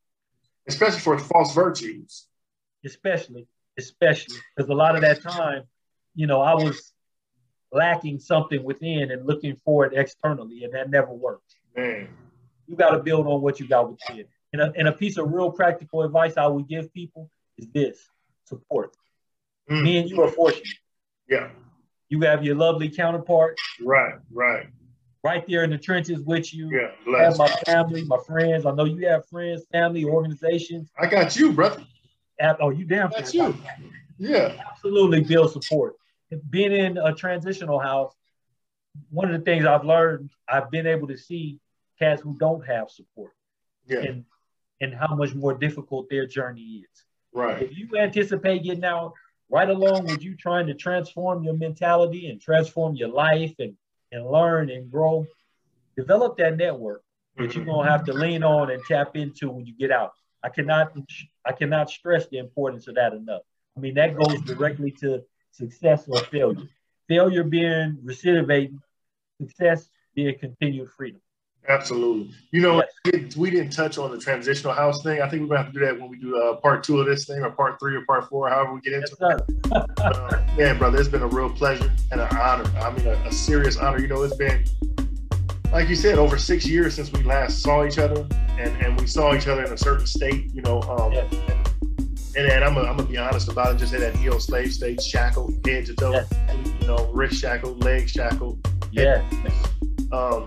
Especially 0.67 0.99
for 0.99 1.17
false 1.17 1.53
virtues. 1.53 2.27
Especially, 2.83 3.47
especially 3.77 4.37
because 4.55 4.69
a 4.69 4.73
lot 4.73 4.95
of 4.95 5.01
that 5.01 5.21
time, 5.21 5.63
you 6.13 6.27
know, 6.27 6.41
I 6.41 6.55
was 6.55 6.93
lacking 7.71 8.19
something 8.19 8.63
within 8.63 9.11
and 9.11 9.25
looking 9.25 9.55
for 9.63 9.85
it 9.85 9.93
externally, 9.93 10.63
and 10.63 10.73
that 10.73 10.89
never 10.89 11.11
works. 11.11 11.55
Man. 11.75 12.07
You 12.67 12.75
got 12.75 12.91
to 12.91 12.99
build 12.99 13.27
on 13.27 13.41
what 13.41 13.59
you 13.59 13.67
got 13.67 13.89
within. 13.89 14.25
And 14.53 14.61
a, 14.61 14.73
and 14.75 14.87
a 14.87 14.91
piece 14.91 15.17
of 15.17 15.31
real 15.31 15.51
practical 15.51 16.03
advice 16.03 16.37
I 16.37 16.47
would 16.47 16.67
give 16.67 16.91
people 16.93 17.29
is 17.57 17.67
this 17.73 18.07
support. 18.45 18.95
Mm. 19.69 19.83
Me 19.83 19.97
and 19.97 20.09
you 20.09 20.21
are 20.21 20.31
fortunate. 20.31 20.67
Yeah. 21.27 21.49
You 22.09 22.21
have 22.21 22.43
your 22.43 22.55
lovely 22.55 22.89
counterpart. 22.89 23.57
Right, 23.81 24.15
right. 24.31 24.67
Right 25.23 25.45
there 25.47 25.63
in 25.63 25.71
the 25.71 25.77
trenches 25.77 26.21
with 26.21 26.53
you. 26.53 26.69
Yeah, 26.71 26.91
blessed. 27.03 27.39
I 27.41 27.47
have 27.47 27.55
my 27.55 27.61
family, 27.65 28.03
my 28.05 28.19
friends. 28.27 28.65
I 28.67 28.71
know 28.71 28.85
you 28.85 29.07
have 29.07 29.27
friends, 29.27 29.63
family, 29.71 30.05
organizations. 30.05 30.91
I 30.99 31.07
got 31.07 31.35
you, 31.35 31.51
brother. 31.51 31.83
oh, 32.59 32.69
you 32.69 32.85
damn. 32.85 33.09
That's 33.09 33.33
you. 33.33 33.57
Yeah. 34.19 34.55
Absolutely 34.69 35.21
build 35.21 35.51
support. 35.51 35.95
Being 36.49 36.71
in 36.71 36.97
a 36.97 37.13
transitional 37.13 37.79
house, 37.79 38.13
one 39.09 39.31
of 39.31 39.37
the 39.37 39.45
things 39.45 39.65
I've 39.65 39.85
learned, 39.85 40.31
I've 40.47 40.71
been 40.71 40.87
able 40.87 41.07
to 41.07 41.17
see 41.17 41.59
cats 41.99 42.21
who 42.21 42.37
don't 42.37 42.65
have 42.65 42.89
support. 42.89 43.33
Yeah. 43.85 43.99
And 43.99 44.25
and 44.81 44.93
how 44.93 45.15
much 45.15 45.33
more 45.33 45.53
difficult 45.53 46.09
their 46.09 46.25
journey 46.25 46.83
is. 46.83 47.03
Right. 47.33 47.61
If 47.61 47.77
you 47.77 47.89
anticipate 47.97 48.63
getting 48.63 48.83
out 48.83 49.13
right 49.49 49.69
along 49.69 50.05
with 50.05 50.23
you 50.23 50.35
trying 50.35 50.67
to 50.67 50.73
transform 50.73 51.43
your 51.43 51.53
mentality 51.53 52.29
and 52.29 52.41
transform 52.41 52.95
your 52.95 53.09
life 53.09 53.53
and, 53.59 53.75
and 54.11 54.25
learn 54.25 54.69
and 54.69 54.91
grow, 54.91 55.25
develop 55.95 56.37
that 56.37 56.57
network 56.57 57.03
that 57.37 57.43
mm-hmm. 57.43 57.57
you're 57.59 57.65
gonna 57.65 57.89
have 57.89 58.05
to 58.05 58.13
lean 58.13 58.43
on 58.43 58.71
and 58.71 58.83
tap 58.85 59.15
into 59.15 59.49
when 59.49 59.65
you 59.65 59.73
get 59.73 59.91
out. 59.91 60.13
I 60.43 60.49
cannot 60.49 60.93
I 61.45 61.51
cannot 61.51 61.89
stress 61.89 62.27
the 62.27 62.37
importance 62.37 62.87
of 62.87 62.95
that 62.95 63.13
enough. 63.13 63.41
I 63.75 63.79
mean 63.79 63.95
that 63.95 64.15
goes 64.15 64.41
directly 64.41 64.91
to 65.01 65.23
success 65.55 66.05
or 66.07 66.19
failure. 66.19 66.67
Failure 67.07 67.43
being 67.43 67.97
recidivating, 68.03 68.79
success 69.39 69.89
being 70.15 70.37
continued 70.39 70.89
freedom. 70.89 71.21
Absolutely. 71.67 72.31
You 72.51 72.61
know, 72.61 72.83
yes. 73.05 73.35
we 73.35 73.49
didn't 73.49 73.71
touch 73.71 73.97
on 73.97 74.11
the 74.11 74.19
transitional 74.19 74.73
house 74.73 75.01
thing. 75.01 75.21
I 75.21 75.29
think 75.29 75.41
we're 75.41 75.47
going 75.47 75.57
to 75.59 75.63
have 75.63 75.73
to 75.73 75.79
do 75.79 75.85
that 75.85 75.99
when 75.99 76.09
we 76.09 76.17
do 76.17 76.39
uh, 76.39 76.55
part 76.57 76.83
two 76.83 76.99
of 76.99 77.07
this 77.07 77.25
thing, 77.25 77.41
or 77.41 77.49
part 77.49 77.79
three, 77.79 77.95
or 77.95 78.05
part 78.05 78.29
four, 78.29 78.49
however 78.49 78.73
we 78.73 78.81
get 78.81 78.93
into 78.93 79.15
yes, 79.19 79.39
it. 79.47 79.99
uh, 79.99 80.43
man, 80.57 80.77
brother, 80.77 80.99
it's 80.99 81.09
been 81.09 81.23
a 81.23 81.27
real 81.27 81.49
pleasure 81.49 81.91
and 82.11 82.21
an 82.21 82.27
honor. 82.37 82.69
I 82.79 82.91
mean, 82.91 83.07
a, 83.07 83.13
a, 83.13 83.31
serious 83.31 83.77
honor. 83.77 83.99
You 83.99 84.07
know, 84.07 84.21
it's 84.21 84.35
been, 84.35 84.63
like 85.71 85.89
you 85.89 85.95
said, 85.95 86.19
over 86.19 86.37
six 86.37 86.67
years 86.67 86.93
since 86.93 87.11
we 87.11 87.23
last 87.23 87.61
saw 87.61 87.83
each 87.83 87.97
other, 87.97 88.27
and, 88.59 88.75
and 88.83 88.99
we 88.99 89.07
saw 89.07 89.33
each 89.33 89.47
other 89.47 89.63
in 89.63 89.73
a 89.73 89.77
certain 89.77 90.05
state. 90.05 90.53
You 90.53 90.61
know, 90.61 90.81
um, 90.83 91.13
yes. 91.13 91.33
And, 92.35 92.47
and 92.47 92.63
I'm 92.63 92.73
going 92.73 92.97
to 92.97 93.03
be 93.03 93.17
honest 93.17 93.49
about 93.49 93.75
it. 93.75 93.77
Just 93.77 93.93
at 93.93 94.01
that 94.01 94.15
heel 94.15 94.39
slave 94.39 94.73
state, 94.73 95.01
shackled, 95.01 95.65
head 95.65 95.85
to 95.87 95.95
toe. 95.95 96.23
You 96.81 96.87
know, 96.87 97.09
wrist 97.13 97.39
shackled, 97.39 97.83
leg 97.83 98.09
shackled. 98.09 98.67
Yeah. 98.91 99.23
um, 100.11 100.45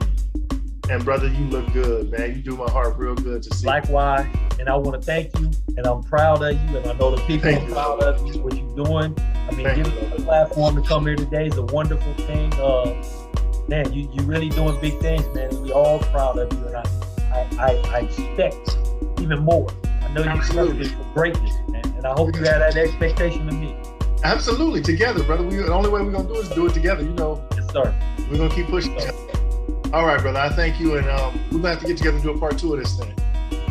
and 0.91 1.05
brother, 1.05 1.29
you 1.29 1.45
look 1.47 1.71
good, 1.73 2.11
man. 2.11 2.35
You 2.35 2.43
do 2.43 2.57
my 2.57 2.71
heart 2.71 2.97
real 2.97 3.15
good 3.15 3.43
to 3.43 3.55
see. 3.55 3.67
Likewise, 3.67 4.27
and 4.59 4.69
I 4.69 4.77
want 4.77 5.01
to 5.01 5.05
thank 5.05 5.39
you, 5.39 5.51
and 5.77 5.87
I'm 5.87 6.03
proud 6.03 6.43
of 6.43 6.53
you, 6.53 6.77
and 6.79 6.87
I 6.87 6.93
know 6.95 7.15
the 7.15 7.23
people 7.27 7.51
thank 7.51 7.71
are 7.71 7.73
proud 7.73 8.03
of 8.03 8.27
you, 8.27 8.41
what 8.43 8.57
you're 8.57 8.85
doing. 8.85 9.15
I 9.19 9.55
mean, 9.55 9.67
thank 9.67 9.85
giving 9.85 10.13
a 10.13 10.17
platform 10.23 10.77
to 10.77 10.89
come 10.89 11.07
here 11.07 11.17
today 11.17 11.47
is 11.47 11.57
a 11.57 11.63
wonderful 11.63 12.15
thing. 12.25 12.53
Uh, 12.55 12.95
man, 13.69 13.93
you 13.93 14.11
you 14.13 14.23
really 14.23 14.49
doing 14.49 14.81
big 14.81 14.99
things, 15.01 15.27
man. 15.35 15.61
We 15.63 15.73
all 15.73 15.99
proud 15.99 16.39
of 16.39 16.53
you, 16.53 16.67
and 16.67 16.77
I 16.77 17.09
I, 17.33 17.49
I, 17.59 17.71
I 17.95 17.99
expect 18.01 18.79
even 19.21 19.41
more. 19.41 19.69
I 19.85 20.13
know 20.13 20.23
you're 20.23 20.89
for 20.89 21.13
greatness, 21.13 21.53
and 21.99 22.07
I 22.07 22.13
hope 22.13 22.35
you 22.35 22.45
have 22.45 22.61
that 22.61 22.77
expectation 22.77 23.49
of 23.49 23.55
me. 23.55 23.77
Absolutely, 24.25 24.81
together, 24.81 25.23
brother. 25.25 25.45
We 25.45 25.57
the 25.57 25.73
only 25.73 25.91
way 25.91 26.01
we're 26.01 26.13
gonna 26.13 26.29
do 26.29 26.37
is 26.37 26.49
do 26.49 26.67
it 26.67 26.75
together. 26.75 27.03
You 27.03 27.13
know. 27.15 27.47
Yes, 27.55 27.71
sir. 27.73 27.95
We're 28.31 28.39
gonna 28.39 28.55
keep 28.55 28.67
pushing. 28.69 28.95
Yes, 28.95 29.13
all 29.93 30.07
right, 30.07 30.21
brother. 30.21 30.39
I 30.39 30.49
thank 30.51 30.81
you, 30.81 30.97
and 30.97 31.09
um, 31.09 31.39
we're 31.51 31.59
gonna 31.59 31.71
have 31.71 31.81
to 31.81 31.87
get 31.87 31.99
together 31.99 32.17
and 32.17 32.25
do 32.25 32.31
a 32.31 32.39
part 32.39 32.59
two 32.59 32.73
of 32.73 32.81
this 32.81 32.99
thing. 32.99 33.15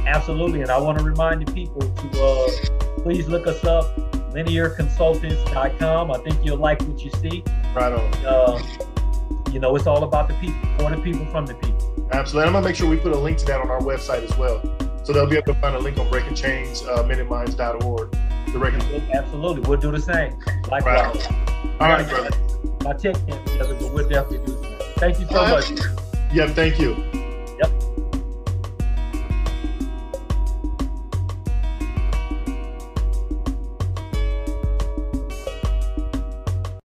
Absolutely, 0.06 0.62
and 0.62 0.70
I 0.70 0.80
want 0.80 0.98
to 1.00 1.04
remind 1.04 1.46
the 1.46 1.52
people 1.52 1.82
to 1.82 2.24
uh, 2.24 3.02
please 3.02 3.28
look 3.28 3.48
us 3.48 3.64
up, 3.66 3.96
linearconsultants.com. 4.32 6.12
I 6.12 6.18
think 6.20 6.46
you'll 6.46 6.58
like 6.58 6.82
what 6.82 7.00
you 7.00 7.12
see. 7.12 7.44
Right 7.76 7.92
on. 7.94 8.14
Uh, 8.26 8.62
you 9.52 9.60
know, 9.60 9.76
it's 9.76 9.88
all 9.88 10.04
about 10.04 10.28
the 10.28 10.34
people, 10.36 10.60
for 10.78 10.90
the 10.90 11.02
people, 11.02 11.26
from 11.28 11.46
the 11.46 11.56
people. 11.56 12.08
Absolutely. 12.12 12.48
I'm 12.48 12.54
gonna 12.54 12.66
make 12.66 12.76
sure 12.76 12.90
we 12.90 12.98
put 12.98 13.12
a 13.12 13.18
link 13.18 13.38
to 13.40 13.46
that 13.46 13.60
on 13.60 13.70
our 13.70 13.82
website 13.82 14.24
as 14.24 14.38
well, 14.38 14.60
so 15.08 15.14
they'll 15.14 15.26
be 15.26 15.38
able 15.38 15.54
to 15.54 15.60
find 15.62 15.74
a 15.74 15.80
link 15.80 15.98
on 15.98 16.10
Breaking 16.10 16.36
Chains, 16.36 16.84
uh, 16.84 17.02
MendingMinds.org. 17.04 18.14
Absolutely, 19.14 19.62
we'll 19.62 19.80
do 19.80 19.90
the 19.90 20.02
same. 20.02 20.38
Likewise. 20.70 21.30
Right 21.30 21.80
all 21.80 21.88
right, 21.88 22.10
brother. 22.10 22.30
My 22.84 22.92
tech 22.92 23.16
can't 23.26 23.48
together, 23.48 23.76
but 23.76 23.94
we'll 23.94 24.10
definitely 24.10 24.46
do 24.46 24.52
the 24.58 24.64
same. 24.64 24.94
Thank 24.98 25.20
you 25.22 25.28
so 25.28 25.48
much. 25.48 25.72
Yeah, 26.34 26.48
thank 26.50 26.78
you. 26.78 27.27